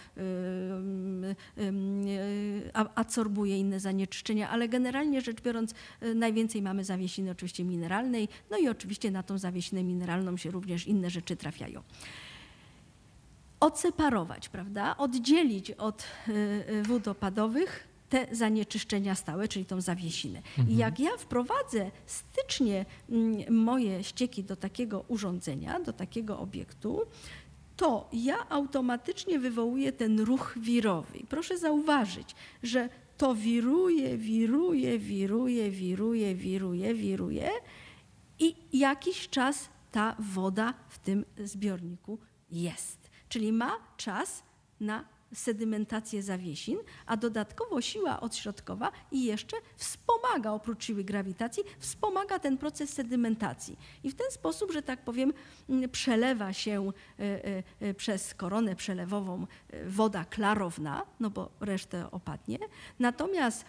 absorbuje 2.96 3.60
inne 3.60 3.80
zanieczyszczenia, 3.80 4.50
ale 4.50 4.70
generalnie 4.70 5.22
rzecz 5.22 5.42
biorąc 5.42 5.74
najwięcej 6.16 6.62
mamy 6.62 6.84
zawiesiny 6.84 7.32
oczywiście 7.32 7.64
mineralnej, 7.64 8.28
no 8.52 8.58
i 8.58 8.68
oczywiście 8.68 9.12
na 9.12 9.24
tą 9.24 9.38
zawiesinę 9.38 9.84
mineralną 9.84 10.38
się 10.38 10.52
również 10.52 10.88
inne 10.88 11.10
rzeczy 11.10 11.36
trafiają 11.36 11.82
odseparować, 13.64 14.50
prawda? 14.50 14.98
oddzielić 14.98 15.72
od 15.72 16.04
y, 16.28 16.32
y, 16.70 16.84
wód 16.84 17.08
opadowych 17.08 17.88
te 18.10 18.28
zanieczyszczenia 18.32 19.16
stałe, 19.16 19.48
czyli 19.48 19.66
tą 19.66 19.82
zawiesinę. 19.82 20.38
Mhm. 20.38 20.70
I 20.70 20.76
jak 20.76 21.00
ja 21.00 21.18
wprowadzę 21.18 21.92
stycznie 22.06 22.86
mm, 23.10 23.56
moje 23.56 24.04
ścieki 24.04 24.44
do 24.44 24.56
takiego 24.56 25.06
urządzenia, 25.08 25.80
do 25.80 25.94
takiego 25.94 26.40
obiektu, 26.40 27.02
to 27.78 28.10
ja 28.14 28.50
automatycznie 28.50 29.40
wywołuję 29.40 29.92
ten 29.92 30.20
ruch 30.20 30.56
wirowy. 30.58 31.18
I 31.18 31.26
proszę 31.26 31.58
zauważyć, 31.58 32.36
że 32.64 32.90
to 33.18 33.36
wiruje, 33.36 34.18
wiruje, 34.18 35.00
wiruje, 35.00 35.72
wiruje, 35.72 36.36
wiruje, 36.36 36.94
wiruje 36.94 37.50
i 38.40 38.56
jakiś 38.74 39.30
czas 39.30 39.70
ta 39.92 40.16
woda 40.20 40.74
w 40.90 41.00
tym 41.00 41.26
zbiorniku 41.38 42.20
jest. 42.52 43.03
Czyli 43.34 43.52
ma 43.52 43.78
czas 43.98 44.44
na 44.80 45.06
sedymentację 45.34 46.24
zawiesin, 46.24 46.78
a 47.06 47.18
dodatkowo 47.18 47.82
siła 47.82 48.20
odśrodkowa 48.20 48.92
i 49.12 49.24
jeszcze 49.24 49.58
wspomaga, 49.76 50.52
oprócz 50.52 50.84
siły 50.84 51.04
grawitacji, 51.04 51.64
wspomaga 51.80 52.40
ten 52.40 52.58
proces 52.58 52.94
sedymentacji. 52.94 53.80
I 54.04 54.12
w 54.12 54.16
ten 54.16 54.32
sposób, 54.32 54.72
że 54.72 54.82
tak 54.82 55.04
powiem, 55.04 55.34
przelewa 55.92 56.54
się 56.54 56.92
e, 57.20 57.24
e, 57.24 57.64
e, 57.80 57.94
przez 57.94 58.34
koronę 58.34 58.76
przelewową 58.76 59.48
woda 59.86 60.26
klarowna, 60.26 61.06
no 61.20 61.30
bo 61.30 61.50
resztę 61.60 62.12
opadnie, 62.12 62.60
natomiast 63.00 63.66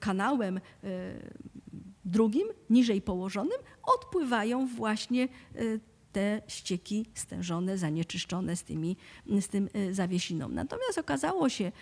kanałem 0.00 0.60
drugim, 2.04 2.48
niżej 2.70 3.02
położonym, 3.02 3.58
odpływają 3.82 4.66
właśnie 4.66 5.28
te 6.12 6.42
ścieki 6.48 7.06
stężone, 7.14 7.78
zanieczyszczone 7.78 8.56
z, 8.56 8.62
tymi, 8.62 8.96
z 9.40 9.48
tym 9.48 9.68
y, 9.76 9.94
zawiesiną. 9.94 10.48
Natomiast 10.48 10.98
okazało 10.98 11.48
się, 11.48 11.72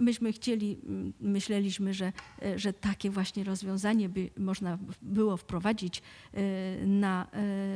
myśmy 0.00 0.32
chcieli, 0.32 0.78
mm, 0.86 1.12
myśleliśmy, 1.20 1.94
że, 1.94 2.12
y, 2.42 2.58
że 2.58 2.72
takie 2.72 3.10
właśnie 3.10 3.44
rozwiązanie 3.44 4.08
by 4.08 4.30
można 4.36 4.78
było 5.02 5.36
wprowadzić 5.36 6.02
y, 6.34 6.86
na 6.86 7.26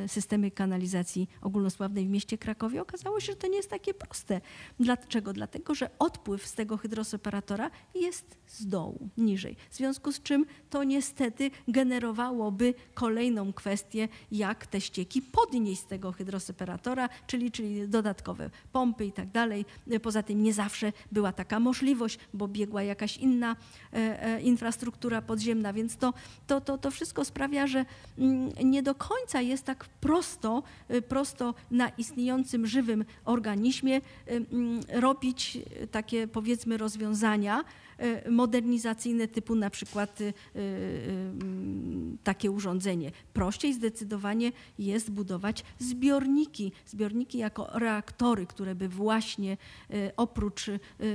systemy 0.06 0.50
kanalizacji 0.50 1.28
ogólnospławnej 1.42 2.06
w 2.06 2.10
mieście 2.10 2.38
Krakowie. 2.38 2.82
Okazało 2.82 3.20
się, 3.20 3.32
że 3.32 3.36
to 3.36 3.46
nie 3.46 3.56
jest 3.56 3.70
takie 3.70 3.94
proste. 3.94 4.40
Dlaczego? 4.80 5.32
Dlatego, 5.32 5.74
że 5.74 5.90
odpływ 5.98 6.46
z 6.46 6.54
tego 6.54 6.76
hydroseparatora 6.76 7.70
jest 7.94 8.38
z 8.46 8.66
dołu, 8.66 9.08
niżej. 9.16 9.56
W 9.70 9.76
związku 9.76 10.12
z 10.12 10.22
czym 10.22 10.46
to 10.70 10.84
niestety 10.84 11.50
generowałoby 11.68 12.74
kolejną 12.94 13.52
kwestię, 13.52 14.08
jak 14.32 14.66
te 14.66 14.80
ścieki 14.80 15.22
podnieść 15.22 15.80
z 15.80 15.86
tego 15.86 16.12
hydroseparatora, 16.12 17.08
czyli, 17.26 17.50
czyli 17.50 17.88
dodatkowe 17.88 18.50
pompy 18.72 19.06
i 19.06 19.12
tak 19.12 19.30
dalej. 19.30 19.64
Poza 20.02 20.22
tym 20.22 20.42
nie 20.42 20.52
zawsze 20.52 20.92
była 21.12 21.32
taka 21.32 21.60
możliwość, 21.60 21.75
bo 22.34 22.48
biegła 22.48 22.82
jakaś 22.82 23.16
inna 23.16 23.56
e, 23.92 23.96
e, 24.22 24.40
infrastruktura 24.40 25.22
podziemna, 25.22 25.72
więc 25.72 25.96
to, 25.96 26.14
to, 26.46 26.60
to, 26.60 26.78
to 26.78 26.90
wszystko 26.90 27.24
sprawia, 27.24 27.66
że 27.66 27.84
mm, 28.18 28.50
nie 28.64 28.82
do 28.82 28.94
końca 28.94 29.40
jest 29.40 29.64
tak 29.64 29.84
prosto, 29.84 30.62
e, 30.88 31.02
prosto 31.02 31.54
na 31.70 31.88
istniejącym 31.88 32.66
żywym 32.66 33.04
organizmie 33.24 34.00
mm, 34.26 34.80
robić 34.88 35.58
takie 35.90 36.28
powiedzmy 36.28 36.76
rozwiązania, 36.76 37.64
modernizacyjne 38.30 39.28
typu 39.28 39.54
na 39.54 39.70
przykład 39.70 40.20
e, 40.20 40.24
e, 40.24 40.32
takie 42.24 42.50
urządzenie. 42.50 43.12
Prościej 43.32 43.74
zdecydowanie 43.74 44.52
jest 44.78 45.10
budować 45.10 45.64
zbiorniki, 45.78 46.72
zbiorniki 46.86 47.38
jako 47.38 47.68
reaktory, 47.78 48.46
które 48.46 48.74
by 48.74 48.88
właśnie 48.88 49.56
oprócz 50.16 50.66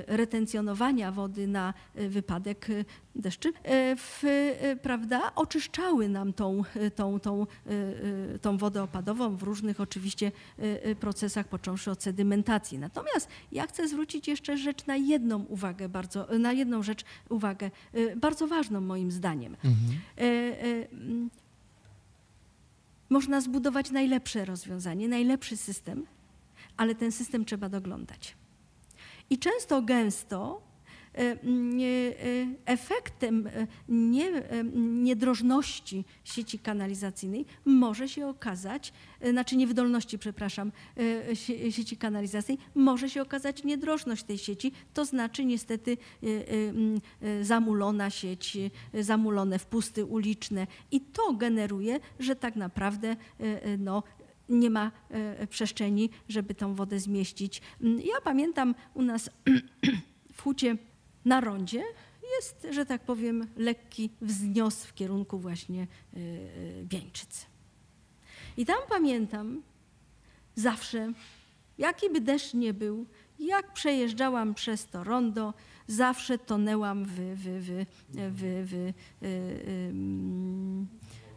retencjonowania 0.07 1.11
wody 1.11 1.47
na 1.47 1.73
wypadek 1.95 2.67
deszczy, 3.15 3.53
w, 3.97 4.23
prawda, 4.81 5.31
oczyszczały 5.35 6.09
nam 6.09 6.33
tą, 6.33 6.63
tą, 6.95 7.19
tą, 7.19 7.47
tą 8.41 8.57
wodę 8.57 8.83
opadową 8.83 9.35
w 9.37 9.43
różnych 9.43 9.81
oczywiście 9.81 10.31
procesach, 10.99 11.47
począwszy 11.47 11.91
od 11.91 12.03
sedymentacji. 12.03 12.79
Natomiast 12.79 13.27
ja 13.51 13.67
chcę 13.67 13.87
zwrócić 13.87 14.27
jeszcze 14.27 14.57
rzecz 14.57 14.85
na 14.85 14.95
jedną 14.95 15.45
uwagę 15.45 15.89
bardzo, 15.89 16.27
na 16.39 16.53
jedną 16.53 16.70
jedną 16.71 16.83
rzecz 16.83 17.03
uwagę, 17.29 17.71
y, 17.95 18.15
bardzo 18.15 18.47
ważną 18.47 18.81
moim 18.81 19.11
zdaniem. 19.11 19.55
Mhm. 19.63 19.99
Y, 20.19 20.23
y, 20.23 20.87
mm, 20.91 21.29
można 23.09 23.41
zbudować 23.41 23.91
najlepsze 23.91 24.45
rozwiązanie, 24.45 25.07
najlepszy 25.07 25.57
system, 25.57 26.05
ale 26.77 26.95
ten 26.95 27.11
system 27.11 27.45
trzeba 27.45 27.69
doglądać. 27.69 28.35
I 29.29 29.37
często, 29.39 29.81
gęsto 29.81 30.61
efektem 32.65 33.47
e, 33.47 33.67
niedrożności 34.73 36.05
sieci 36.23 36.59
kanalizacyjnej 36.59 37.45
może 37.65 38.09
się 38.09 38.27
okazać, 38.27 38.93
znaczy 39.31 39.55
niewydolności, 39.55 40.19
przepraszam, 40.19 40.71
sieci 41.71 41.97
kanalizacyjnej, 41.97 42.65
może 42.75 43.09
się 43.09 43.21
okazać 43.21 43.63
niedrożność 43.63 44.23
tej 44.23 44.37
sieci, 44.37 44.71
to 44.93 45.05
znaczy 45.05 45.45
niestety 45.45 45.97
zamulona 47.41 48.09
sieć, 48.09 48.57
zamulone 48.93 49.59
wpusty 49.59 50.05
uliczne 50.05 50.67
i 50.91 51.01
to 51.01 51.33
generuje, 51.33 51.99
że 52.19 52.35
tak 52.35 52.55
naprawdę 52.55 53.15
no, 53.77 54.03
nie 54.49 54.69
ma 54.69 54.91
przestrzeni, 55.49 56.09
żeby 56.29 56.55
tą 56.55 56.75
wodę 56.75 56.99
zmieścić. 56.99 57.61
Ja 57.81 58.21
pamiętam 58.23 58.75
u 58.93 59.01
nas 59.01 59.29
w 60.33 60.41
Hucie 60.41 60.77
na 61.25 61.41
rondzie 61.41 61.83
jest, 62.35 62.67
że 62.69 62.85
tak 62.85 63.01
powiem, 63.01 63.47
lekki 63.57 64.09
wznios 64.21 64.85
w 64.85 64.93
kierunku 64.93 65.39
właśnie 65.39 65.87
Wieńczyc. 66.83 67.41
Y, 67.41 67.45
y, 67.45 67.47
I 68.57 68.65
tam 68.65 68.77
pamiętam 68.89 69.61
zawsze, 70.55 71.13
jaki 71.77 72.09
by 72.09 72.21
deszcz 72.21 72.53
nie 72.53 72.73
był, 72.73 73.05
jak 73.39 73.73
przejeżdżałam 73.73 74.53
przez 74.53 74.87
to 74.87 75.03
rondo, 75.03 75.53
zawsze 75.87 76.37
tonęłam 76.37 77.05
w, 77.05 77.11
w, 77.11 77.35
w, 77.35 77.85
w, 78.09 78.35
w, 78.65 78.93
w 79.21 79.51
w 80.31 80.85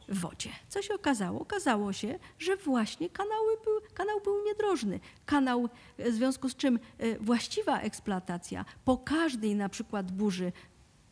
wodzie. 0.09 0.51
Co 0.69 0.83
się 0.83 0.95
okazało? 0.95 1.41
Okazało 1.41 1.93
się, 1.93 2.19
że 2.39 2.57
właśnie 2.57 3.11
kanały 3.11 3.57
był, 3.65 3.81
kanał 3.95 4.21
był 4.21 4.45
niedrożny. 4.45 5.01
Kanał, 5.27 5.69
w 5.99 6.13
związku 6.13 6.49
z 6.49 6.57
czym 6.57 6.79
e, 6.99 7.19
właściwa 7.19 7.81
eksploatacja 7.81 8.65
po 8.85 8.99
każdej 8.99 9.57
na 9.57 9.69
przykład 9.69 10.13
burzy, 10.13 10.53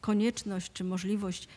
konieczność 0.00 0.72
czy 0.72 0.84
możliwość 0.84 1.48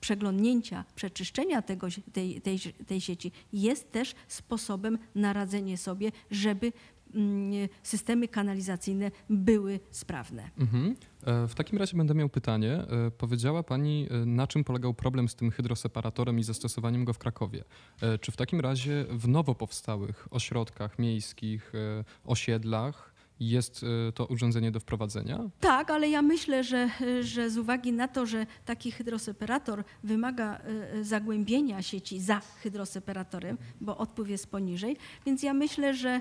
przeglądnięcia, 0.00 0.84
przeczyszczenia 0.94 1.62
tego, 1.62 1.86
tej, 2.12 2.40
tej, 2.40 2.58
tej 2.60 3.00
sieci 3.00 3.32
jest 3.52 3.92
też 3.92 4.14
sposobem 4.28 4.98
na 5.14 5.32
radzenie 5.32 5.78
sobie, 5.78 6.12
żeby 6.30 6.72
systemy 7.82 8.28
kanalizacyjne 8.28 9.10
były 9.30 9.80
sprawne. 9.90 10.50
Mhm. 10.58 10.96
E, 11.26 11.48
w 11.48 11.54
takim 11.54 11.78
razie 11.78 11.96
będę 11.96 12.14
miał 12.14 12.28
pytanie. 12.28 12.72
E, 12.72 13.10
powiedziała 13.10 13.62
Pani, 13.62 14.08
e, 14.10 14.26
na 14.26 14.46
czym 14.46 14.64
polegał 14.64 14.94
problem 14.94 15.28
z 15.28 15.34
tym 15.34 15.50
hydroseparatorem 15.50 16.38
i 16.38 16.42
zastosowaniem 16.42 17.04
go 17.04 17.12
w 17.12 17.18
Krakowie. 17.18 17.64
Czy 18.20 18.32
w 18.32 18.36
takim 18.36 18.60
razie 18.60 19.04
w 19.10 19.28
nowo 19.28 19.54
powstałych 19.54 20.28
ośrodkach 20.30 20.98
miejskich, 20.98 21.72
osiedlach, 22.24 23.13
jest 23.40 23.84
e, 24.08 24.12
to 24.12 24.26
urządzenie 24.26 24.70
do 24.70 24.80
wprowadzenia? 24.80 25.40
Tak, 25.60 25.90
ale 25.90 26.08
ja 26.08 26.22
myślę, 26.22 26.64
że, 26.64 26.90
że 27.20 27.50
z 27.50 27.58
uwagi 27.58 27.92
na 27.92 28.08
to, 28.08 28.26
że 28.26 28.46
taki 28.64 28.90
hydroseparator 28.90 29.84
wymaga 30.04 30.58
e, 30.58 31.04
zagłębienia 31.04 31.82
sieci 31.82 32.20
za 32.20 32.40
hydroseparatorem, 32.40 33.58
bo 33.80 33.96
odpływ 33.98 34.28
jest 34.28 34.46
poniżej, 34.50 34.96
więc 35.26 35.42
ja 35.42 35.54
myślę, 35.54 35.94
że, 35.94 36.20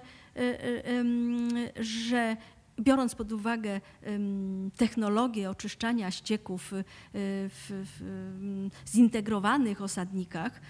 że 1.80 2.38
biorąc 2.84 3.16
pod 3.16 3.32
uwagę 3.32 3.82
technologię 4.78 5.50
oczyszczania 5.50 6.12
ścieków 6.12 6.74
y, 6.74 6.84
w, 7.14 7.84
zintegrowanych 8.88 9.82
osadnikach, 9.82 10.62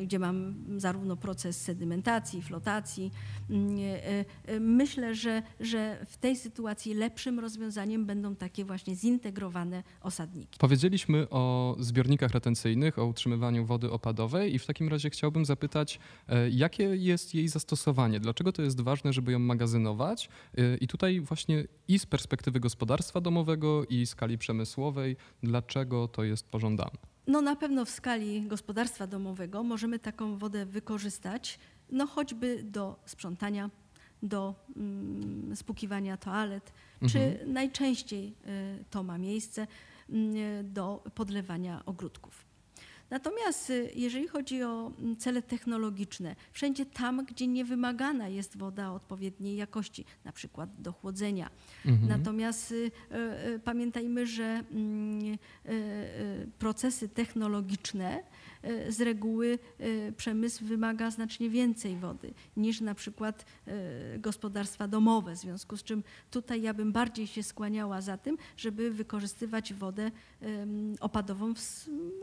y, 0.00 0.06
gdzie 0.06 0.18
mam 0.18 0.54
zarówno 0.76 1.16
proces 1.16 1.60
sedymentacji, 1.60 2.42
flotacji, 2.42 3.10
y, 3.50 4.60
myślę, 4.60 5.14
że, 5.14 5.42
że 5.60 6.06
w 6.06 6.16
tej 6.16 6.36
sytuacji 6.36 6.94
lepszym 6.94 7.40
rozwiązaniem 7.40 8.06
będą 8.06 8.36
takie 8.36 8.64
właśnie 8.64 8.94
zintegrowane 8.94 9.82
osadniki. 10.00 10.58
Powiedzieliśmy 10.58 11.30
o 11.30 11.76
zbiornikach 11.78 12.30
retencyjnych, 12.30 12.98
o 12.98 13.06
utrzymywaniu 13.06 13.66
wody 13.66 13.90
opadowej 13.90 14.54
i 14.54 14.58
w 14.58 14.66
takim 14.66 14.88
razie 14.88 15.10
chciałbym 15.10 15.44
zapytać, 15.44 15.98
e, 16.28 16.50
jakie 16.50 16.84
jest 16.84 17.34
jej 17.34 17.48
zastosowanie? 17.48 18.20
Dlaczego 18.20 18.52
to 18.52 18.62
jest 18.62 18.80
ważne, 18.80 19.12
żeby 19.12 19.32
ją 19.32 19.38
magazynować? 19.38 20.28
I 20.80 20.88
tutaj 20.88 21.20
właśnie 21.20 21.53
i 21.88 21.98
z 21.98 22.06
perspektywy 22.06 22.60
gospodarstwa 22.60 23.20
domowego, 23.20 23.84
i 23.84 24.06
skali 24.06 24.38
przemysłowej, 24.38 25.16
dlaczego 25.42 26.08
to 26.08 26.24
jest 26.24 26.48
pożądane? 26.48 26.90
No 27.26 27.40
na 27.40 27.56
pewno 27.56 27.84
w 27.84 27.90
skali 27.90 28.42
gospodarstwa 28.42 29.06
domowego 29.06 29.62
możemy 29.62 29.98
taką 29.98 30.38
wodę 30.38 30.66
wykorzystać, 30.66 31.58
no 31.90 32.06
choćby 32.06 32.62
do 32.64 32.96
sprzątania, 33.06 33.70
do 34.22 34.54
mm, 34.76 35.56
spłukiwania 35.56 36.16
toalet, 36.16 36.72
mhm. 37.02 37.12
czy 37.12 37.46
najczęściej 37.46 38.34
y, 38.80 38.84
to 38.90 39.02
ma 39.02 39.18
miejsce 39.18 39.66
y, 40.10 40.64
do 40.64 41.04
podlewania 41.14 41.82
ogródków. 41.86 42.53
Natomiast 43.10 43.70
y, 43.70 43.90
jeżeli 43.94 44.28
chodzi 44.28 44.62
o 44.62 44.92
mm, 44.98 45.16
cele 45.16 45.42
technologiczne, 45.42 46.36
wszędzie 46.52 46.86
tam, 46.86 47.24
gdzie 47.24 47.46
nie 47.46 47.64
wymagana 47.64 48.28
jest 48.28 48.56
woda 48.58 48.92
odpowiedniej 48.92 49.56
jakości, 49.56 50.04
na 50.24 50.32
przykład 50.32 50.70
do 50.78 50.92
chłodzenia. 50.92 51.50
Mhm. 51.86 52.08
Natomiast 52.08 52.72
y, 52.72 52.90
y, 53.46 53.60
pamiętajmy, 53.64 54.26
że 54.26 54.44
mm, 54.44 55.38
procesy 56.58 57.08
technologiczne 57.08 58.22
z 58.88 59.00
reguły 59.00 59.58
e, 59.78 60.12
przemysł 60.12 60.64
wymaga 60.64 61.10
znacznie 61.10 61.50
więcej 61.50 61.96
wody 61.96 62.34
niż 62.56 62.80
na 62.80 62.94
przykład 62.94 63.44
e, 63.66 64.18
gospodarstwa 64.18 64.88
domowe. 64.88 65.34
W 65.34 65.38
związku 65.38 65.76
z 65.76 65.82
czym 65.82 66.02
tutaj 66.30 66.62
ja 66.62 66.74
bym 66.74 66.92
bardziej 66.92 67.26
się 67.26 67.42
skłaniała 67.42 68.00
za 68.00 68.18
tym, 68.18 68.38
żeby 68.56 68.90
wykorzystywać 68.90 69.74
wodę 69.74 70.10
opadową 71.00 71.54
w, 71.54 71.58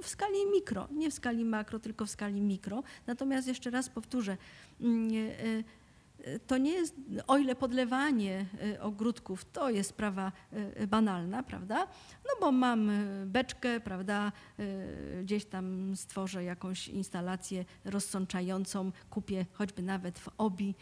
w 0.01 0.07
skali 0.07 0.45
mikro, 0.53 0.87
nie 0.91 1.11
w 1.11 1.13
skali 1.13 1.45
makro, 1.45 1.79
tylko 1.79 2.05
w 2.05 2.09
skali 2.09 2.41
mikro. 2.41 2.83
Natomiast 3.07 3.47
jeszcze 3.47 3.69
raz 3.69 3.89
powtórzę, 3.89 4.37
mm, 4.81 5.11
to 6.47 6.57
nie 6.57 6.71
jest, 6.71 6.95
o 7.27 7.37
ile 7.37 7.55
podlewanie 7.55 8.45
y, 8.63 8.81
ogródków 8.81 9.45
to 9.45 9.69
jest 9.69 9.89
sprawa 9.89 10.31
y, 10.81 10.87
banalna, 10.87 11.43
prawda? 11.43 11.87
No 12.23 12.31
bo 12.41 12.51
mam 12.51 12.89
y, 12.89 13.25
beczkę, 13.25 13.79
prawda, 13.79 14.31
gdzieś 15.23 15.45
tam 15.45 15.95
stworzę 15.95 16.43
jakąś 16.43 16.87
instalację 16.87 17.65
rozsączającą, 17.85 18.91
kupię 19.09 19.45
choćby 19.53 19.81
nawet 19.81 20.19
w 20.19 20.29
OBI 20.37 20.75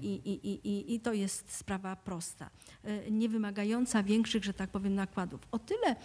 i, 0.00 0.08
i, 0.14 0.68
i, 0.68 0.94
i 0.94 1.00
to 1.00 1.12
jest 1.12 1.52
sprawa 1.52 1.96
prosta, 1.96 2.50
nie 3.10 3.28
wymagająca 3.28 4.02
większych, 4.02 4.44
że 4.44 4.54
tak 4.54 4.70
powiem, 4.70 4.94
nakładów. 4.94 5.40
O 5.52 5.58
tyle 5.58 5.96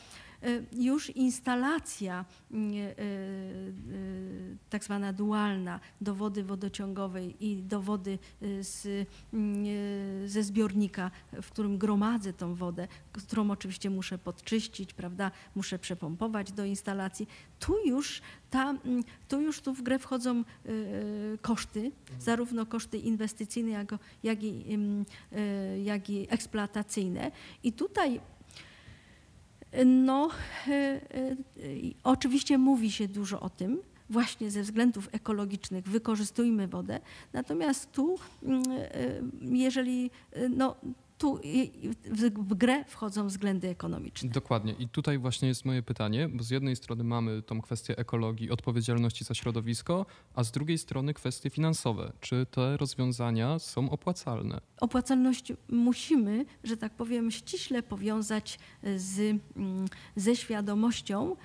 już 0.73 1.09
instalacja 1.09 2.25
y, 2.51 2.55
y, 2.55 4.57
tak 4.69 4.83
zwana 4.83 5.13
dualna 5.13 5.79
do 6.01 6.15
wody 6.15 6.43
wodociągowej 6.43 7.45
i 7.45 7.63
do 7.63 7.81
wody 7.81 8.19
z, 8.61 9.07
ze 10.25 10.43
zbiornika, 10.43 11.11
w 11.41 11.51
którym 11.51 11.77
gromadzę 11.77 12.33
tą 12.33 12.55
wodę, 12.55 12.87
którą 13.11 13.51
oczywiście 13.51 13.89
muszę 13.89 14.17
podczyścić, 14.17 14.93
prawda, 14.93 15.31
muszę 15.55 15.79
przepompować 15.79 16.51
do 16.51 16.65
instalacji. 16.65 17.27
Tu 17.59 17.85
już, 17.85 18.21
ta, 18.49 18.73
tu 19.27 19.41
już 19.41 19.61
tu 19.61 19.73
w 19.73 19.81
grę 19.81 19.99
wchodzą 19.99 20.43
koszty, 21.41 21.91
zarówno 22.19 22.65
koszty 22.65 22.97
inwestycyjne, 22.97 23.71
jak, 23.71 23.95
jak, 24.23 24.43
i, 24.43 24.77
jak 25.83 26.09
i 26.09 26.27
eksploatacyjne. 26.29 27.31
I 27.63 27.73
tutaj 27.73 28.21
no, 29.85 30.29
e, 30.67 30.71
e, 30.71 31.01
oczywiście 32.03 32.57
mówi 32.57 32.91
się 32.91 33.07
dużo 33.07 33.39
o 33.39 33.49
tym, 33.49 33.79
właśnie 34.09 34.51
ze 34.51 34.61
względów 34.61 35.09
ekologicznych 35.11 35.85
wykorzystujmy 35.85 36.67
wodę. 36.67 36.99
Natomiast 37.33 37.91
tu, 37.91 38.19
mm, 38.43 38.63
e, 38.71 38.87
jeżeli 39.41 40.11
no, 40.49 40.75
tu 41.21 41.39
w 42.35 42.53
grę 42.53 42.85
wchodzą 42.85 43.27
względy 43.27 43.69
ekonomiczne. 43.69 44.29
Dokładnie. 44.29 44.75
I 44.79 44.89
tutaj 44.89 45.17
właśnie 45.17 45.47
jest 45.47 45.65
moje 45.65 45.83
pytanie, 45.83 46.29
bo 46.29 46.43
z 46.43 46.49
jednej 46.49 46.75
strony 46.75 47.03
mamy 47.03 47.41
tą 47.41 47.61
kwestię 47.61 47.97
ekologii, 47.97 48.51
odpowiedzialności 48.51 49.23
za 49.25 49.33
środowisko, 49.33 50.05
a 50.35 50.43
z 50.43 50.51
drugiej 50.51 50.77
strony 50.77 51.13
kwestie 51.13 51.49
finansowe. 51.49 52.11
Czy 52.19 52.45
te 52.45 52.77
rozwiązania 52.77 53.59
są 53.59 53.89
opłacalne? 53.89 54.61
Opłacalność 54.81 55.53
musimy, 55.69 56.45
że 56.63 56.77
tak 56.77 56.93
powiem, 56.93 57.31
ściśle 57.31 57.83
powiązać 57.83 58.59
z, 58.95 59.19
mm, 59.55 59.85
ze 60.15 60.35
świadomością, 60.35 61.35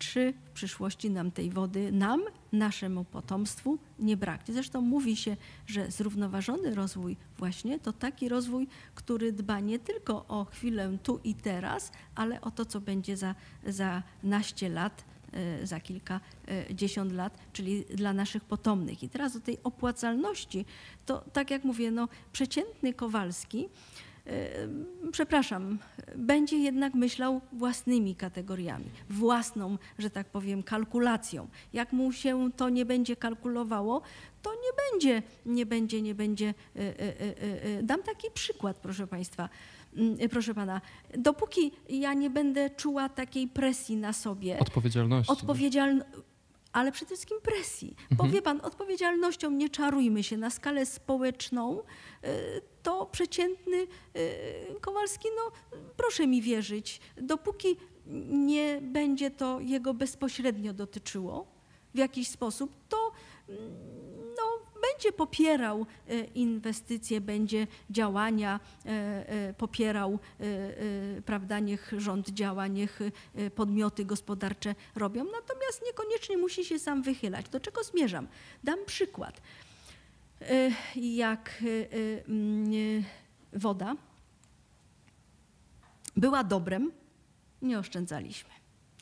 czy 0.00 0.34
w 0.44 0.50
przyszłości 0.50 1.10
nam 1.10 1.30
tej 1.30 1.50
wody, 1.50 1.92
nam, 1.92 2.20
naszemu 2.52 3.04
potomstwu 3.04 3.78
nie 3.98 4.16
braknie. 4.16 4.54
Zresztą 4.54 4.80
mówi 4.80 5.16
się, 5.16 5.36
że 5.66 5.90
zrównoważony 5.90 6.74
rozwój 6.74 7.16
właśnie 7.38 7.78
to 7.78 7.92
taki 7.92 8.28
rozwój, 8.28 8.66
który 8.94 9.32
dba 9.32 9.60
nie 9.60 9.78
tylko 9.78 10.26
o 10.28 10.44
chwilę 10.44 10.98
tu 11.02 11.20
i 11.24 11.34
teraz, 11.34 11.92
ale 12.14 12.40
o 12.40 12.50
to, 12.50 12.64
co 12.64 12.80
będzie 12.80 13.16
za, 13.16 13.34
za 13.66 14.02
naście 14.22 14.68
lat, 14.68 15.04
e, 15.32 15.66
za 15.66 15.80
kilka 15.80 16.20
e, 16.48 17.04
lat, 17.14 17.38
czyli 17.52 17.84
dla 17.84 18.12
naszych 18.12 18.44
potomnych. 18.44 19.02
I 19.02 19.08
teraz 19.08 19.32
do 19.32 19.40
tej 19.40 19.58
opłacalności, 19.64 20.64
to 21.06 21.24
tak 21.32 21.50
jak 21.50 21.64
mówię, 21.64 21.90
no, 21.90 22.08
przeciętny 22.32 22.94
Kowalski 22.94 23.68
przepraszam, 25.12 25.78
będzie 26.16 26.56
jednak 26.58 26.94
myślał 26.94 27.40
własnymi 27.52 28.14
kategoriami, 28.14 28.84
własną, 29.10 29.78
że 29.98 30.10
tak 30.10 30.26
powiem, 30.26 30.62
kalkulacją. 30.62 31.48
Jak 31.72 31.92
mu 31.92 32.12
się 32.12 32.50
to 32.56 32.68
nie 32.68 32.84
będzie 32.84 33.16
kalkulowało, 33.16 34.02
to 34.42 34.50
nie 34.50 34.70
będzie, 34.82 35.22
nie 35.46 35.66
będzie, 35.66 36.02
nie 36.02 36.14
będzie. 36.14 36.54
E, 36.76 36.80
e, 36.80 37.78
e, 37.78 37.82
dam 37.82 38.02
taki 38.02 38.30
przykład, 38.34 38.76
proszę 38.76 39.06
Państwa. 39.06 39.48
Mm, 39.96 40.28
proszę 40.30 40.54
pana, 40.54 40.80
dopóki 41.18 41.72
ja 41.88 42.14
nie 42.14 42.30
będę 42.30 42.70
czuła 42.70 43.08
takiej 43.08 43.48
presji 43.48 43.96
na 43.96 44.12
sobie. 44.12 44.58
Odpowiedzialności. 44.58 45.32
Odpowiedzialności 45.32 46.29
ale 46.72 46.92
przede 46.92 47.06
wszystkim 47.06 47.40
presji. 47.42 47.88
Mhm. 47.90 48.16
Bo 48.16 48.34
wie 48.34 48.42
pan, 48.42 48.60
odpowiedzialnością 48.60 49.50
nie 49.50 49.68
czarujmy 49.68 50.22
się 50.22 50.36
na 50.36 50.50
skalę 50.50 50.86
społeczną, 50.86 51.80
y, 51.80 52.60
to 52.82 53.06
przeciętny 53.06 53.76
y, 53.76 54.80
Kowalski, 54.80 55.28
no 55.36 55.52
proszę 55.96 56.26
mi 56.26 56.42
wierzyć, 56.42 57.00
dopóki 57.16 57.76
nie 58.30 58.78
będzie 58.82 59.30
to 59.30 59.60
jego 59.60 59.94
bezpośrednio 59.94 60.72
dotyczyło 60.72 61.46
w 61.94 61.98
jakiś 61.98 62.28
sposób, 62.28 62.76
to 62.88 63.12
mm, 63.48 63.70
będzie 64.82 65.12
popierał 65.12 65.86
e, 66.08 66.24
inwestycje, 66.24 67.20
będzie 67.20 67.66
działania 67.90 68.60
e, 68.86 68.88
e, 68.88 69.54
popierał, 69.54 70.18
prawda, 71.26 71.58
niech 71.58 71.92
rząd 71.96 72.30
działa, 72.30 72.66
niech 72.66 73.00
podmioty 73.54 74.04
gospodarcze 74.04 74.74
robią, 74.94 75.24
natomiast 75.24 75.82
niekoniecznie 75.86 76.36
musi 76.36 76.64
się 76.64 76.78
sam 76.78 77.02
wychylać. 77.02 77.48
Do 77.48 77.60
czego 77.60 77.84
zmierzam? 77.84 78.28
Dam 78.64 78.78
przykład. 78.86 79.40
Jak 80.96 81.62
mm, 82.28 83.04
woda 83.52 83.94
była 86.16 86.44
dobrem, 86.44 86.92
nie 87.62 87.78
oszczędzaliśmy. 87.78 88.59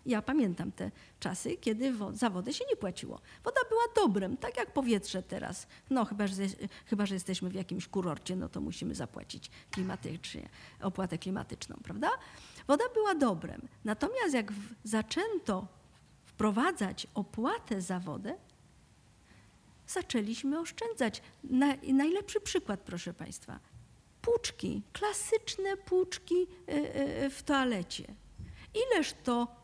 Ja 0.09 0.23
pamiętam 0.23 0.73
te 0.73 0.91
czasy, 1.21 1.57
kiedy 1.57 1.95
za 2.13 2.31
wodę 2.31 2.53
się 2.53 2.65
nie 2.71 2.77
płaciło. 2.77 3.21
Woda 3.45 3.61
była 3.69 3.83
dobrem, 4.07 4.37
tak 4.37 4.57
jak 4.57 4.73
powietrze 4.73 5.23
teraz. 5.23 5.67
No 5.91 6.05
chyba, 6.05 6.27
że, 6.27 6.43
chyba, 6.87 7.07
że 7.07 7.15
jesteśmy 7.15 7.51
w 7.51 7.55
jakimś 7.55 7.89
kurorcie, 7.89 8.37
no 8.37 8.49
to 8.49 8.61
musimy 8.61 8.95
zapłacić 8.95 9.51
klimatycznie, 9.71 10.49
opłatę 10.81 11.19
klimatyczną, 11.19 11.77
prawda? 11.83 12.11
Woda 12.67 12.85
była 12.95 13.15
dobrem. 13.15 13.69
Natomiast 13.85 14.35
jak 14.35 14.53
w, 14.53 14.75
zaczęto 14.85 15.67
wprowadzać 16.25 17.07
opłatę 17.15 17.81
za 17.81 18.01
wodę, 18.01 18.35
zaczęliśmy 19.87 20.61
oszczędzać. 20.61 21.23
Na, 21.45 21.75
najlepszy 21.93 22.41
przykład, 22.41 22.81
proszę 22.81 23.15
Państwa. 23.15 23.61
Płuczki, 24.23 24.83
klasyczne 24.93 25.77
płuczki 25.77 26.47
y, 26.69 26.73
y, 27.25 27.31
w 27.31 27.43
toalecie. 27.43 28.15
Ileż 28.75 29.15
to 29.25 29.58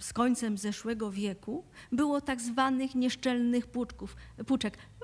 z 0.00 0.12
końcem 0.12 0.58
zeszłego 0.58 1.10
wieku 1.10 1.64
było 1.92 2.20
tak 2.20 2.40
zwanych 2.40 2.94
nieszczelnych 2.94 3.66
płuczków. 3.66 4.16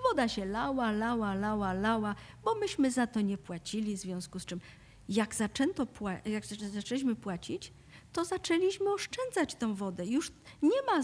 Woda 0.05 0.29
się 0.29 0.45
lała, 0.45 0.93
lała, 0.93 1.35
lała, 1.35 1.73
lała, 1.73 2.15
bo 2.45 2.55
myśmy 2.55 2.91
za 2.91 3.07
to 3.07 3.21
nie 3.21 3.39
płacili, 3.39 3.97
w 3.97 4.01
związku 4.01 4.39
z 4.39 4.47
czym 4.47 4.61
jak, 5.09 5.35
zaczęto 5.35 5.87
jak 6.25 6.45
zaczę- 6.45 6.69
zaczęliśmy 6.71 7.17
płacić, 7.17 7.73
to 8.13 8.25
zaczęliśmy 8.25 8.93
oszczędzać 8.93 9.55
tą 9.55 9.75
wodę. 9.75 10.07
Już 10.07 10.33
nie 10.63 10.83
ma 10.87 11.01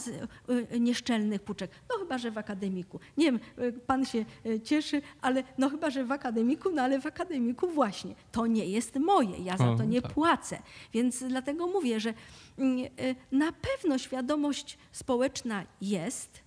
y, 0.74 0.80
nieszczelnych 0.80 1.42
puczek. 1.42 1.70
No 1.90 1.98
chyba, 1.98 2.18
że 2.18 2.30
w 2.30 2.38
akademiku. 2.38 3.00
Nie 3.16 3.24
wiem, 3.24 3.40
y, 3.58 3.72
pan 3.72 4.04
się 4.04 4.24
y, 4.46 4.60
cieszy, 4.60 5.02
ale 5.20 5.44
no 5.58 5.70
chyba, 5.70 5.90
że 5.90 6.04
w 6.04 6.12
akademiku, 6.12 6.70
no 6.70 6.82
ale 6.82 7.00
w 7.00 7.06
akademiku 7.06 7.68
właśnie. 7.68 8.14
To 8.32 8.46
nie 8.46 8.66
jest 8.66 8.96
moje, 8.96 9.38
ja 9.38 9.56
za 9.56 9.70
O, 9.70 9.76
to 9.76 9.84
nie 9.84 10.02
tak. 10.02 10.12
płacę. 10.12 10.62
Więc 10.92 11.24
dlatego 11.28 11.66
mówię, 11.66 12.00
że 12.00 12.14
mm, 12.58 12.90
na 13.32 13.52
pewno 13.52 13.98
świadomość 13.98 14.78
społeczna 14.92 15.64
jest, 15.80 16.44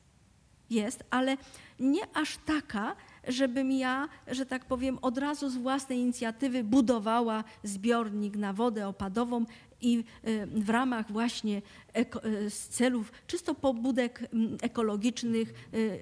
jest, 0.70 1.04
ale 1.10 1.38
nie 1.80 2.02
aż 2.14 2.38
taka, 2.46 2.96
żebym 3.28 3.72
ja, 3.72 4.10
że 4.28 4.46
tak 4.46 4.66
powiem, 4.66 5.00
od 5.02 5.18
razu 5.18 5.50
z 5.50 5.58
własnej 5.58 6.00
inicjatywy 6.00 6.64
budowała 6.64 7.44
zbiornik 7.64 8.36
na 8.36 8.54
wodę 8.54 8.88
opadową 8.88 9.46
i 9.82 10.04
y, 10.28 10.48
w 10.48 10.70
ramach 10.70 11.12
właśnie 11.12 11.62
y, 11.98 12.50
z 12.50 12.68
celów 12.68 13.12
czysto 13.28 13.56
pobudek 13.56 14.30
ekologicznych, 14.62 15.54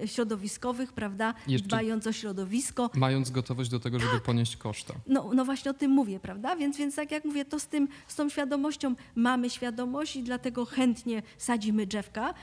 y, 0.03 0.07
środowiskowych, 0.07 0.93
prawda, 0.93 1.33
Jeszcze- 1.47 1.67
dbając 1.67 2.07
o 2.07 2.11
środowisko, 2.13 2.89
Mając 2.95 3.29
gotowość 3.31 3.69
do 3.69 3.79
tego, 3.79 3.99
żeby 3.99 4.19
ponieść 4.19 4.57
koszta. 4.57 4.93
no, 5.07 5.31
no 5.33 5.45
właśnie 5.45 5.71
o 5.71 5.73
tym 5.73 5.91
mówię, 5.91 6.19
prawda? 6.19 6.55
Więc, 6.55 6.77
więc 6.77 6.95
tak 6.95 7.11
jak 7.11 7.25
mówię, 7.25 7.45
to 7.45 7.59
z, 7.59 7.67
tym, 7.67 7.87
z 8.07 8.15
tą 8.15 8.29
świadomością 8.29 8.95
mamy 9.15 9.49
świadomość 9.49 10.15
i 10.15 10.23
dlatego 10.23 10.65
chętnie 10.65 11.23
sadzimy 11.37 11.85
drzewka. 11.87 12.33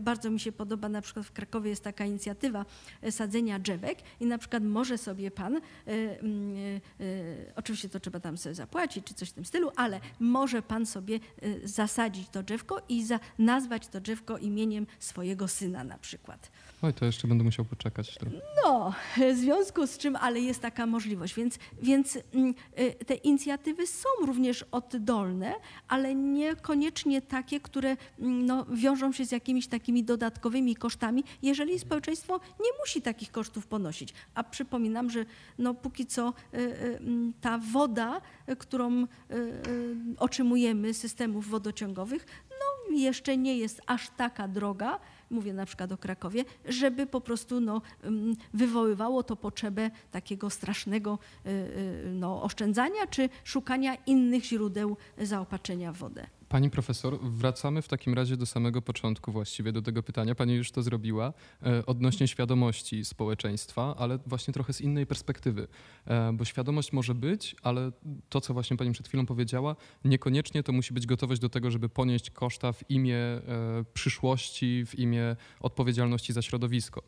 Bardzo 0.00 0.30
mi 0.30 0.40
się 0.40 0.52
podoba, 0.52 0.88
na 0.88 1.02
przykład 1.02 1.26
w 1.26 1.32
Krakowie 1.32 1.70
jest 1.70 1.84
taka 1.84 2.04
inicjatywa 2.04 2.64
sadzenia 3.10 3.58
drzewek 3.58 3.98
i 4.20 4.26
na 4.26 4.38
przykład 4.38 4.62
może 4.64 4.98
sobie 4.98 5.30
pan, 5.30 5.60
mm, 5.86 6.80
oczywiście 7.56 7.88
to 7.88 8.00
trzeba 8.00 8.20
tam 8.20 8.36
sobie 8.38 8.54
zapłacić 8.54 9.04
czy 9.06 9.14
coś 9.14 9.28
w 9.28 9.32
tym 9.32 9.44
stylu, 9.44 9.70
ale 9.76 10.00
może 10.20 10.62
pan 10.62 10.79
sobie 10.86 11.20
e, 11.42 11.68
zasadzić 11.68 12.28
to 12.28 12.42
drzewko 12.42 12.82
i 12.88 13.06
nazwać 13.38 13.88
to 13.88 14.00
drzewko 14.00 14.38
imieniem 14.38 14.86
swojego 14.98 15.48
syna 15.48 15.84
na 15.84 15.98
przykład. 15.98 16.50
Oj, 16.82 16.94
to 16.94 17.04
jeszcze 17.04 17.28
będę 17.28 17.44
musiał 17.44 17.64
poczekać 17.64 18.18
trochę. 18.18 18.36
No, 18.64 18.94
w 19.16 19.36
związku 19.36 19.86
z 19.86 19.98
czym, 19.98 20.16
ale 20.16 20.40
jest 20.40 20.60
taka 20.60 20.86
możliwość, 20.86 21.34
więc, 21.34 21.58
więc 21.82 22.18
mm, 22.34 22.54
y, 22.78 23.04
te 23.04 23.14
inicjatywy 23.14 23.86
są 23.86 24.08
również 24.26 24.64
oddolne, 24.70 25.54
ale 25.88 26.14
niekoniecznie 26.14 27.22
takie, 27.22 27.60
które 27.60 27.96
mm, 28.18 28.46
no, 28.46 28.66
wiążą 28.72 29.12
się 29.12 29.24
z 29.24 29.32
jakimiś 29.32 29.66
takimi 29.66 30.04
dodatkowymi 30.04 30.76
kosztami, 30.76 31.24
jeżeli 31.42 31.78
społeczeństwo 31.78 32.40
nie 32.60 32.70
musi 32.80 33.02
takich 33.02 33.32
kosztów 33.32 33.66
ponosić. 33.66 34.14
A 34.34 34.44
przypominam, 34.44 35.10
że 35.10 35.24
no, 35.58 35.74
póki 35.74 36.06
co 36.06 36.28
y, 36.54 36.58
y, 36.58 36.98
mm, 36.98 37.32
ta 37.40 37.58
woda, 37.58 38.20
którą 38.58 39.06
otrzymujemy 40.18 40.94
z 40.94 40.98
systemów 40.98 41.48
wodociągowych, 41.48 42.26
no, 42.50 42.96
jeszcze 42.96 43.36
nie 43.36 43.58
jest 43.58 43.82
aż 43.86 44.10
taka 44.16 44.48
droga, 44.48 45.00
mówię 45.30 45.52
na 45.52 45.66
przykład 45.66 45.92
o 45.92 45.98
Krakowie, 45.98 46.44
żeby 46.64 47.06
po 47.06 47.20
prostu 47.20 47.60
no, 47.60 47.82
ym, 48.04 48.36
wywoływało 48.54 49.22
to 49.22 49.36
potrzebę 49.36 49.90
takiego 50.10 50.50
strasznego 50.50 51.18
y, 51.46 51.50
y, 51.50 52.12
no, 52.14 52.42
oszczędzania 52.42 53.06
czy 53.10 53.28
szukania 53.44 53.94
innych 53.94 54.44
źródeł 54.44 54.96
zaopatrzenia 55.18 55.92
w 55.92 55.96
wodę. 55.96 56.39
Pani 56.50 56.70
profesor, 56.70 57.18
wracamy 57.22 57.82
w 57.82 57.88
takim 57.88 58.14
razie 58.14 58.36
do 58.36 58.46
samego 58.46 58.82
początku 58.82 59.32
właściwie, 59.32 59.72
do 59.72 59.82
tego 59.82 60.02
pytania. 60.02 60.34
Pani 60.34 60.54
już 60.54 60.70
to 60.70 60.82
zrobiła 60.82 61.32
e, 61.62 61.86
odnośnie 61.86 62.28
świadomości 62.28 63.04
społeczeństwa, 63.04 63.94
ale 63.98 64.18
właśnie 64.26 64.54
trochę 64.54 64.72
z 64.72 64.80
innej 64.80 65.06
perspektywy. 65.06 65.68
E, 66.06 66.32
bo 66.32 66.44
świadomość 66.44 66.92
może 66.92 67.14
być, 67.14 67.56
ale 67.62 67.92
to, 68.28 68.40
co 68.40 68.54
właśnie 68.54 68.76
pani 68.76 68.92
przed 68.92 69.08
chwilą 69.08 69.26
powiedziała, 69.26 69.76
niekoniecznie 70.04 70.62
to 70.62 70.72
musi 70.72 70.94
być 70.94 71.06
gotowość 71.06 71.40
do 71.40 71.48
tego, 71.48 71.70
żeby 71.70 71.88
ponieść 71.88 72.30
koszta 72.30 72.72
w 72.72 72.90
imię 72.90 73.16
e, 73.16 73.40
przyszłości, 73.94 74.84
w 74.86 74.98
imię 74.98 75.36
odpowiedzialności 75.60 76.32
za 76.32 76.42
środowisko. 76.42 77.02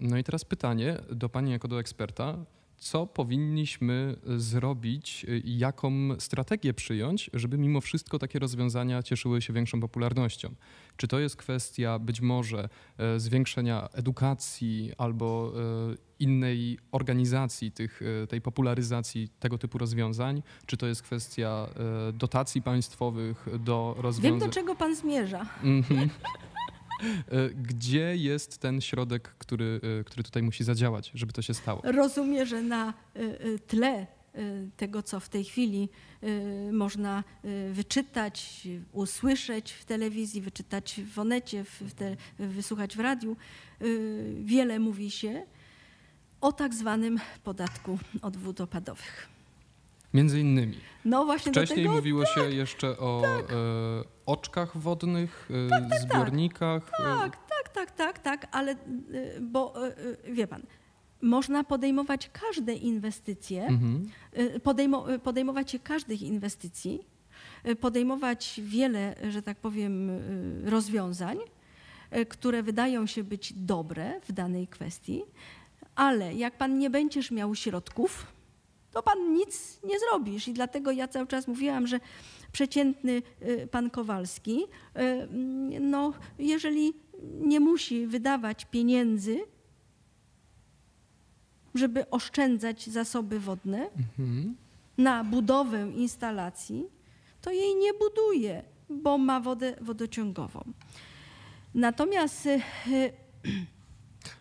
No 0.00 0.18
i 0.18 0.24
teraz 0.24 0.44
pytanie 0.44 0.96
do 1.12 1.28
pani 1.28 1.50
jako 1.50 1.68
do 1.68 1.80
eksperta. 1.80 2.38
Co 2.78 3.06
powinniśmy 3.06 4.16
zrobić, 4.36 5.26
y, 5.28 5.42
jaką 5.44 5.90
strategię 6.18 6.74
przyjąć, 6.74 7.30
żeby 7.34 7.58
mimo 7.58 7.80
wszystko 7.80 8.18
takie 8.18 8.38
rozwiązania 8.38 9.02
cieszyły 9.02 9.42
się 9.42 9.52
większą 9.52 9.80
popularnością? 9.80 10.54
Czy 10.96 11.08
to 11.08 11.18
jest 11.18 11.36
kwestia 11.36 11.98
być 11.98 12.20
może 12.20 12.68
e, 12.98 13.20
zwiększenia 13.20 13.88
edukacji 13.92 14.92
albo 14.98 15.52
e, 15.92 15.94
innej 16.18 16.78
organizacji 16.92 17.72
tych, 17.72 18.02
e, 18.22 18.26
tej 18.26 18.40
popularyzacji 18.40 19.28
tego 19.40 19.58
typu 19.58 19.78
rozwiązań? 19.78 20.42
Czy 20.66 20.76
to 20.76 20.86
jest 20.86 21.02
kwestia 21.02 21.68
dotacji 22.12 22.62
państwowych 22.62 23.46
do 23.58 23.92
Wiem, 23.94 24.02
rozwiązań? 24.02 24.48
do 24.48 24.54
czego 24.54 24.74
pan 24.74 24.96
zmierza. 24.96 25.46
Mhm. 25.62 26.00
E, 26.00 26.08
Gdzie 27.56 28.16
jest 28.16 28.58
ten 28.58 28.80
środek, 28.80 29.34
który, 29.38 29.80
e, 30.00 30.04
który 30.04 30.22
tutaj 30.22 30.42
musi 30.42 30.64
zadziałać, 30.64 31.10
żeby 31.14 31.32
to 31.32 31.42
się 31.42 31.54
stało? 31.54 31.82
Rozumiem, 31.84 32.46
że 32.46 32.62
na 32.62 32.94
y, 33.16 33.58
tle 33.66 34.06
tego, 34.76 35.02
co 35.02 35.20
w 35.20 35.28
tej 35.28 35.44
chwili 35.44 35.88
można 36.72 37.24
wyczytać, 37.72 38.68
usłyszeć 38.92 39.72
w 39.72 39.84
telewizji, 39.84 40.40
wyczytać 40.40 41.00
w 41.14 41.18
onecie, 41.18 41.64
w, 41.64 41.94
te, 41.94 42.16
wysłuchać 42.38 42.96
w 42.96 43.00
radiu, 43.00 43.36
wiele 44.44 44.78
mówi 44.78 45.10
się 45.10 45.42
o 46.40 46.52
tak 46.52 46.74
zwanym 46.74 47.18
podatku 47.44 47.98
od 48.22 48.36
wód 48.36 48.60
opadowych. 48.60 49.28
Między 50.14 50.40
innymi. 50.40 50.76
No 51.04 51.24
właśnie 51.24 51.52
Wcześniej 51.52 51.84
tego 51.84 51.94
mówiło 51.94 52.26
się 52.26 52.40
jeszcze 52.50 52.98
o 52.98 53.22
e, 53.24 54.15
oczkach 54.26 54.76
wodnych, 54.76 55.48
e, 55.94 55.98
zbiornikach. 56.00 56.90
e, 57.00 57.02
Tak, 57.02 57.36
tak, 57.48 57.68
tak, 57.74 57.90
tak, 57.90 58.18
tak, 58.18 58.46
ale 58.52 58.72
y, 58.72 58.76
bo 59.40 59.86
y, 59.86 59.90
y, 60.28 60.32
wie 60.34 60.46
pan, 60.46 60.62
można 61.22 61.64
podejmować 61.64 62.30
każde 62.32 62.74
inwestycje, 62.74 63.66
Mhm. 63.66 64.08
y, 64.56 64.60
podejmo, 64.60 65.12
y, 65.14 65.18
podejmować 65.18 65.70
się 65.70 65.78
każdych 65.78 66.22
inwestycji, 66.22 67.00
y, 67.68 67.76
podejmować 67.76 68.60
wiele, 68.64 69.14
że 69.30 69.42
tak 69.42 69.56
powiem, 69.56 70.10
y, 70.10 70.70
rozwiązań, 70.70 71.38
y, 72.16 72.26
które 72.26 72.62
wydają 72.62 73.06
się 73.06 73.24
być 73.24 73.52
dobre 73.52 74.20
w 74.28 74.32
danej 74.32 74.66
kwestii, 74.68 75.22
ale 75.94 76.34
jak 76.34 76.58
pan 76.58 76.78
nie 76.78 76.90
będziesz 76.90 77.30
miał 77.30 77.54
środków, 77.54 78.26
to 78.96 79.02
pan 79.02 79.32
nic 79.34 79.80
nie 79.84 79.98
zrobisz. 80.00 80.48
I 80.48 80.52
dlatego 80.52 80.90
ja 80.90 81.08
cały 81.08 81.26
czas 81.26 81.48
mówiłam, 81.48 81.86
że 81.86 82.00
przeciętny 82.52 83.22
y, 83.42 83.68
pan 83.70 83.90
Kowalski, 83.90 84.64
y, 84.64 85.00
mm, 85.00 85.90
no, 85.90 86.12
jeżeli 86.38 86.92
nie 87.40 87.60
musi 87.60 88.06
wydawać 88.06 88.64
pieniędzy, 88.64 89.40
żeby 91.74 92.10
oszczędzać 92.10 92.86
zasoby 92.86 93.40
wodne 93.40 93.90
Mhm. 93.98 94.56
na 94.98 95.24
budowę 95.24 95.90
instalacji, 95.96 96.84
to 97.42 97.50
jej 97.50 97.74
nie 97.74 97.92
buduje, 97.94 98.62
bo 98.90 99.18
ma 99.18 99.40
wodę 99.40 99.76
wodociągową. 99.80 100.64
Natomiast 101.74 102.46
y, 102.46 102.60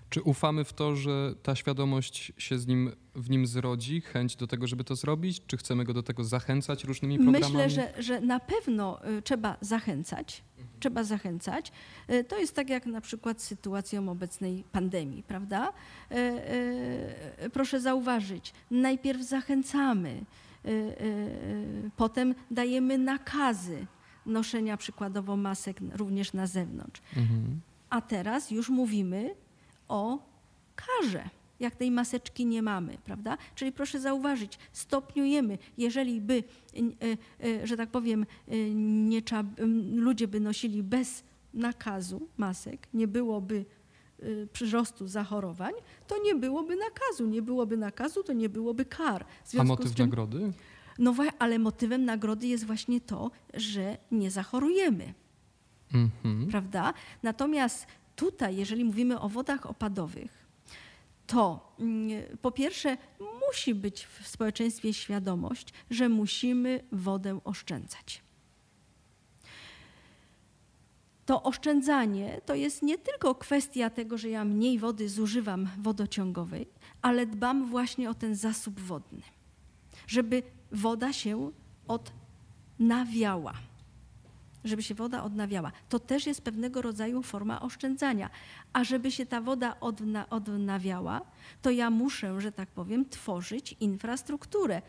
Czy 0.10 0.22
ufamy 0.22 0.64
w 0.64 0.74
to, 0.74 0.96
że 0.96 1.34
ta 1.44 1.56
świadomość 1.56 2.34
się 2.38 2.58
z 2.60 2.68
nim, 2.68 2.92
w 3.16 3.30
nim 3.30 3.48
zrodzi, 3.48 4.02
chęć 4.02 4.36
do 4.36 4.48
tego, 4.48 4.68
żeby 4.68 4.84
to 4.84 4.96
zrobić? 4.96 5.42
Czy 5.48 5.58
chcemy 5.58 5.84
go 5.84 5.94
do 5.94 6.04
tego 6.04 6.24
zachęcać 6.24 6.84
różnymi 6.84 7.20
programami? 7.20 7.54
Myślę, 7.56 7.70
że, 7.70 8.04
że 8.04 8.22
na 8.22 8.40
pewno 8.40 9.08
y, 9.10 9.22
trzeba 9.22 9.58
zachęcać. 9.62 10.44
Trzeba 10.80 11.04
zachęcać. 11.04 11.72
Y, 12.10 12.24
To 12.24 12.40
jest 12.40 12.56
tak 12.56 12.70
jak 12.70 12.86
na 12.86 13.02
przykład 13.02 13.42
z 13.42 13.46
sytuacją 13.46 14.10
obecnej 14.10 14.64
pandemii, 14.72 15.24
prawda? 15.24 15.74
Y, 16.12 17.50
Proszę 17.54 17.82
zauważyć, 17.82 18.54
najpierw 18.72 19.22
zachęcamy, 19.22 20.26
potem 21.98 22.36
dajemy 22.52 22.98
nakazy 22.98 23.86
noszenia 24.26 24.78
przykładowo 24.78 25.38
masek 25.38 25.78
również 25.94 26.34
na 26.34 26.48
zewnątrz. 26.48 27.02
Mhm. 27.18 27.62
A 27.90 28.02
teraz 28.02 28.52
już 28.52 28.70
mówimy 28.70 29.36
o 29.88 30.20
karze, 30.76 31.30
jak 31.60 31.76
tej 31.76 31.92
maseczki 31.92 32.46
nie 32.46 32.62
mamy, 32.62 32.98
prawda? 33.04 33.38
Czyli 33.56 33.72
proszę 33.72 34.00
zauważyć, 34.00 34.60
stopniujemy, 34.72 35.58
jeżeli 35.78 36.22
by, 36.22 36.34
y, 36.34 37.06
y, 37.44 37.48
y, 37.64 37.68
że 37.68 37.78
tak 37.78 37.90
powiem, 37.90 38.26
nie 38.76 39.22
trzeba, 39.22 39.44
ludzie 39.96 40.28
by 40.28 40.40
nosili 40.40 40.84
bez 40.84 41.24
nakazu 41.54 42.28
masek, 42.38 42.88
nie 42.94 43.08
byłoby 43.08 43.66
przyrostu 44.54 45.08
zachorowań, 45.08 45.74
to 46.08 46.24
nie 46.24 46.36
byłoby 46.36 46.76
nakazu. 46.76 47.28
Nie 47.28 47.42
byłoby 47.42 47.78
nakazu, 47.78 48.24
to 48.24 48.34
nie 48.34 48.50
byłoby 48.50 48.86
kar. 48.86 49.26
A 49.60 49.64
motyw 49.64 49.96
czym, 49.96 50.06
nagrody? 50.06 50.52
No 51.00 51.14
ale 51.40 51.60
motywem 51.60 52.06
nagrody 52.06 52.48
jest 52.48 52.66
właśnie 52.66 53.02
to, 53.02 53.32
że 53.54 53.98
nie 54.12 54.32
zachorujemy 54.32 55.14
Mhm. 55.94 56.48
prawda? 56.52 56.94
Natomiast 57.24 57.88
tutaj, 58.16 58.56
jeżeli 58.56 58.84
mówimy 58.86 59.20
o 59.20 59.30
wodach 59.30 59.66
opadowych, 59.66 60.46
to 61.28 61.74
mm, 61.80 62.10
po 62.42 62.52
pierwsze 62.52 62.98
musi 63.48 63.76
być 63.76 64.06
w 64.06 64.28
społeczeństwie 64.28 64.94
świadomość, 64.94 65.74
że 65.90 66.10
musimy 66.10 66.84
wodę 66.92 67.40
oszczędzać. 67.44 68.22
To 71.26 71.44
oszczędzanie 71.44 72.42
to 72.46 72.56
jest 72.56 72.82
nie 72.82 72.98
tylko 72.98 73.36
kwestia 73.36 73.90
tego, 73.90 74.18
że 74.18 74.30
ja 74.30 74.46
mniej 74.46 74.80
wody 74.80 75.10
zużywam 75.10 75.70
wodociągowej, 75.78 76.68
ale 77.02 77.26
dbam 77.26 77.66
właśnie 77.66 78.10
o 78.10 78.14
ten 78.14 78.36
zasób 78.36 78.80
wodny, 78.80 79.22
żeby 80.08 80.44
woda 80.72 81.14
się 81.14 81.52
odnawiała 81.88 83.54
żeby 84.66 84.84
się 84.84 84.96
woda 84.96 85.24
odnawiała. 85.24 85.72
To 85.90 86.00
też 86.00 86.28
jest 86.28 86.42
pewnego 86.42 86.82
rodzaju 86.82 87.24
forma 87.24 87.62
oszczędzania. 87.62 88.30
A 88.74 88.84
żeby 88.84 89.12
się 89.12 89.26
ta 89.26 89.42
woda 89.42 89.80
odna 89.80 90.30
odnawiała, 90.30 91.22
to 91.62 91.72
ja 91.72 91.90
muszę, 91.90 92.42
że 92.42 92.52
tak 92.52 92.70
powiem, 92.70 93.10
tworzyć 93.10 93.76
infrastrukturę 93.80 94.82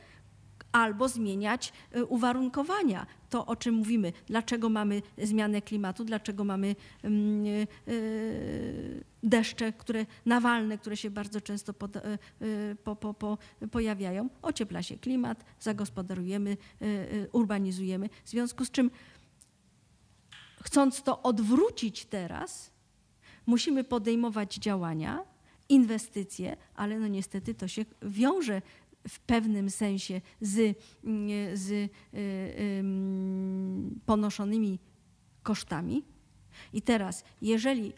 albo 0.73 1.09
zmieniać 1.09 1.73
y, 1.97 2.05
uwarunkowania. 2.05 3.07
To, 3.31 3.47
o 3.47 3.57
czym 3.57 3.75
mówimy, 3.75 4.13
dlaczego 4.27 4.69
mamy 4.69 5.03
zmianę 5.19 5.63
klimatu, 5.63 6.05
dlaczego 6.05 6.45
mamy 6.45 6.77
mm, 7.03 7.47
y, 7.47 7.67
y, 7.89 9.05
deszcze, 9.23 9.73
które 9.73 10.07
nawalne, 10.27 10.79
które 10.79 10.97
się 10.97 11.11
bardzo 11.11 11.41
często 11.41 11.73
pod, 11.73 11.93
po, 12.85 12.97
po, 12.97 13.15
po, 13.15 13.39
pojawiają. 13.71 14.29
Ociepla 14.43 14.83
się 14.83 14.97
klimat, 14.97 15.45
zagospodarujemy, 15.61 16.57
urbanizujemy. 17.33 18.09
W 18.25 18.29
związku 18.29 18.65
z 18.65 18.71
czym 18.71 18.91
chcąc 20.63 21.03
to 21.03 21.23
odwrócić 21.23 22.05
teraz, 22.05 22.71
musimy 23.47 23.85
podejmować 23.85 24.55
działania, 24.55 25.25
inwestycje, 25.69 26.57
ale 26.75 26.99
no 26.99 27.09
niestety 27.09 27.55
to 27.55 27.69
się 27.69 27.85
wiąże 28.03 28.63
w 29.09 29.21
pewnym 29.21 29.71
sensie 29.71 30.21
z, 30.41 30.79
mm, 31.05 31.57
z 31.57 31.71
y, 31.71 31.91
ponoszonymi 34.07 34.79
kosztami. 35.43 36.03
I 36.73 36.83
teraz, 36.83 37.25
jeżeli 37.43 37.93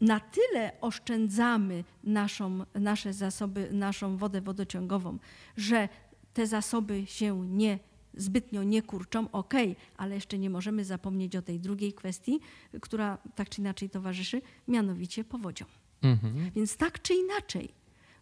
na 0.00 0.20
tyle 0.20 0.72
oszczędzamy 0.80 1.84
naszą, 2.04 2.60
nasze 2.74 3.12
zasoby, 3.12 3.68
naszą 3.72 4.16
wodę 4.16 4.40
wodociągową, 4.40 5.18
że 5.56 5.88
te 6.34 6.46
zasoby 6.46 7.06
się 7.06 7.46
nie 7.46 7.78
zbytnio 8.16 8.62
nie 8.62 8.82
kurczą, 8.82 9.30
ok, 9.30 9.54
ale 9.96 10.14
jeszcze 10.14 10.38
nie 10.38 10.50
możemy 10.50 10.84
zapomnieć 10.84 11.36
o 11.36 11.42
tej 11.42 11.60
drugiej 11.60 11.92
kwestii, 11.92 12.40
która 12.80 13.18
tak 13.34 13.48
czy 13.48 13.60
inaczej 13.60 13.90
towarzyszy, 13.90 14.42
mianowicie 14.68 15.24
powodzią. 15.24 15.64
Mhm. 16.02 16.50
Więc 16.56 16.76
tak 16.76 17.02
czy 17.02 17.14
inaczej 17.14 17.74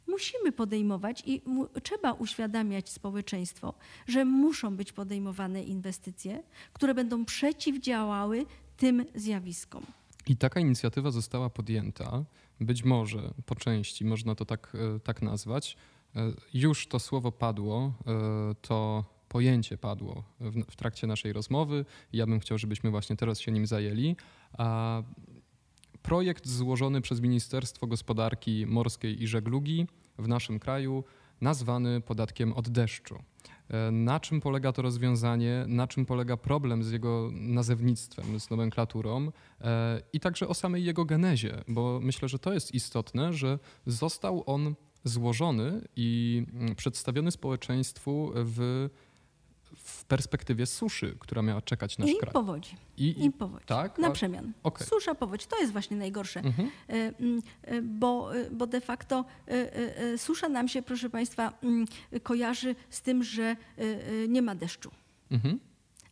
musimy 0.06 0.52
podejmować 0.52 1.22
i 1.26 1.42
trzeba 1.82 2.12
uświadamiać 2.12 2.90
społeczeństwo, 2.90 3.74
że 4.06 4.24
muszą 4.24 4.76
być 4.76 4.92
podejmowane 4.92 5.62
inwestycje, 5.62 6.42
które 6.72 6.94
będą 6.94 7.24
przeciwdziałały 7.24 8.46
tym 8.76 9.04
zjawiskom. 9.14 9.86
I 10.26 10.36
taka 10.36 10.60
inicjatywa 10.60 11.10
została 11.10 11.50
podjęta, 11.50 12.24
być 12.60 12.84
może 12.84 13.34
po 13.46 13.54
części, 13.54 14.04
można 14.04 14.34
to 14.34 14.44
tak, 14.44 14.72
e, 14.74 15.00
tak 15.00 15.22
nazwać. 15.22 15.76
E, 16.16 16.32
już 16.54 16.86
to 16.86 16.98
słowo 16.98 17.32
padło, 17.32 17.92
e, 18.06 18.54
to 18.60 19.04
pojęcie 19.32 19.78
padło 19.78 20.24
w, 20.40 20.72
w 20.72 20.76
trakcie 20.76 21.06
naszej 21.06 21.32
rozmowy. 21.32 21.84
Ja 22.12 22.26
bym 22.26 22.40
chciał, 22.40 22.58
żebyśmy 22.58 22.90
właśnie 22.90 23.16
teraz 23.16 23.40
się 23.40 23.52
nim 23.52 23.66
zajęli. 23.66 24.16
A 24.58 25.02
projekt 26.02 26.48
złożony 26.48 27.00
przez 27.00 27.20
Ministerstwo 27.20 27.86
Gospodarki 27.86 28.66
Morskiej 28.66 29.22
i 29.22 29.26
Żeglugi 29.26 29.86
w 30.18 30.28
naszym 30.28 30.58
kraju, 30.58 31.04
nazwany 31.40 32.00
podatkiem 32.00 32.52
od 32.52 32.68
deszczu. 32.68 33.18
E, 33.68 33.90
na 33.90 34.20
czym 34.20 34.40
polega 34.40 34.72
to 34.72 34.82
rozwiązanie, 34.82 35.64
na 35.68 35.86
czym 35.86 36.06
polega 36.06 36.36
problem 36.36 36.82
z 36.82 36.92
jego 36.92 37.30
nazewnictwem, 37.32 38.40
z 38.40 38.50
nomenklaturą 38.50 39.32
e, 39.60 40.02
i 40.12 40.20
także 40.20 40.48
o 40.48 40.54
samej 40.54 40.84
jego 40.84 41.04
genezie, 41.04 41.64
bo 41.68 42.00
myślę, 42.02 42.28
że 42.28 42.38
to 42.38 42.52
jest 42.52 42.74
istotne, 42.74 43.32
że 43.32 43.58
został 43.86 44.42
on 44.46 44.74
złożony 45.04 45.88
i 45.96 46.42
przedstawiony 46.76 47.30
społeczeństwu 47.30 48.32
w 48.34 48.88
w 49.82 50.04
perspektywie 50.04 50.66
suszy, 50.66 51.16
która 51.18 51.42
miała 51.42 51.62
czekać 51.62 51.98
nasz 51.98 52.10
I 52.10 52.16
kraj. 52.16 52.32
Powodzi. 52.32 52.76
I, 52.96 53.24
I 53.24 53.30
powodzi. 53.30 53.66
Tak? 53.66 53.98
Na 53.98 54.10
przemian. 54.10 54.52
Okay. 54.62 54.86
Susza, 54.86 55.14
powodź. 55.14 55.46
To 55.46 55.60
jest 55.60 55.72
właśnie 55.72 55.96
najgorsze. 55.96 56.40
Mhm. 56.40 56.70
E, 56.88 56.92
e, 57.62 57.82
bo, 57.82 58.36
e, 58.36 58.50
bo 58.50 58.66
de 58.66 58.80
facto 58.80 59.24
susza 60.16 60.48
nam 60.48 60.68
się, 60.68 60.82
proszę 60.82 61.10
Państwa, 61.10 61.52
mm, 61.62 61.86
kojarzy 62.22 62.74
z 62.90 63.02
tym, 63.02 63.22
że 63.22 63.56
nie 64.28 64.42
ma 64.42 64.54
deszczu. 64.54 64.90
Mhm. 65.30 65.60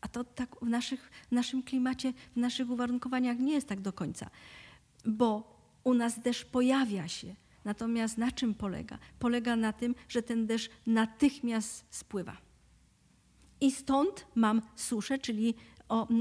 A 0.00 0.08
to 0.08 0.24
tak 0.24 0.56
w, 0.62 0.68
naszych, 0.68 1.10
w 1.28 1.32
naszym 1.32 1.62
klimacie, 1.62 2.12
w 2.32 2.36
naszych 2.36 2.70
uwarunkowaniach 2.70 3.38
nie 3.38 3.52
jest 3.52 3.68
tak 3.68 3.80
do 3.80 3.92
końca. 3.92 4.30
Bo 5.04 5.56
u 5.84 5.94
nas 5.94 6.20
deszcz 6.20 6.44
pojawia 6.44 7.08
się. 7.08 7.34
Natomiast 7.64 8.18
na 8.18 8.32
czym 8.32 8.54
polega? 8.54 8.98
Polega 9.18 9.56
na 9.56 9.72
tym, 9.72 9.94
że 10.08 10.22
ten 10.22 10.46
deszcz 10.46 10.70
natychmiast 10.86 11.84
spływa. 11.90 12.36
I 13.60 13.70
stąd 13.70 14.26
mam 14.34 14.62
suszę, 14.76 15.18
czyli 15.18 15.54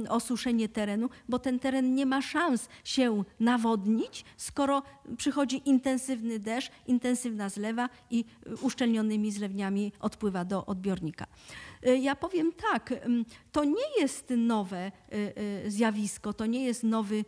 osuszenie 0.09 0.69
terenu, 0.69 1.09
bo 1.29 1.39
ten 1.39 1.59
teren 1.59 1.95
nie 1.95 2.05
ma 2.05 2.21
szans 2.21 2.69
się 2.83 3.23
nawodnić, 3.39 4.25
skoro 4.37 4.83
przychodzi 5.17 5.61
intensywny 5.65 6.39
deszcz, 6.39 6.71
intensywna 6.87 7.49
zlewa 7.49 7.89
i 8.11 8.25
uszczelnionymi 8.61 9.31
zlewniami 9.31 9.91
odpływa 9.99 10.45
do 10.45 10.65
odbiornika. 10.65 11.25
Y, 11.87 11.97
ja 11.97 12.15
powiem 12.15 12.53
tak, 12.53 12.93
to 13.51 13.63
nie 13.63 13.99
jest 13.99 14.33
nowe 14.37 14.91
y, 15.13 15.15
y, 15.65 15.71
zjawisko, 15.71 16.33
to 16.33 16.45
nie 16.45 16.65
jest 16.65 16.83
nowy, 16.83 17.25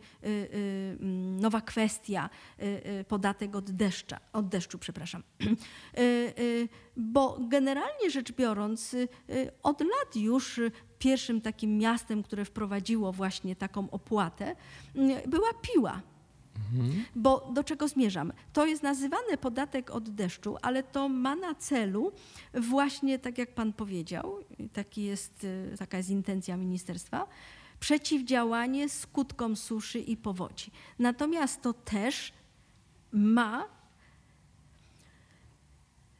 nowa 1.40 1.60
kwestia 1.60 2.30
podatek 3.08 3.56
od, 3.56 3.70
deszcza, 3.70 4.20
od 4.32 4.48
deszczu, 4.48 4.78
przepraszam. 4.78 5.22
Bo 6.96 7.38
generalnie 7.48 8.10
rzecz 8.10 8.32
biorąc, 8.32 8.96
od 9.62 9.80
lat 9.80 10.16
już 10.16 10.60
pierwszym 10.98 11.40
takim 11.40 11.78
miastem, 11.78 12.22
które 12.22 12.44
wprowadziło 12.44 13.12
właśnie 13.12 13.56
taką 13.56 13.90
opłatę, 13.90 14.56
była 15.26 15.48
Piła. 15.62 16.02
Bo 17.16 17.50
do 17.54 17.64
czego 17.64 17.88
zmierzam? 17.88 18.32
To 18.52 18.66
jest 18.66 18.82
nazywany 18.82 19.36
podatek 19.36 19.90
od 19.90 20.10
deszczu, 20.10 20.56
ale 20.62 20.82
to 20.82 21.08
ma 21.08 21.36
na 21.36 21.54
celu 21.54 22.12
właśnie, 22.54 23.18
tak 23.18 23.38
jak 23.38 23.54
pan 23.54 23.72
powiedział, 23.72 24.36
taki 24.72 25.02
jest, 25.02 25.44
y, 25.44 25.74
taka 25.78 25.96
jest 25.96 26.10
intencja 26.10 26.56
ministerstwa, 26.56 27.26
przeciwdziałanie 27.80 28.88
skutkom 28.88 29.56
suszy 29.56 29.98
i 29.98 30.16
powodzi. 30.16 30.70
Natomiast 30.98 31.62
to 31.62 31.72
też 31.72 32.32
ma 33.12 33.68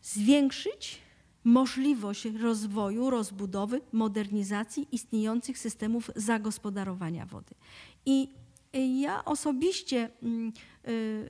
zwiększyć 0.03 0.99
możliwość 1.45 2.25
rozwoju, 2.25 3.11
rozbudowy, 3.11 3.81
modernizacji 3.93 4.89
istniejących 4.93 5.59
systemów 5.59 6.11
zagospodarowania 6.17 7.27
wody. 7.27 7.55
I 8.07 8.29
ja 8.79 9.25
osobiście 9.25 10.11
mm, 10.23 10.53
y, 10.89 10.91
y, 10.91 11.29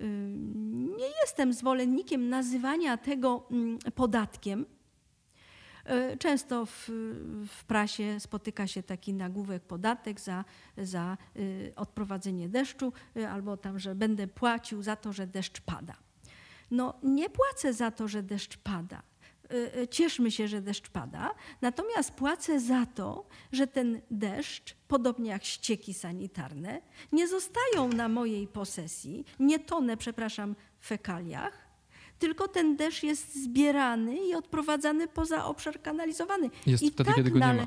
nie 0.98 1.06
jestem 1.22 1.52
zwolennikiem 1.52 2.28
nazywania 2.28 2.96
tego 2.96 3.46
mm, 3.50 3.78
podatkiem. 3.94 4.66
Y, 6.12 6.16
często 6.16 6.66
w, 6.66 6.88
w, 7.48 7.64
prasie 7.64 8.20
spotyka 8.20 8.66
się 8.66 8.82
taki 8.82 9.14
nagłówek 9.14 9.62
podatek 9.62 10.20
za, 10.20 10.44
za 10.78 11.16
odprowadzenie 11.76 12.48
deszczu, 12.48 12.92
albo 13.30 13.56
tam, 13.56 13.78
że 13.78 13.94
będę 13.94 14.26
płacił 14.26 14.82
za 14.82 14.96
to, 14.96 15.12
że 15.12 15.26
deszcz 15.26 15.60
pada. 15.60 15.94
No 16.70 16.94
nie 17.02 17.30
płacę 17.30 17.72
za 17.72 17.90
to, 17.90 18.08
że 18.08 18.22
deszcz 18.22 18.56
pada. 18.56 19.02
Y, 19.52 19.78
y, 19.78 19.88
cieszmy 19.88 20.30
się, 20.30 20.48
że 20.48 20.62
deszcz 20.62 20.88
pada, 20.88 21.34
natomiast 21.62 22.10
płacę 22.10 22.60
za 22.60 22.86
to, 22.86 23.26
że 23.52 23.66
ten 23.66 24.00
deszcz, 24.10 24.76
podobnie 24.88 25.30
jak 25.30 25.44
ścieki 25.44 25.94
sanitarne, 25.94 26.80
nie 27.12 27.28
zostają 27.28 27.88
na 27.88 28.08
mojej 28.08 28.48
posesji, 28.48 29.24
nie 29.40 29.58
tonę, 29.58 29.96
przepraszam, 29.96 30.56
w 30.80 30.86
fekaliach, 30.86 31.72
tylko 32.18 32.48
ten 32.48 32.76
deszcz 32.76 33.02
jest 33.02 33.34
zbierany 33.44 34.16
i 34.28 34.34
odprowadzany 34.34 35.08
poza 35.08 35.44
obszar 35.44 35.82
kanalizowany. 35.82 36.50
Jest 36.66 36.82
I 36.82 36.90
wtedy, 36.90 37.04
tak 37.08 37.16
kiedy 37.16 37.30
go 37.30 37.38
nie 37.38 37.54
ma. 37.54 37.66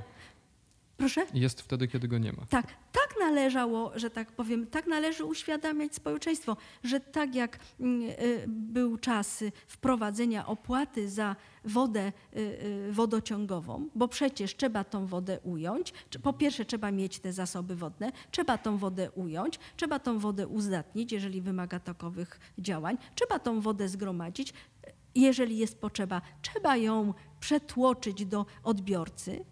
Proszę? 0.97 1.25
Jest 1.33 1.61
wtedy, 1.61 1.88
kiedy 1.88 2.07
go 2.07 2.17
nie 2.17 2.33
ma. 2.33 2.45
Tak, 2.49 2.67
tak 2.91 3.15
należało, 3.19 3.91
że 3.95 4.09
tak 4.09 4.31
powiem, 4.31 4.67
tak 4.67 4.88
należy 4.88 5.25
uświadamiać 5.25 5.95
społeczeństwo, 5.95 6.57
że 6.83 6.99
tak 6.99 7.36
jak 7.36 7.59
mm, 7.79 8.01
y, 8.09 8.45
był 8.47 8.97
czas 8.97 9.43
wprowadzenia 9.67 10.45
opłaty 10.45 11.09
za 11.09 11.36
wodę 11.66 12.11
y, 12.36 12.39
y, 12.39 12.91
wodociągową, 12.91 13.89
bo 13.95 14.07
przecież 14.07 14.55
trzeba 14.55 14.84
tą 14.84 15.05
wodę 15.05 15.39
ująć. 15.39 15.93
Po 16.24 16.34
pierwsze 16.34 16.66
trzeba 16.66 16.91
mieć 16.91 17.20
te 17.20 17.34
zasoby 17.34 17.76
wodne, 17.76 18.11
trzeba 18.32 18.57
tą 18.57 18.78
wodę 18.78 19.11
ująć, 19.11 19.59
trzeba 19.78 19.99
tą 19.99 20.20
wodę 20.20 20.47
uzdatnić, 20.47 21.11
jeżeli 21.11 21.41
wymaga 21.41 21.80
takowych 21.80 22.39
działań, 22.57 22.97
trzeba 23.16 23.39
tą 23.39 23.61
wodę 23.61 23.89
zgromadzić, 23.89 24.53
jeżeli 25.16 25.57
jest 25.57 25.82
potrzeba, 25.82 26.22
trzeba 26.41 26.78
ją 26.78 27.13
przetłoczyć 27.39 28.26
do 28.26 28.45
odbiorcy. 28.63 29.45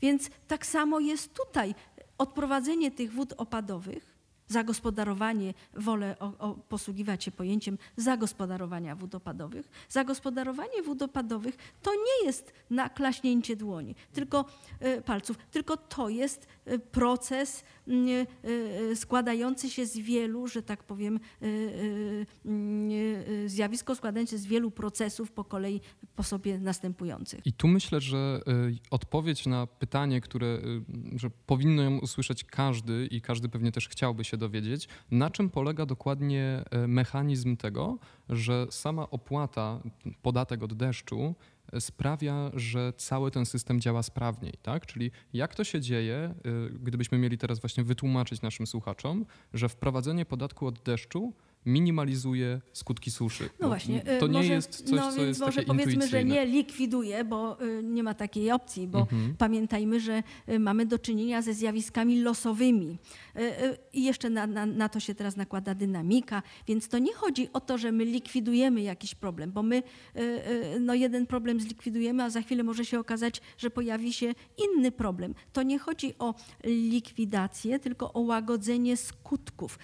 Więc 0.00 0.30
tak 0.48 0.66
samo 0.66 1.00
jest 1.00 1.34
tutaj. 1.34 1.74
Odprowadzenie 2.18 2.90
tych 2.90 3.12
wód 3.12 3.34
opadowych 3.36 4.15
zagospodarowanie, 4.48 5.54
wolę 5.74 6.16
o, 6.18 6.32
o, 6.38 6.54
posługiwać 6.54 7.24
się 7.24 7.30
pojęciem 7.30 7.78
zagospodarowania 7.96 8.96
wód 8.96 9.14
opadowych. 9.14 9.68
Zagospodarowanie 9.88 10.82
wód 10.82 11.02
opadowych 11.02 11.56
to 11.82 11.94
nie 11.94 12.26
jest 12.26 12.52
naklaśnięcie 12.70 13.56
dłoni, 13.56 13.94
tylko 14.12 14.44
y, 14.82 15.02
palców, 15.02 15.38
tylko 15.50 15.76
to 15.76 16.08
jest 16.08 16.46
y, 16.68 16.78
proces 16.78 17.64
składający 18.94 19.70
się 19.70 19.86
z 19.86 19.98
wielu, 19.98 20.46
że 20.46 20.62
tak 20.62 20.84
powiem, 20.84 21.20
zjawisko 23.46 23.94
składające 23.94 24.30
się 24.30 24.38
z 24.38 24.46
wielu 24.46 24.70
procesów 24.70 25.32
po 25.32 25.44
kolei 25.44 25.80
po 26.16 26.22
sobie 26.22 26.58
następujących. 26.58 27.46
I 27.46 27.52
tu 27.52 27.68
myślę, 27.68 28.00
że 28.00 28.40
odpowiedź 28.90 29.46
na 29.46 29.66
pytanie, 29.66 30.20
które 30.20 30.58
że 31.16 31.30
powinno 31.30 31.82
ją 31.82 31.98
usłyszeć 31.98 32.44
każdy 32.44 33.08
i 33.10 33.20
każdy 33.20 33.48
pewnie 33.48 33.72
też 33.72 33.88
chciałby 33.88 34.24
się 34.24 34.36
dowiedzieć, 34.36 34.88
na 35.10 35.30
czym 35.30 35.50
polega 35.50 35.86
dokładnie 35.86 36.64
mechanizm 36.88 37.56
tego, 37.56 37.98
że 38.28 38.66
sama 38.70 39.10
opłata, 39.10 39.82
podatek 40.22 40.62
od 40.62 40.74
deszczu 40.74 41.34
sprawia, 41.80 42.50
że 42.54 42.92
cały 42.96 43.30
ten 43.30 43.46
system 43.46 43.80
działa 43.80 44.02
sprawniej, 44.02 44.54
tak? 44.62 44.86
Czyli 44.86 45.10
jak 45.32 45.54
to 45.54 45.64
się 45.64 45.80
dzieje, 45.80 46.16
e, 46.16 46.34
gdybyśmy 46.70 47.18
mieli 47.18 47.38
teraz 47.38 47.60
właśnie 47.60 47.84
wytłumaczyć 47.84 48.42
naszym 48.42 48.66
słuchaczom, 48.66 49.26
że 49.54 49.68
wprowadzenie 49.68 50.24
podatku 50.24 50.66
od 50.66 50.82
deszczu 50.82 51.32
minimalizuje 51.66 52.60
skutki 52.72 53.10
suszy. 53.10 53.50
No 53.60 53.68
właśnie. 53.68 54.02
To 54.20 54.26
nie 54.26 54.32
może, 54.32 54.52
jest 54.52 54.70
coś, 54.70 54.96
no 54.96 55.12
co 55.12 55.24
jest 55.24 55.40
może 55.40 55.52
takie 55.52 55.66
powiedzmy, 55.66 56.08
że 56.08 56.24
nie 56.24 56.46
likwiduje, 56.46 57.24
bo 57.24 57.62
y, 57.62 57.82
nie 57.82 58.02
ma 58.02 58.14
takiej 58.14 58.52
opcji, 58.52 58.88
bo 58.88 58.98
mhm. 58.98 59.34
pamiętajmy, 59.38 60.00
że 60.00 60.22
y, 60.48 60.58
mamy 60.58 60.86
do 60.86 60.98
czynienia 60.98 61.42
ze 61.42 61.54
zjawiskami 61.54 62.20
losowymi. 62.20 62.98
Y, 63.36 63.76
I 63.92 64.04
jeszcze 64.04 64.30
na, 64.30 64.46
na, 64.46 64.66
na, 64.66 64.88
to 64.88 65.00
się 65.00 65.14
teraz 65.14 65.36
nakłada 65.36 65.74
dynamika, 65.74 66.42
więc 66.68 66.88
to 66.88 66.98
nie 66.98 67.14
chodzi 67.14 67.48
o 67.52 67.60
to, 67.60 67.78
że 67.78 67.92
my 67.92 68.04
likwidujemy 68.04 68.82
jakiś 68.82 69.14
problem, 69.14 69.52
bo 69.52 69.62
my 69.62 69.82
no, 70.80 70.94
jeden 70.94 71.26
problem 71.26 71.60
zlikwidujemy, 71.60 72.22
a 72.22 72.30
za 72.30 72.42
chwilę 72.42 72.62
może 72.62 72.84
się 72.84 72.98
okazać, 72.98 73.40
że 73.58 73.70
pojawi 73.70 74.12
się 74.12 74.34
inny 74.58 74.92
problem. 74.92 75.34
To 75.52 75.62
nie 75.62 75.78
chodzi 75.78 76.14
o 76.18 76.34
likwidację, 76.64 77.78
tylko 77.78 78.12
o 78.12 78.20
łagodzenie 78.20 78.96
skutków. 78.96 79.78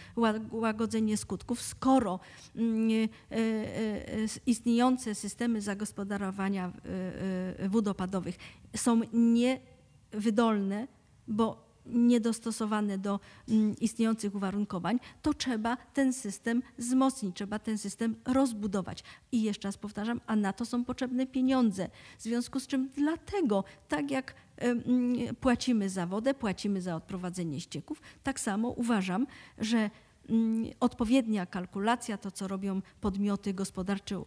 Łagodzenie 0.51 1.17
skutków 1.17 1.63
skoro 1.73 2.21
mm, 2.57 2.91
e, 2.91 3.35
e, 3.35 3.39
istniejące 4.47 5.15
systemy 5.15 5.61
zagospodarowania 5.61 6.73
e, 7.59 7.69
wód 7.69 7.89
opadowych 7.89 8.37
są 8.77 9.01
niewydolne, 9.13 10.89
bo 11.29 11.73
niedostosowane 11.87 12.99
do 12.99 13.21
mm, 13.49 13.77
istniejących 13.81 14.35
uwarunkowań, 14.35 15.01
to 15.23 15.35
trzeba 15.35 15.77
ten 15.77 16.13
system 16.13 16.63
wzmocnić, 16.79 17.37
trzeba 17.37 17.59
ten 17.59 17.79
system 17.79 18.15
rozbudować. 18.25 19.05
I 19.33 19.43
jeszcze 19.43 19.69
raz 19.69 19.77
powtarzam, 19.77 20.21
a 20.27 20.37
na 20.37 20.53
to 20.53 20.65
są 20.65 20.85
potrzebne 20.85 21.27
pieniądze. 21.27 21.89
W 22.19 22.23
związku 22.23 22.61
z 22.61 22.67
czym 22.67 22.91
dlatego, 22.97 23.65
tak 23.89 24.11
jak 24.11 24.35
płacimy 25.41 25.91
za 25.91 26.07
wodę, 26.07 26.35
płacimy 26.35 26.83
za 26.83 26.97
odprowadzenie 26.97 27.61
ścieków, 27.61 28.03
tak 28.23 28.41
samo 28.41 28.69
uważam, 28.69 29.27
że 29.59 29.91
odpowiednia 30.81 31.47
kalkulacja, 31.47 32.19
to 32.19 32.31
co 32.31 32.49
robią 32.49 32.83
podmioty 33.01 33.55
gospodarcze 33.55 34.23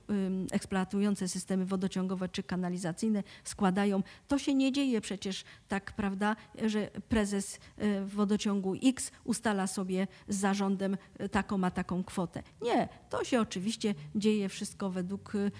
eksploatujące 0.51 1.27
systemy 1.27 1.65
wodociągowe 1.65 2.29
czy 2.29 2.43
kanalizacyjne, 2.43 3.23
składają. 3.43 4.03
To 4.27 4.39
się 4.39 4.53
nie 4.53 4.71
dzieje 4.71 5.01
przecież 5.01 5.43
tak, 5.67 5.93
prawda, 5.93 6.35
że 6.65 6.89
prezes 7.09 7.59
y, 7.81 8.05
wodociągu 8.05 8.75
X 8.83 9.11
ustala 9.23 9.67
sobie 9.67 10.07
z 10.27 10.35
zarządem 10.35 10.97
y, 11.21 11.29
taką 11.29 11.63
a 11.63 11.71
taką 11.71 12.03
kwotę. 12.03 12.43
Nie, 12.61 12.89
to 13.09 13.23
się 13.23 13.41
oczywiście 13.41 13.95
dzieje 14.15 14.49
wszystko 14.49 14.89
według 14.89 15.35
y, 15.35 15.51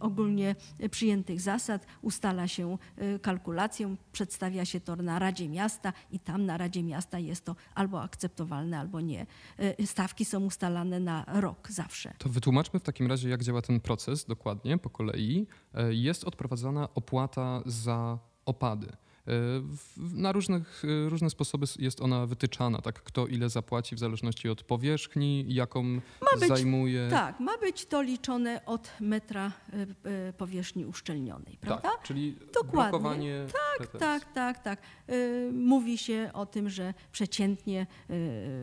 ogólnie 0.00 0.56
przyjętych 0.90 1.40
zasad. 1.40 1.86
Ustala 2.02 2.48
się 2.48 2.78
kalkulację, 3.22 3.96
przedstawia 4.12 4.64
się 4.64 4.80
to 4.80 4.96
na 4.96 5.18
Radzie 5.18 5.48
Miasta 5.48 5.92
i 6.10 6.20
tam 6.20 6.46
na 6.46 6.56
Radzie 6.56 6.82
Miasta 6.82 7.18
jest 7.18 7.44
to 7.44 7.56
albo 7.74 8.02
akceptowalne, 8.02 8.78
albo 8.78 9.00
nie. 9.00 9.26
Y, 9.80 9.86
stawki 9.86 10.24
są 10.24 10.44
ustalane 10.44 11.00
na 11.00 11.24
rok 11.28 11.68
zawsze. 11.70 12.14
To 12.18 12.28
wytłumaczmy 12.28 12.80
w 12.80 12.82
takim 12.82 13.06
razie, 13.06 13.28
jak 13.28 13.42
działa 13.42 13.62
ten 13.62 13.80
proces 13.80 14.24
dokładnie, 14.24 14.78
po 14.78 14.90
kolei. 14.90 15.46
E, 15.74 15.94
jest 15.94 16.24
odprowadzana 16.24 16.88
opłata 16.94 17.62
za 17.66 18.18
opady. 18.46 18.96
Na 20.12 20.32
różnych, 20.32 20.82
różne 21.08 21.30
sposoby 21.30 21.66
jest 21.78 22.00
ona 22.00 22.26
wytyczana, 22.26 22.80
tak 22.80 23.02
kto 23.02 23.26
ile 23.26 23.48
zapłaci 23.48 23.96
w 23.96 23.98
zależności 23.98 24.48
od 24.48 24.62
powierzchni, 24.62 25.44
jaką 25.48 26.00
być, 26.40 26.48
zajmuje. 26.48 27.08
Tak, 27.10 27.40
ma 27.40 27.58
być 27.58 27.86
to 27.86 28.02
liczone 28.02 28.64
od 28.66 28.90
metra 29.00 29.52
y, 29.74 30.08
y, 30.28 30.32
powierzchni 30.32 30.86
uszczelnionej, 30.86 31.52
tak, 31.52 31.60
prawda? 31.60 31.88
Tak, 31.88 32.02
czyli 32.02 32.36
Dokładnie. 32.54 32.90
blokowanie 32.90 33.46
Tak, 33.78 34.00
tak, 34.00 34.32
tak, 34.32 34.62
tak. 34.62 34.82
Y, 35.10 35.50
mówi 35.52 35.98
się 35.98 36.30
o 36.32 36.46
tym, 36.46 36.70
że 36.70 36.94
przeciętnie 37.12 37.86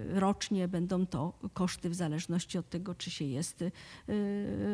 rocznie 0.09 0.68
będą 0.68 1.05
to 1.05 1.34
koszty 1.53 1.89
w 1.89 1.95
zależności 1.95 2.57
od 2.57 2.70
tego, 2.70 2.95
czy 2.95 3.11
się 3.11 3.26
jest 3.26 3.63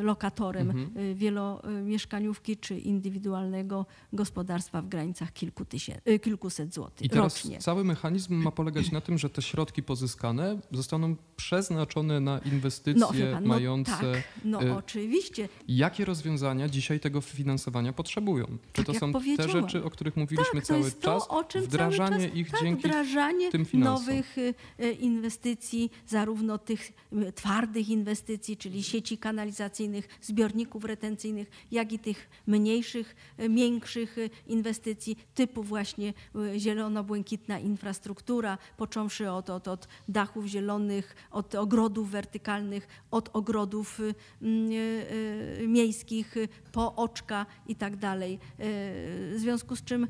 lokatorem 0.01 0.69
mhm. 0.69 1.15
wielomieszkaniówki, 1.15 2.57
czy 2.57 2.79
indywidualnego 2.79 3.85
gospodarstwa 4.13 4.81
w 4.81 4.87
granicach 4.87 5.33
kilku 5.33 5.65
tysięcy 5.65 5.80
tysięcy, 5.85 6.19
kilkuset 6.19 6.73
złotych 6.73 7.05
I 7.05 7.09
teraz 7.09 7.35
rocznie. 7.35 7.59
cały 7.59 7.83
mechanizm 7.83 8.33
ma 8.33 8.51
polegać 8.51 8.91
na 8.91 9.01
tym, 9.01 9.17
że 9.17 9.29
te 9.29 9.41
środki 9.41 9.83
pozyskane 9.83 10.59
zostaną 10.71 11.15
przeznaczone 11.35 12.19
na 12.19 12.39
inwestycje 12.39 12.99
no, 12.99 13.39
no 13.41 13.47
mające... 13.47 13.91
Tak, 13.91 14.23
no 14.45 14.63
y 14.63 14.75
oczywiście. 14.75 15.49
Jakie 15.67 16.05
rozwiązania 16.05 16.69
dzisiaj 16.69 16.99
tego 16.99 17.21
finansowania 17.21 17.93
potrzebują? 17.93 18.45
Czy 18.45 18.83
tak 18.83 18.85
to 18.85 18.93
są 18.93 19.13
te 19.37 19.49
rzeczy, 19.49 19.83
o 19.83 19.89
których 19.89 20.17
mówiliśmy 20.17 20.53
tak, 20.53 20.63
cały 20.63 20.83
czas? 20.83 21.27
To, 21.27 21.43
wdrażanie 21.61 22.17
cały 22.17 22.27
czas, 22.27 22.37
ich 22.37 22.51
tak, 22.51 22.61
dzięki 22.61 22.87
wdrażanie 22.87 23.51
tym 23.51 23.65
finansom. 23.65 24.05
nowych 24.05 24.37
y, 24.37 24.53
y, 24.79 24.91
inwestycji, 24.91 25.91
zarówno 26.07 26.57
tych 26.57 26.91
y, 27.13 27.33
twardych 27.33 27.89
inwestycji, 27.89 28.57
czyli 28.57 28.83
sieci 28.83 29.17
kanalizacyjnych, 29.17 30.07
zbiorników 30.21 30.85
retencyjnych, 30.85 31.51
jak 31.71 31.93
i 31.93 31.99
tych 31.99 32.29
mniejszych, 32.47 33.15
większych 33.49 34.15
inwestycji 34.47 35.17
typu 35.35 35.60
właśnie 35.67 36.13
y, 36.35 36.59
zielono-błękitna 36.59 37.59
infrastruktura, 37.59 38.57
począwszy 38.77 39.31
od, 39.31 39.49
od, 39.49 39.67
od 39.67 39.87
dachów 40.07 40.45
zielonych, 40.45 41.15
od 41.31 41.55
ogrodów 41.55 42.11
wertykalnych, 42.11 42.87
od 43.11 43.29
ogrodów 43.33 43.99
y, 43.99 44.13
y, 44.41 45.67
miejskich, 45.67 46.35
po 46.71 46.95
oczka 46.95 47.45
i 47.67 47.75
tak 47.75 47.95
dalej. 47.95 48.39
W 48.59 49.35
związku 49.37 49.75
z 49.75 49.83
czym 49.83 50.07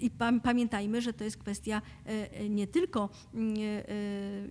i 0.00 0.10
pamiętajmy, 0.42 1.00
że 1.02 1.12
to 1.12 1.24
jest 1.24 1.36
kwestia 1.36 1.82
nie 2.48 2.66
tylko 2.66 3.08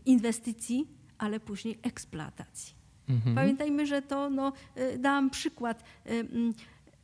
inwestycji, 0.06 0.88
ale 1.18 1.40
później 1.40 1.80
eksploatacji. 1.84 2.74
Mhm. 3.10 3.36
Pamiętajmy, 3.36 3.86
że 3.86 4.02
to, 4.02 4.30
no, 4.30 4.54
dałam 5.00 5.30
przykład, 5.30 5.84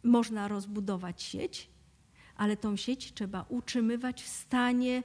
można 0.04 0.48
rozbudować 0.48 1.24
sieć, 1.24 1.70
ale 2.38 2.58
tą 2.58 2.76
sieć 2.76 3.14
trzeba 3.14 3.46
utrzymywać 3.50 4.24
w 4.24 4.28
stanie 4.28 5.04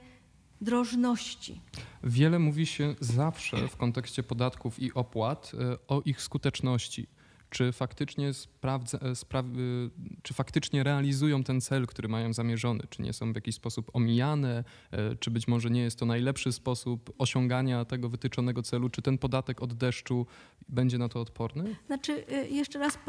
drożności. 0.61 1.61
Wiele 2.03 2.39
mówi 2.39 2.65
się 2.65 2.95
zawsze 2.99 3.67
w 3.67 3.77
kontekście 3.77 4.23
podatków 4.23 4.79
i 4.79 4.93
opłat 4.93 5.51
e, 5.53 5.77
o 5.87 6.01
ich 6.05 6.21
skuteczności 6.21 7.07
czy 7.51 7.71
faktycznie, 7.71 8.33
sprawdza, 8.33 8.97
e, 8.97 9.15
sprawy, 9.15 9.89
czy 10.21 10.33
faktycznie 10.33 10.83
realizują 10.83 11.43
ten 11.43 11.61
cel, 11.61 11.87
który 11.87 12.07
mają 12.07 12.33
zamierzony, 12.33 12.83
czy 12.89 13.01
nie 13.01 13.13
są 13.13 13.33
w 13.33 13.35
jakiś 13.35 13.55
sposób 13.55 13.91
omijane, 13.93 14.63
e, 14.91 15.15
czy 15.15 15.31
być 15.31 15.47
może 15.47 15.69
nie 15.69 15.81
jest 15.81 15.99
to 15.99 16.05
najlepszy 16.05 16.51
sposób 16.51 17.13
osiągania 17.17 17.85
tego 17.85 18.09
wytyczonego 18.09 18.63
celu, 18.63 18.89
czy 18.89 19.01
ten 19.01 19.17
podatek 19.17 19.61
od 19.61 19.73
deszczu 19.73 20.25
będzie 20.69 20.97
na 20.97 21.09
to 21.09 21.21
odporny? 21.21 21.75
Znaczy, 21.87 22.25
jeszcze 22.49 22.79
raz 22.79 22.99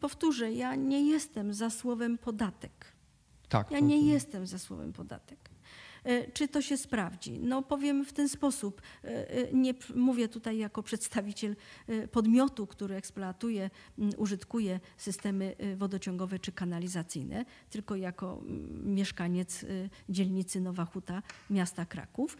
powtórzę, 0.00 0.52
ja 0.52 0.74
nie 0.74 1.10
jestem 1.10 1.54
za 1.54 1.70
słowem 1.70 2.18
podatek. 2.18 2.93
Tak, 3.48 3.70
ja 3.70 3.80
nie 3.80 4.00
jestem 4.00 4.46
za 4.46 4.58
słowem 4.58 4.92
podatek. 4.92 5.54
E, 6.04 6.30
czy 6.30 6.48
to 6.48 6.62
się 6.62 6.76
sprawdzi? 6.76 7.38
No 7.38 7.62
powiem 7.62 8.04
w 8.04 8.12
ten 8.12 8.28
sposób. 8.28 8.82
E, 9.04 9.30
e, 9.30 9.52
nie 9.52 9.74
mówię 9.94 10.28
tutaj 10.28 10.58
jako 10.58 10.82
przedstawiciel 10.82 11.56
podmiotu, 12.12 12.66
który 12.66 12.94
eksploatuje, 12.94 13.70
użytkuje 14.16 14.80
systemy 14.96 15.56
wodociągowe 15.76 16.38
czy 16.38 16.52
kanalizacyjne, 16.52 17.44
tylko 17.70 17.96
jako 17.96 18.42
mieszkaniec 18.84 19.64
dzielnicy 20.08 20.60
Nowa 20.60 20.84
Huta 20.84 21.22
miasta 21.50 21.86
Kraków. 21.86 22.36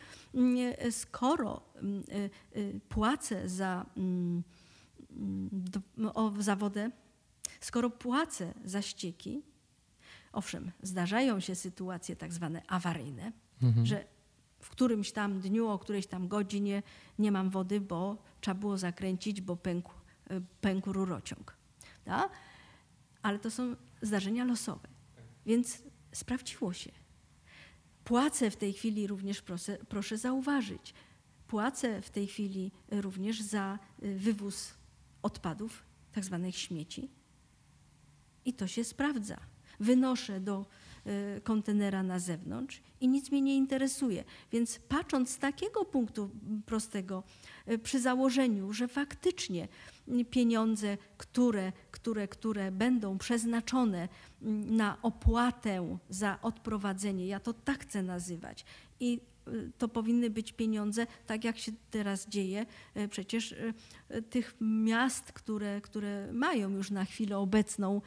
Skoro 0.91 1.63
płacę 2.89 3.49
za, 3.49 3.87
za 6.39 6.57
wodę, 6.57 6.91
skoro 7.61 7.91
płacę 7.91 8.55
za 8.65 8.83
ścieki, 8.83 9.43
owszem, 10.35 10.71
zdarzają 10.83 11.41
się 11.41 11.55
sytuacje 11.55 12.17
tak 12.17 12.33
zwane 12.33 12.63
awaryjne, 12.67 13.33
mhm. 13.63 13.87
że 13.87 14.05
w 14.61 14.71
którymś 14.71 15.13
tam 15.13 15.41
dniu, 15.41 15.69
o 15.69 15.79
którejś 15.79 16.07
tam 16.07 16.29
godzinie 16.29 16.83
nie 17.19 17.33
mam 17.33 17.51
wody, 17.51 17.81
bo 17.81 18.23
trzeba 18.41 18.61
było 18.61 18.79
zakręcić, 18.79 19.41
bo 19.41 19.57
pękł, 19.57 19.93
y, 20.31 20.43
pękł 20.61 20.93
rurociąg. 20.93 21.57
Da? 22.05 22.31
Ale 23.23 23.39
to 23.39 23.51
są 23.51 23.77
zdarzenia 24.03 24.45
losowe, 24.45 24.89
więc 25.47 25.83
sprawdziło 26.13 26.73
się. 26.73 26.93
Płacę 28.05 28.51
w 28.51 28.57
tej 28.57 28.73
chwili 28.73 29.07
również, 29.07 29.43
proszę, 29.43 29.79
proszę 29.89 30.19
zauważyć, 30.19 30.95
płacę 31.47 32.03
w 32.03 32.11
tej 32.11 32.27
chwili 32.27 32.73
również 32.91 33.43
za 33.43 33.79
y, 34.03 34.19
wywóz 34.19 34.75
odpadów, 35.23 35.85
tak 36.13 36.25
zwanych 36.25 36.57
śmieci. 36.57 37.11
I 38.45 38.55
to 38.55 38.67
się 38.67 38.85
sprawdza. 38.85 39.54
Wynoszę 39.81 40.41
do 40.41 40.67
Y, 41.07 41.41
kontenera 41.41 42.03
na 42.03 42.19
zewnątrz 42.19 42.83
i 43.01 43.09
nic 43.09 43.31
mnie 43.31 43.41
nie 43.41 43.57
interesuje. 43.57 44.25
Więc 44.53 44.79
patrząc 44.79 45.31
z 45.31 45.39
takiego 45.39 45.85
punktu 45.85 46.31
prostego, 46.67 47.23
y, 47.69 47.79
przy 47.79 48.01
założeniu, 48.01 48.73
że 48.73 48.89
faktycznie 48.89 49.69
pieniądze, 50.31 50.99
które, 51.17 51.73
które, 51.91 52.29
które 52.29 52.73
będą 52.73 53.19
przeznaczone 53.19 54.09
mm, 54.43 54.77
na 54.77 55.03
opłatę 55.03 55.99
za 56.09 56.39
odprowadzenie, 56.43 57.27
ja 57.27 57.41
to 57.41 57.53
tak 57.53 57.83
chcę 57.83 58.03
nazywać, 58.03 58.65
i 59.01 59.21
to 59.79 59.89
powinny 59.89 60.31
być 60.31 60.53
pieniądze, 60.53 61.07
tak 61.27 61.45
jak 61.45 61.59
się 61.59 61.73
teraz 61.91 62.29
dzieje. 62.29 62.67
Y, 62.97 63.09
przecież 63.09 63.53
y, 63.53 63.75
tych 64.31 64.55
miast, 64.61 65.33
które, 65.33 65.81
które 65.81 66.33
mają 66.33 66.71
już 66.71 66.91
na 66.91 67.05
chwilę 67.05 67.39
obecną, 67.39 68.01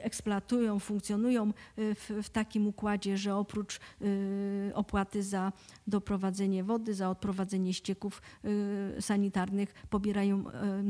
eksploatują, 0.00 0.78
funkcjonują 0.78 1.52
w, 1.76 2.20
w 2.22 2.28
takim 2.28 2.66
układzie, 2.66 3.16
że 3.18 3.36
oprócz 3.36 3.80
opłaty 4.74 5.22
za 5.22 5.52
doprowadzenie 5.86 6.64
wody, 6.64 6.94
za 6.94 7.10
odprowadzenie 7.10 7.74
ścieków 7.74 8.22
sanitarnych, 9.00 9.74
pobierają 9.90 10.44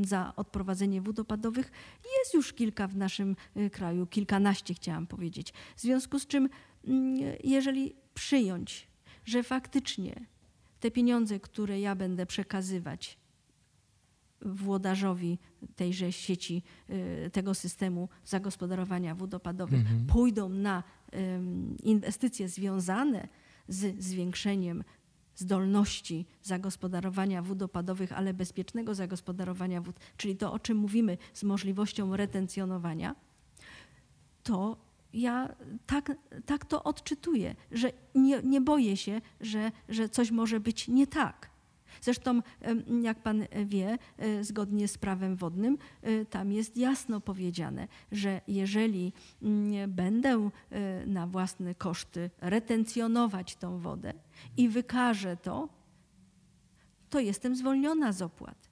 za 0.05 0.33
odprowadzenie 0.35 1.01
wód 1.01 1.19
opadowych. 1.19 1.71
Jest 2.19 2.33
już 2.33 2.53
kilka 2.53 2.87
w 2.87 2.97
naszym 2.97 3.35
kraju, 3.71 4.05
kilkanaście 4.07 4.73
chciałam 4.73 5.07
powiedzieć. 5.07 5.53
W 5.75 5.81
związku 5.81 6.19
z 6.19 6.27
czym, 6.27 6.49
mm, 6.87 7.35
jeżeli 7.43 7.95
przyjąć 8.13 8.88
że 9.29 9.43
faktycznie 9.43 10.25
te 10.79 10.91
pieniądze, 10.91 11.39
które 11.39 11.79
ja 11.79 11.95
będę 11.95 12.25
przekazywać 12.25 13.17
włodarzowi 14.41 15.39
tejże 15.75 16.11
sieci, 16.11 16.63
y, 16.89 17.29
tego 17.33 17.53
systemu 17.53 18.09
zagospodarowania 18.25 19.15
wód 19.15 19.33
opadowych, 19.33 19.79
mhm. 19.79 20.05
pójdą 20.05 20.49
na 20.49 20.83
inwestycje 21.83 22.49
związane 22.49 23.27
z 23.67 24.03
zwiększeniem 24.03 24.83
zdolności 25.35 26.25
zagospodarowania 26.43 27.41
wód 27.41 27.61
opadowych, 27.61 28.11
ale 28.11 28.33
bezpiecznego 28.33 28.95
zagospodarowania 28.95 29.81
wód, 29.81 29.95
czyli 30.17 30.35
to, 30.35 30.53
o 30.53 30.59
czym 30.59 30.77
mówimy, 30.77 31.17
z 31.33 31.43
możliwością 31.43 32.15
retencjonowania, 32.15 33.15
to 34.43 34.77
ja 35.13 35.55
tak, 35.85 36.11
tak 36.45 36.65
to 36.65 36.83
odczytuję, 36.83 37.55
że 37.71 37.91
nie, 38.15 38.41
nie 38.43 38.61
boję 38.61 38.97
się, 38.97 39.21
że, 39.41 39.71
że 39.89 40.09
coś 40.09 40.31
może 40.31 40.59
być 40.59 40.87
nie 40.87 41.07
tak. 41.07 41.49
Zresztą, 42.01 42.41
jak 43.01 43.23
pan 43.23 43.45
wie, 43.65 43.97
e, 44.17 44.43
zgodnie 44.43 44.87
z 44.87 44.97
prawem 44.97 45.35
wodnym, 45.35 45.77
e, 46.01 46.25
tam 46.25 46.51
jest 46.51 46.77
jasno 46.77 47.21
powiedziane, 47.21 47.87
że 48.11 48.41
jeżeli 48.47 49.13
mm, 49.41 49.91
będę 49.91 50.49
e, 50.69 51.05
na 51.05 51.27
własne 51.27 51.75
koszty 51.75 52.29
retencjonować 52.41 53.55
tą 53.55 53.79
wodę 53.79 54.13
i 54.57 54.69
wykażę 54.69 55.37
to, 55.37 55.69
to 57.09 57.19
jestem 57.19 57.55
zwolniona 57.55 58.11
z 58.11 58.21
opłat 58.21 58.68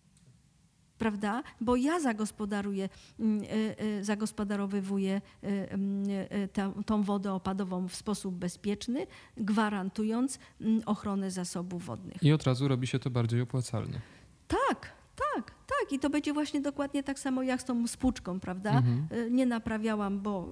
prawda? 0.97 1.43
Bo 1.61 1.75
ja 1.75 1.99
zagospodaruję, 1.99 2.89
mm, 3.19 3.43
y, 3.43 3.75
y, 3.99 4.03
zagospodarowywuję 4.03 5.21
y, 5.43 5.47
mm, 5.69 6.07
tą 6.85 7.03
wodę 7.03 7.33
opadową 7.33 7.87
w 7.87 7.95
sposób 7.95 8.35
bezpieczny, 8.35 9.07
gwarantując 9.37 10.39
mm, 10.61 10.81
ochronę 10.85 11.31
zasobów 11.31 11.85
wodnych. 11.85 12.23
I 12.23 12.33
od 12.33 12.43
razu 12.43 12.67
robi 12.67 12.87
się 12.87 12.99
to 12.99 13.09
bardziej 13.09 13.41
opłacalnie. 13.41 14.01
Tak, 14.47 14.91
tak, 15.15 15.51
tak. 15.67 15.91
I 15.91 15.99
to 15.99 16.09
będzie 16.09 16.33
właśnie 16.33 16.61
dokładnie 16.61 17.03
tak 17.03 17.19
samo 17.19 17.43
jak 17.43 17.61
z 17.61 17.65
tą 17.65 17.87
spłuczką, 17.87 18.39
prawda? 18.39 18.71
Mhm. 18.71 19.35
Nie 19.35 19.45
naprawiałam, 19.45 20.19
bo 20.19 20.47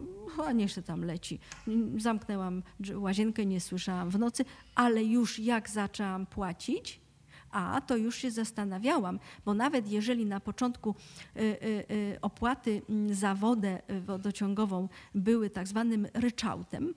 a 0.47 0.51
niech 0.51 0.71
się 0.71 0.81
tam 0.81 1.03
leci. 1.03 1.39
Zamknęłam 1.97 2.63
łazienkę, 2.95 3.45
nie 3.45 3.61
słyszałam 3.61 4.09
w 4.09 4.19
nocy, 4.19 4.45
ale 4.75 5.03
już 5.03 5.39
jak 5.39 5.69
zaczęłam 5.69 6.25
płacić, 6.25 7.04
a 7.55 7.81
to 7.81 7.97
już 7.97 8.15
się 8.15 8.31
zastanawiałam, 8.31 9.19
bo 9.45 9.53
nawet 9.53 9.91
jeżeli 9.91 10.25
na 10.25 10.39
początku 10.39 10.95
y, 11.35 11.39
y, 11.39 11.85
y, 11.91 12.17
opłaty 12.21 12.81
mm, 12.89 13.13
za 13.13 13.35
wodę 13.35 13.81
wodociągową 14.05 14.89
były 15.15 15.49
tak 15.49 15.67
zwanym 15.67 16.07
ryczałtem, 16.13 16.93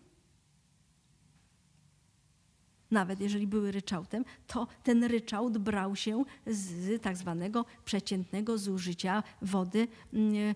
nawet 2.91 3.21
jeżeli 3.21 3.47
były 3.47 3.73
ryczałtem, 3.73 4.25
to 4.47 4.67
ten 4.83 5.05
ryczałt 5.05 5.59
brał 5.59 5.97
się 5.97 6.25
z 6.47 7.03
tak 7.03 7.17
zwanego 7.17 7.65
przeciętnego 7.85 8.59
zużycia 8.59 9.23
wody. 9.43 9.89
Mm, 10.13 10.55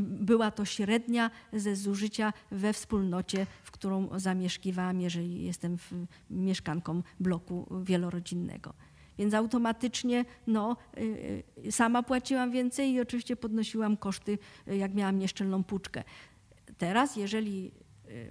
była 0.00 0.50
to 0.50 0.64
średnia 0.64 1.30
ze 1.52 1.76
zużycia 1.76 2.32
we 2.50 2.72
wspólnocie, 2.72 3.46
w 3.62 3.70
którą 3.70 4.08
zamieszkiwałam, 4.16 5.00
jeżeli 5.00 5.44
jestem 5.44 5.76
mieszkanką 6.30 7.02
bloku 7.20 7.82
wielorodzinnego. 7.84 8.74
Więc 9.20 9.34
automatycznie 9.34 10.24
no, 10.46 10.76
y, 10.98 11.42
y, 11.66 11.72
sama 11.72 12.02
płaciłam 12.02 12.50
więcej 12.50 12.92
i 12.92 13.00
oczywiście 13.00 13.36
podnosiłam 13.36 13.96
koszty, 13.96 14.38
y, 14.68 14.76
jak 14.76 14.94
miałam 14.94 15.18
nieszczelną 15.18 15.64
puczkę. 15.64 16.04
Teraz, 16.78 17.16
jeżeli 17.16 17.72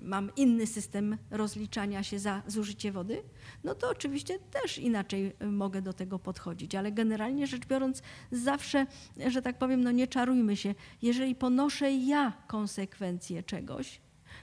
mam 0.02 0.32
inny 0.36 0.68
system 0.68 1.18
rozliczania 1.32 2.04
się 2.04 2.20
za 2.20 2.42
zużycie 2.48 2.92
wody, 2.92 3.24
no 3.64 3.76
to 3.76 3.90
oczywiście 3.90 4.40
też 4.40 4.78
inaczej 4.78 5.34
mogę 5.52 5.82
do 5.82 5.94
tego 5.94 6.20
podchodzić. 6.20 6.76
Ale 6.76 6.92
generalnie 6.92 7.48
rzecz 7.48 7.66
biorąc, 7.66 8.02
zawsze, 8.32 8.86
że 9.28 9.42
tak 9.42 9.58
powiem, 9.58 9.84
no 9.84 9.92
nie 9.92 10.08
czarujmy 10.08 10.58
się, 10.58 10.76
jeżeli 11.02 11.36
ponoszę 11.36 11.92
ja 11.92 12.34
konsekwencje 12.48 13.44
czegoś, 13.44 14.02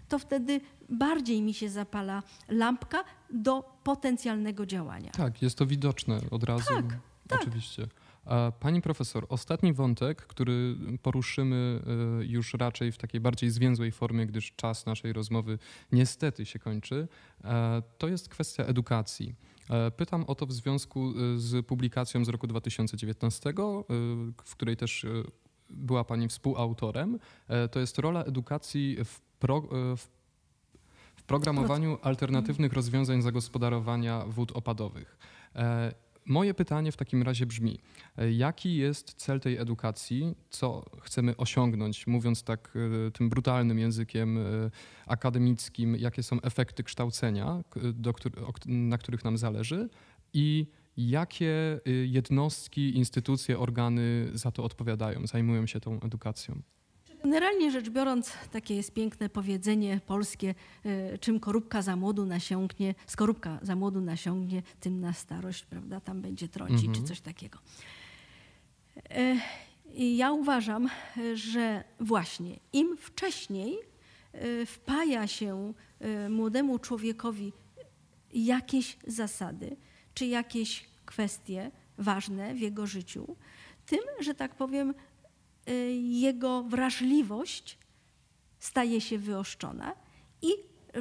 to 0.09 0.19
wtedy 0.19 0.61
bardziej 0.89 1.43
mi 1.43 1.55
się 1.55 1.69
zapala 1.69 2.23
lampka 2.49 3.05
do 3.31 3.79
potencjalnego 3.85 4.67
działania. 4.67 5.11
Tak, 5.11 5.43
jest 5.43 5.59
to 5.59 5.67
widoczne 5.67 6.21
od 6.31 6.45
razu. 6.45 6.75
Tak, 6.75 6.99
tak. 7.29 7.41
Oczywiście. 7.41 7.89
Pani 8.61 8.83
profesor, 8.83 9.27
ostatni 9.29 9.73
wątek, 9.73 10.23
który 10.27 10.77
poruszymy 11.03 11.81
e, 12.21 12.25
już 12.25 12.55
raczej 12.55 12.93
w 12.93 12.99
takiej 12.99 13.21
bardziej 13.21 13.51
zwięzłej 13.51 13.93
formie, 13.93 14.27
gdyż 14.27 14.53
czas 14.57 14.87
naszej 14.87 15.13
rozmowy 15.13 15.59
niestety 15.93 16.47
się 16.47 16.59
kończy, 16.59 17.09
e, 17.45 17.83
to 17.99 18.09
jest 18.09 18.29
kwestia 18.29 18.65
edukacji. 18.65 19.35
E, 19.71 19.91
pytam 19.91 20.25
o 20.25 20.35
to 20.35 20.47
w 20.47 20.53
związku 20.53 21.13
z 21.37 21.67
publikacją 21.67 22.25
z 22.25 22.29
roku 22.29 22.47
2019, 22.47 23.53
w 24.45 24.57
której 24.57 24.77
też 24.77 25.07
była 25.71 26.05
Pani 26.05 26.29
współautorem. 26.29 27.19
To 27.71 27.81
jest 27.81 27.99
rola 27.99 28.25
edukacji 28.25 28.97
w, 29.05 29.21
pro, 29.39 29.63
w 29.97 30.09
programowaniu 31.27 31.99
alternatywnych 32.03 32.73
rozwiązań 32.73 33.23
zagospodarowania 33.23 34.25
wód 34.27 34.53
opadowych. 34.53 35.19
E, 35.55 35.95
moje 36.27 36.55
pytanie 36.55 36.93
w 36.93 36.97
takim 36.97 37.23
razie 37.23 37.47
brzmi: 37.47 37.79
e, 38.19 38.33
jaki 38.33 38.77
jest 38.77 39.15
cel 39.15 39.41
tej 39.41 39.57
edukacji? 39.57 40.35
Co 40.51 40.85
chcemy 41.03 41.37
osiągnąć, 41.37 42.07
mówiąc 42.07 42.43
tak 42.43 42.75
e, 43.07 43.11
tym 43.11 43.29
brutalnym 43.29 43.79
językiem 43.79 44.39
akademickim? 45.07 45.97
Jakie 45.97 46.23
są 46.23 46.41
efekty 46.41 46.83
kształcenia, 46.83 47.65
do, 47.95 48.15
na 48.67 48.99
których 48.99 49.25
nam 49.25 49.39
zależy? 49.39 49.89
I 50.33 50.67
jakie 50.97 51.81
jednostki, 52.07 52.97
instytucje, 52.97 53.59
organy 53.59 54.31
za 54.35 54.51
to 54.51 54.65
odpowiadają, 54.65 55.27
zajmują 55.27 55.67
się 55.67 55.81
tą 55.81 56.01
edukacją? 56.01 56.63
Generalnie 57.27 57.71
rzecz 57.71 57.91
biorąc, 57.91 58.33
takie 58.53 58.77
jest 58.77 58.95
piękne 58.95 59.29
powiedzenie 59.29 60.01
polskie, 60.07 60.55
e, 60.85 61.19
czym 61.19 61.41
korupka 61.41 61.83
za 61.83 61.97
młodu 61.97 62.27
nasiągnie, 62.27 62.95
skorupka 63.07 63.59
za 63.63 63.77
młodu 63.77 64.01
nasiągnie, 64.01 64.63
tym 64.81 65.01
na 65.01 65.13
starość, 65.13 65.65
prawda, 65.65 66.01
tam 66.01 66.21
będzie 66.23 66.49
trącić, 66.49 66.85
Mhm. 66.87 66.95
czy 66.95 67.03
coś 67.09 67.21
takiego. 67.21 67.59
E, 69.11 69.37
I 69.95 70.17
ja 70.17 70.33
uważam, 70.33 70.89
że 71.35 71.85
właśnie 72.01 72.57
im 72.73 72.97
wcześniej 72.97 73.79
e, 74.33 74.67
wpaja 74.67 75.27
się 75.27 75.73
młodemu 76.31 76.79
człowiekowi 76.79 77.53
jakieś 78.35 78.97
zasady, 79.07 79.77
czy 80.15 80.27
jakieś 80.27 80.85
kwestie 81.07 81.71
ważne 81.99 82.55
w 82.55 82.61
jego 82.61 82.87
życiu, 82.87 83.37
tym, 83.87 84.01
że 84.21 84.35
tak 84.35 84.55
powiem, 84.55 84.95
jego 86.01 86.63
wrażliwość 86.63 87.79
staje 88.59 89.01
się 89.01 89.19
wyoszczona 89.19 89.95
i 90.43 90.49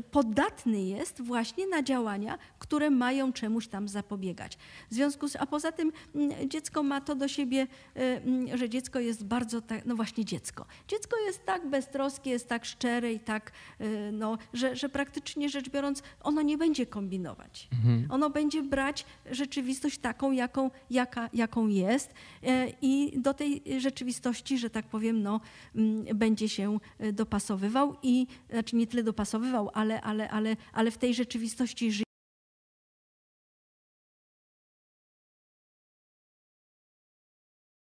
podatny 0.02 0.82
jest 0.82 1.22
właśnie 1.22 1.68
na 1.68 1.84
działania, 1.84 2.38
które 2.60 2.90
mają 2.90 3.34
czemuś 3.34 3.68
tam 3.68 3.88
zapobiegać. 3.88 4.58
W 4.92 4.94
związku 4.94 5.28
z, 5.28 5.36
a 5.36 5.46
poza 5.46 5.72
tym 5.72 5.92
mm, 6.16 6.50
dziecko 6.50 6.84
ma 6.84 7.02
to 7.02 7.16
do 7.16 7.28
siebie, 7.28 7.68
y, 7.98 8.00
mm, 8.02 8.58
że 8.58 8.70
dziecko 8.70 9.00
jest 9.00 9.26
bardzo, 9.26 9.62
tak, 9.62 9.86
no 9.86 9.96
właśnie 9.96 10.26
dziecko. 10.26 10.66
Dziecko 10.88 11.18
jest 11.26 11.46
tak 11.46 11.70
beztroskie, 11.70 12.30
jest 12.30 12.50
tak 12.50 12.66
szczere 12.66 13.14
i 13.14 13.20
tak, 13.20 13.52
y, 13.82 14.10
no, 14.14 14.38
że, 14.54 14.76
że 14.76 14.90
praktycznie 14.90 15.50
rzecz 15.50 15.70
biorąc, 15.70 16.04
ono 16.24 16.42
nie 16.42 16.58
będzie 16.58 16.86
kombinować. 16.86 17.70
Ono 18.10 18.30
będzie 18.30 18.64
brać 18.64 19.06
rzeczywistość 19.32 19.98
taką, 19.98 20.32
jaką, 20.32 20.72
jaka, 20.90 21.30
jaką 21.34 21.68
jest 21.68 22.14
e, 22.44 22.68
i 22.82 23.20
do 23.20 23.34
tej 23.34 23.64
rzeczywistości, 23.78 24.58
że 24.58 24.70
tak 24.70 24.86
powiem, 24.86 25.24
no, 25.24 25.42
mm, 25.76 26.18
będzie 26.18 26.50
się 26.50 26.80
dopasowywał 27.14 27.96
i, 28.04 28.28
znaczy 28.50 28.76
nie 28.76 28.88
tyle 28.88 29.04
dopasowywał, 29.04 29.70
ale, 29.74 29.85
ale, 30.02 30.30
ale, 30.30 30.56
ale 30.74 30.92
w 30.92 30.98
tej 30.98 31.14
rzeczywistości 31.14 31.92
żyje. 31.92 32.06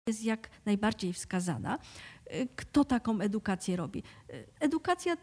jest 0.08 0.24
jak 0.24 0.50
najbardziej 0.66 1.14
wskazana. 1.14 1.80
Y, 2.34 2.48
Kto 2.56 2.86
taką 2.86 3.20
edukację 3.20 3.76
robi? 3.76 4.04
Y, 4.34 4.46
Edukacja 4.60 5.14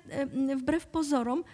y, 0.51 0.57
wbrew 0.57 0.87
pozorom 0.87 1.45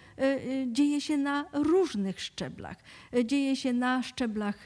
dzieje 0.67 1.01
się 1.01 1.17
na 1.17 1.45
różnych 1.53 2.21
szczeblach. 2.21 2.77
Dzieje 3.25 3.55
się 3.55 3.73
na 3.73 4.03
szczeblach 4.03 4.65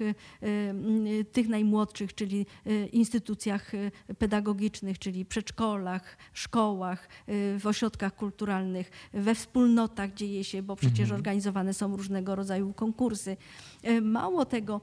tych 1.32 1.48
najmłodszych, 1.48 2.16
czyli 2.16 2.46
instytucjach 2.92 3.72
pedagogicznych, 4.18 5.00
czyli 5.00 5.26
przedszkolach, 5.26 6.18
szkołach, 6.34 7.10
w 7.60 7.62
ośrodkach 7.66 8.16
kulturalnych, 8.16 8.92
we 9.14 9.36
wspólnotach 9.36 10.14
dzieje 10.14 10.44
się, 10.44 10.62
bo 10.62 10.76
przecież 10.76 11.12
organizowane 11.12 11.74
są 11.74 11.98
różnego 11.98 12.36
rodzaju 12.36 12.74
konkursy. 12.74 13.38
Mało 14.02 14.46
tego, 14.46 14.82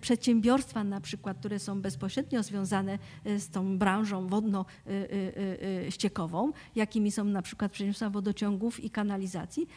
przedsiębiorstwa 0.00 0.84
na 0.84 1.00
przykład, 1.00 1.38
które 1.38 1.58
są 1.58 1.80
bezpośrednio 1.80 2.42
związane 2.42 2.98
z 3.24 3.48
tą 3.48 3.78
branżą 3.78 4.26
wodno-ściekową, 5.06 6.52
jakimi 6.76 7.10
są 7.12 7.24
na 7.24 7.42
przykład 7.42 7.72
przedsiębiorstwa 7.72 8.10
wodociągów 8.10 8.84
i 8.84 8.90
kanalizacji, 8.90 9.68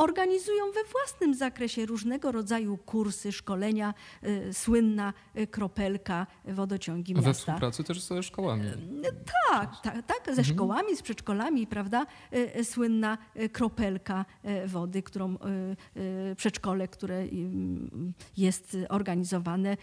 organizują 0.00 0.64
we 0.72 0.80
własnym 0.92 1.34
zakresie 1.34 1.86
różnego 1.86 2.32
rodzaju 2.32 2.76
kursy, 2.76 3.32
szkolenia, 3.32 3.94
y, 4.24 4.54
słynna 4.54 5.12
y, 5.38 5.46
kropelka 5.46 6.26
wodociągi 6.44 7.14
We 7.14 7.20
miasta. 7.20 7.32
współpracy 7.32 7.84
też 7.84 8.00
ze 8.00 8.22
szkołami. 8.22 8.64
Tak, 9.50 9.70
tak, 9.82 10.06
tak, 10.06 10.34
ze 10.34 10.44
szkołami, 10.44 10.96
z 10.96 11.02
przedszkolami, 11.02 11.66
prawda? 11.66 12.06
Y, 12.34 12.56
y, 12.58 12.64
Słynna 12.64 13.18
y, 13.36 13.48
kropelka 13.48 14.24
y, 14.64 14.68
wody, 14.68 15.02
którą 15.02 15.34
y, 15.34 16.00
y, 16.00 16.36
przedszkole, 16.36 16.88
które 16.88 17.14
y, 17.22 17.28
jest 18.36 18.76
organizowane, 18.88 19.76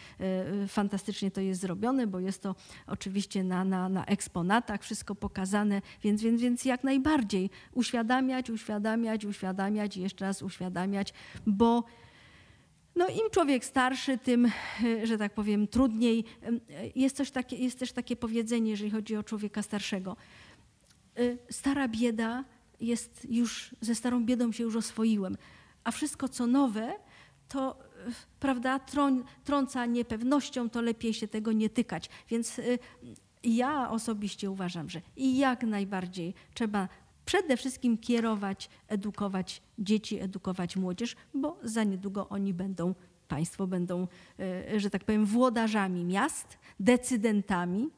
y, 0.63 0.67
fantastycznie 0.67 1.31
to 1.31 1.41
jest 1.41 1.61
zrobione, 1.61 2.07
bo 2.07 2.19
jest 2.19 2.41
to 2.41 2.55
oczywiście 2.87 3.43
na, 3.43 3.63
na, 3.65 3.89
na 3.89 4.05
eksponatach 4.05 4.83
wszystko 4.83 5.15
pokazane, 5.15 5.81
więc, 6.03 6.21
więc, 6.21 6.41
więc 6.41 6.65
jak 6.65 6.83
najbardziej 6.83 7.49
uświadamiać, 7.73 8.49
uświadamiać, 8.49 9.25
uświadamiać 9.25 9.97
i 9.97 10.06
jeszcze 10.07 10.25
raz 10.25 10.41
uświadamiać, 10.41 11.13
bo 11.45 11.83
no 12.95 13.07
im 13.07 13.29
człowiek 13.31 13.65
starszy, 13.65 14.17
tym, 14.17 14.51
że 15.03 15.17
tak 15.17 15.33
powiem, 15.33 15.67
trudniej. 15.67 16.23
Jest, 16.95 17.17
coś 17.17 17.31
takie, 17.31 17.55
jest 17.55 17.79
też 17.79 17.91
takie 17.91 18.15
powiedzenie, 18.15 18.71
jeżeli 18.71 18.91
chodzi 18.91 19.15
o 19.15 19.23
człowieka 19.23 19.61
starszego. 19.61 20.15
Stara 21.49 21.87
bieda 21.87 22.45
jest 22.79 23.27
już, 23.29 23.75
ze 23.81 23.95
starą 23.95 24.25
biedą 24.25 24.51
się 24.51 24.63
już 24.63 24.75
oswoiłem, 24.75 25.37
a 25.83 25.91
wszystko 25.91 26.29
co 26.29 26.47
nowe, 26.47 26.93
to 27.47 27.79
prawda, 28.39 28.79
trą, 28.79 29.23
trąca 29.43 29.85
niepewnością, 29.85 30.69
to 30.69 30.81
lepiej 30.81 31.13
się 31.13 31.27
tego 31.27 31.51
nie 31.51 31.69
tykać. 31.69 32.09
Więc 32.29 32.61
ja 33.43 33.89
osobiście 33.89 34.51
uważam, 34.51 34.89
że 34.89 35.01
i 35.15 35.37
jak 35.37 35.63
najbardziej 35.63 36.33
trzeba 36.53 36.87
przede 37.27 37.57
wszystkim 37.57 37.97
kierować, 37.97 38.69
edukować 38.87 39.61
dzieci, 39.79 40.19
edukować 40.19 40.75
młodzież, 40.75 41.15
bo 41.33 41.57
za 41.63 41.83
niedługo 41.83 42.29
oni 42.29 42.53
będą, 42.53 42.95
państwo 43.27 43.67
będą, 43.67 44.07
e, 44.39 44.79
że 44.79 44.89
tak 44.89 45.03
powiem, 45.03 45.25
włodarzami 45.25 46.03
miast, 46.03 46.57
decydentami. 46.79 47.89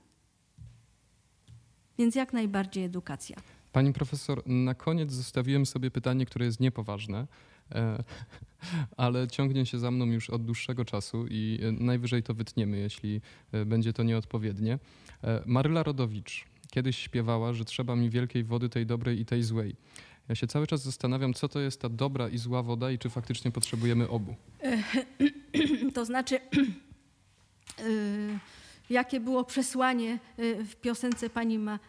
Więc 1.97 2.15
jak 2.15 2.33
najbardziej 2.33 2.83
edukacja. 2.83 3.37
Pani 3.71 3.93
profesor, 3.93 4.41
na 4.45 4.73
koniec 4.73 5.11
zostawiłem 5.11 5.65
sobie 5.65 5.91
pytanie, 5.91 6.25
które 6.25 6.45
jest 6.45 6.59
niepoważne, 6.59 7.27
e, 7.71 8.03
ale 8.97 9.27
ciągnie 9.27 9.65
się 9.65 9.79
za 9.79 9.91
mną 9.91 10.05
już 10.05 10.29
od 10.29 10.45
dłuższego 10.45 10.85
czasu 10.85 11.25
i 11.29 11.59
e, 11.63 11.71
najwyżej 11.71 12.23
to 12.23 12.33
wytniemy, 12.33 12.77
jeśli 12.77 13.21
będzie 13.65 13.93
to 13.93 14.03
nieodpowiednie. 14.03 14.79
Maryla 15.45 15.83
Rodowicz 15.83 16.48
kiedyś 16.71 16.97
śpiewała, 16.97 17.53
że 17.53 17.65
trzeba 17.65 17.95
mi 17.95 18.09
wielkiej 18.09 18.43
wody, 18.43 18.69
tej 18.69 18.85
dobrej 18.85 19.19
i 19.19 19.25
tej 19.25 19.43
złej. 19.43 19.75
Ja 20.29 20.35
się 20.35 20.47
cały 20.47 20.67
czas 20.67 20.83
zastanawiam, 20.83 21.33
co 21.33 21.49
to 21.49 21.59
jest 21.59 21.81
ta 21.81 21.89
dobra 21.89 22.29
i 22.29 22.37
zła 22.37 22.63
woda 22.63 22.91
i 22.91 22.97
czy 22.97 23.09
faktycznie 23.09 23.51
potrzebujemy 23.51 24.09
obu. 24.09 24.35
To 25.93 26.05
znaczy, 26.05 26.35
y, 27.79 28.39
jakie 28.89 29.19
było 29.19 29.43
przesłanie 29.43 30.19
y, 30.39 30.65
w 30.65 30.75
piosence 30.75 31.29
pani, 31.29 31.59
Ma, 31.59 31.79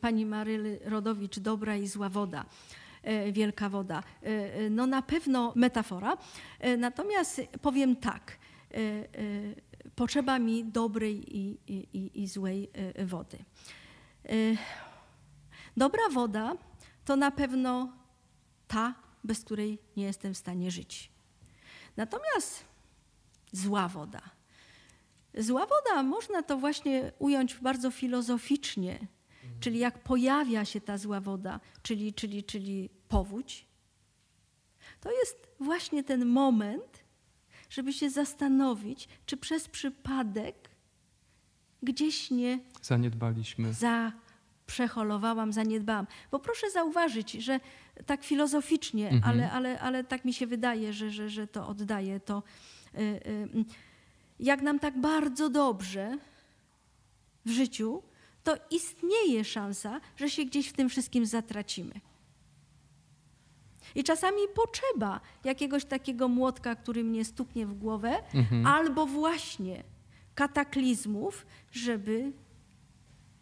pani 0.00 0.26
Maryly 0.26 0.78
Rodowicz, 0.84 1.38
Dobra 1.38 1.76
i 1.76 1.86
zła 1.86 2.08
woda. 2.08 2.44
e, 3.02 3.32
Wielka 3.32 3.68
woda. 3.68 4.02
E, 4.22 4.26
e, 4.54 4.70
No 4.70 4.86
na 4.86 5.02
pewno 5.02 5.52
metafora. 5.56 6.16
Natomiast 6.78 7.40
powiem 7.62 7.96
tak. 7.96 8.38
Potrzeba 9.94 10.38
mi 10.38 10.64
dobrej 10.64 11.36
i, 11.38 11.58
i, 11.68 12.10
i- 12.22 12.26
złej 12.28 12.70
wody. 13.04 13.38
E, 14.28 14.56
Dobra 15.78 16.08
woda 16.10 16.56
to 17.04 17.16
na 17.16 17.30
pewno 17.30 17.92
ta, 18.68 18.94
bez 19.24 19.44
której 19.44 19.78
nie 19.96 20.04
jestem 20.04 20.34
w 20.34 20.38
stanie 20.38 20.70
żyć. 20.70 21.10
Natomiast 21.96 22.64
zła 23.52 23.88
woda. 23.88 24.20
Zła 25.34 25.66
woda 25.66 26.02
można 26.02 26.42
to 26.42 26.58
właśnie 26.58 27.12
ująć 27.18 27.54
bardzo 27.54 27.90
filozoficznie, 27.90 28.98
czyli 29.60 29.78
jak 29.78 30.02
pojawia 30.02 30.64
się 30.64 30.80
ta 30.80 30.98
zła 30.98 31.20
woda, 31.20 31.60
czyli, 31.82 32.14
czyli, 32.14 32.44
czyli 32.44 32.90
powódź, 33.08 33.66
to 35.00 35.12
jest 35.12 35.36
właśnie 35.60 36.04
ten 36.04 36.26
moment, 36.26 37.04
żeby 37.70 37.92
się 37.92 38.10
zastanowić, 38.10 39.08
czy 39.26 39.36
przez 39.36 39.68
przypadek 39.68 40.67
gdzieś 41.82 42.30
nie 42.30 42.58
Zaniedbaliśmy. 42.82 43.72
za 43.72 44.12
przeholowałam, 44.66 45.52
zaniedbałam. 45.52 46.06
Bo 46.30 46.38
proszę 46.38 46.70
zauważyć, 46.70 47.32
że 47.32 47.60
tak 48.06 48.24
filozoficznie, 48.24 49.08
Mhm. 49.10 49.24
ale, 49.24 49.50
ale, 49.52 49.80
ale 49.80 50.04
tak 50.04 50.24
mi 50.24 50.32
się 50.32 50.46
wydaje, 50.46 50.92
że, 50.92 51.10
że, 51.10 51.28
że 51.30 51.46
to 51.46 51.68
oddaje 51.68 52.20
to. 52.20 52.42
y, 52.94 52.98
y, 53.00 53.64
Jak 54.40 54.62
nam 54.62 54.78
tak 54.78 55.00
bardzo 55.00 55.50
dobrze 55.50 56.18
w 57.46 57.50
życiu, 57.50 58.02
to 58.44 58.56
istnieje 58.70 59.44
szansa, 59.44 60.00
że 60.16 60.30
się 60.30 60.44
gdzieś 60.44 60.68
w 60.68 60.72
tym 60.72 60.88
wszystkim 60.88 61.26
zatracimy. 61.26 62.00
I 63.94 64.04
czasami 64.04 64.38
potrzeba 64.54 65.20
jakiegoś 65.44 65.84
takiego 65.84 66.28
młotka, 66.28 66.74
który 66.76 67.04
mnie 67.04 67.24
stuknie 67.24 67.66
w 67.66 67.74
głowę, 67.74 68.16
Mhm. 68.34 68.66
albo 68.66 69.06
właśnie 69.06 69.82
kataklizmów, 70.38 71.46
żeby 71.72 72.32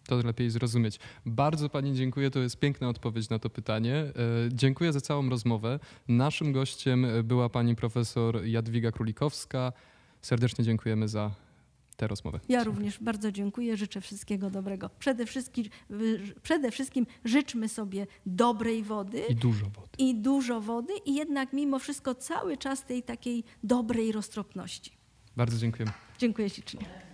To 0.06 0.16
lepiej 0.16 0.50
zrozumieć. 0.50 0.98
Bardzo 1.26 1.68
Pani 1.68 1.94
dziękuję, 1.94 2.30
to 2.30 2.38
jest 2.38 2.58
piękna 2.58 2.88
odpowiedź 2.88 3.28
na 3.28 3.38
to 3.38 3.50
pytanie. 3.50 3.94
E, 3.94 4.12
Dziękuję 4.52 4.92
za 4.92 5.00
całą 5.00 5.28
rozmowę. 5.30 5.78
Naszym 6.08 6.52
gościem 6.52 7.04
e, 7.04 7.22
była 7.22 7.48
Pani 7.48 7.76
profesor 7.76 8.44
Jadwiga 8.44 8.92
Królikowska. 8.92 9.72
Serdecznie 10.22 10.64
dziękujemy 10.64 11.08
za 11.08 11.30
tę 11.96 12.06
rozmowę. 12.06 12.40
Ja 12.48 12.64
również 12.64 12.98
bardzo 13.02 13.32
dziękuję, 13.32 13.76
życzę 13.76 14.00
wszystkiego 14.00 14.50
dobrego. 14.50 14.90
Przede 14.98 15.26
wszystkim, 15.26 15.64
przede 16.42 16.70
wszystkim 16.70 17.06
życzmy 17.24 17.68
sobie 17.68 18.06
dobrej 18.26 18.82
wody 18.82 19.22
I 19.28 19.34
dużo 19.34 19.66
wody. 19.66 19.88
i 19.98 20.14
dużo 20.14 20.60
wody 20.60 20.92
i 21.06 21.14
jednak 21.14 21.52
mimo 21.52 21.78
wszystko 21.78 22.14
cały 22.14 22.56
czas 22.56 22.84
tej 22.84 23.02
takiej 23.02 23.44
dobrej 23.64 24.12
roztropności. 24.12 24.92
Bardzo 25.36 25.58
dziękujemy. 25.58 26.05
Dziękuję 26.18 26.50
ślicznie. 26.50 27.05